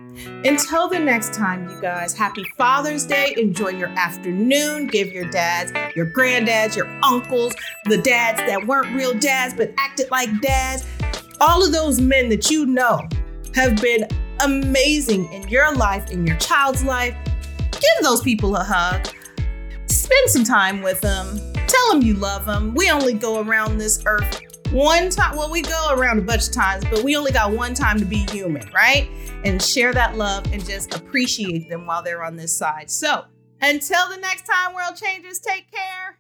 Until 0.44 0.88
the 0.88 0.98
next 0.98 1.34
time, 1.34 1.68
you 1.68 1.80
guys, 1.80 2.14
happy 2.14 2.44
Father's 2.56 3.06
Day. 3.06 3.34
Enjoy 3.36 3.68
your 3.68 3.90
afternoon. 3.90 4.88
Give 4.88 5.12
your 5.12 5.28
dads, 5.30 5.72
your 5.94 6.06
granddads, 6.06 6.74
your 6.74 6.88
uncles, 7.04 7.54
the 7.84 7.98
dads 7.98 8.38
that 8.38 8.66
weren't 8.66 8.94
real 8.96 9.14
dads 9.14 9.54
but 9.54 9.72
acted 9.78 10.10
like 10.10 10.40
dads, 10.40 10.84
all 11.40 11.64
of 11.64 11.70
those 11.70 12.00
men 12.00 12.28
that 12.30 12.50
you 12.50 12.66
know 12.66 13.06
have 13.54 13.80
been 13.80 14.08
amazing 14.40 15.30
in 15.32 15.46
your 15.48 15.74
life, 15.74 16.10
in 16.10 16.26
your 16.26 16.36
child's 16.38 16.82
life. 16.82 17.14
Give 17.82 18.04
those 18.04 18.22
people 18.22 18.54
a 18.54 18.62
hug. 18.62 19.08
Spend 19.86 20.30
some 20.30 20.44
time 20.44 20.82
with 20.82 21.00
them. 21.00 21.40
Tell 21.66 21.90
them 21.90 22.02
you 22.02 22.14
love 22.14 22.46
them. 22.46 22.74
We 22.74 22.90
only 22.90 23.14
go 23.14 23.40
around 23.40 23.78
this 23.78 24.02
earth 24.06 24.40
one 24.70 25.10
time. 25.10 25.36
Well, 25.36 25.50
we 25.50 25.62
go 25.62 25.88
around 25.90 26.20
a 26.20 26.22
bunch 26.22 26.46
of 26.46 26.54
times, 26.54 26.84
but 26.84 27.02
we 27.02 27.16
only 27.16 27.32
got 27.32 27.50
one 27.50 27.74
time 27.74 27.98
to 27.98 28.04
be 28.04 28.24
human, 28.30 28.70
right? 28.72 29.10
And 29.44 29.60
share 29.60 29.92
that 29.94 30.16
love 30.16 30.44
and 30.52 30.64
just 30.64 30.94
appreciate 30.94 31.68
them 31.68 31.86
while 31.86 32.04
they're 32.04 32.22
on 32.22 32.36
this 32.36 32.56
side. 32.56 32.88
So 32.88 33.24
until 33.60 34.08
the 34.08 34.16
next 34.16 34.46
time, 34.46 34.74
world 34.74 34.94
changes, 34.96 35.40
take 35.40 35.70
care. 35.72 36.18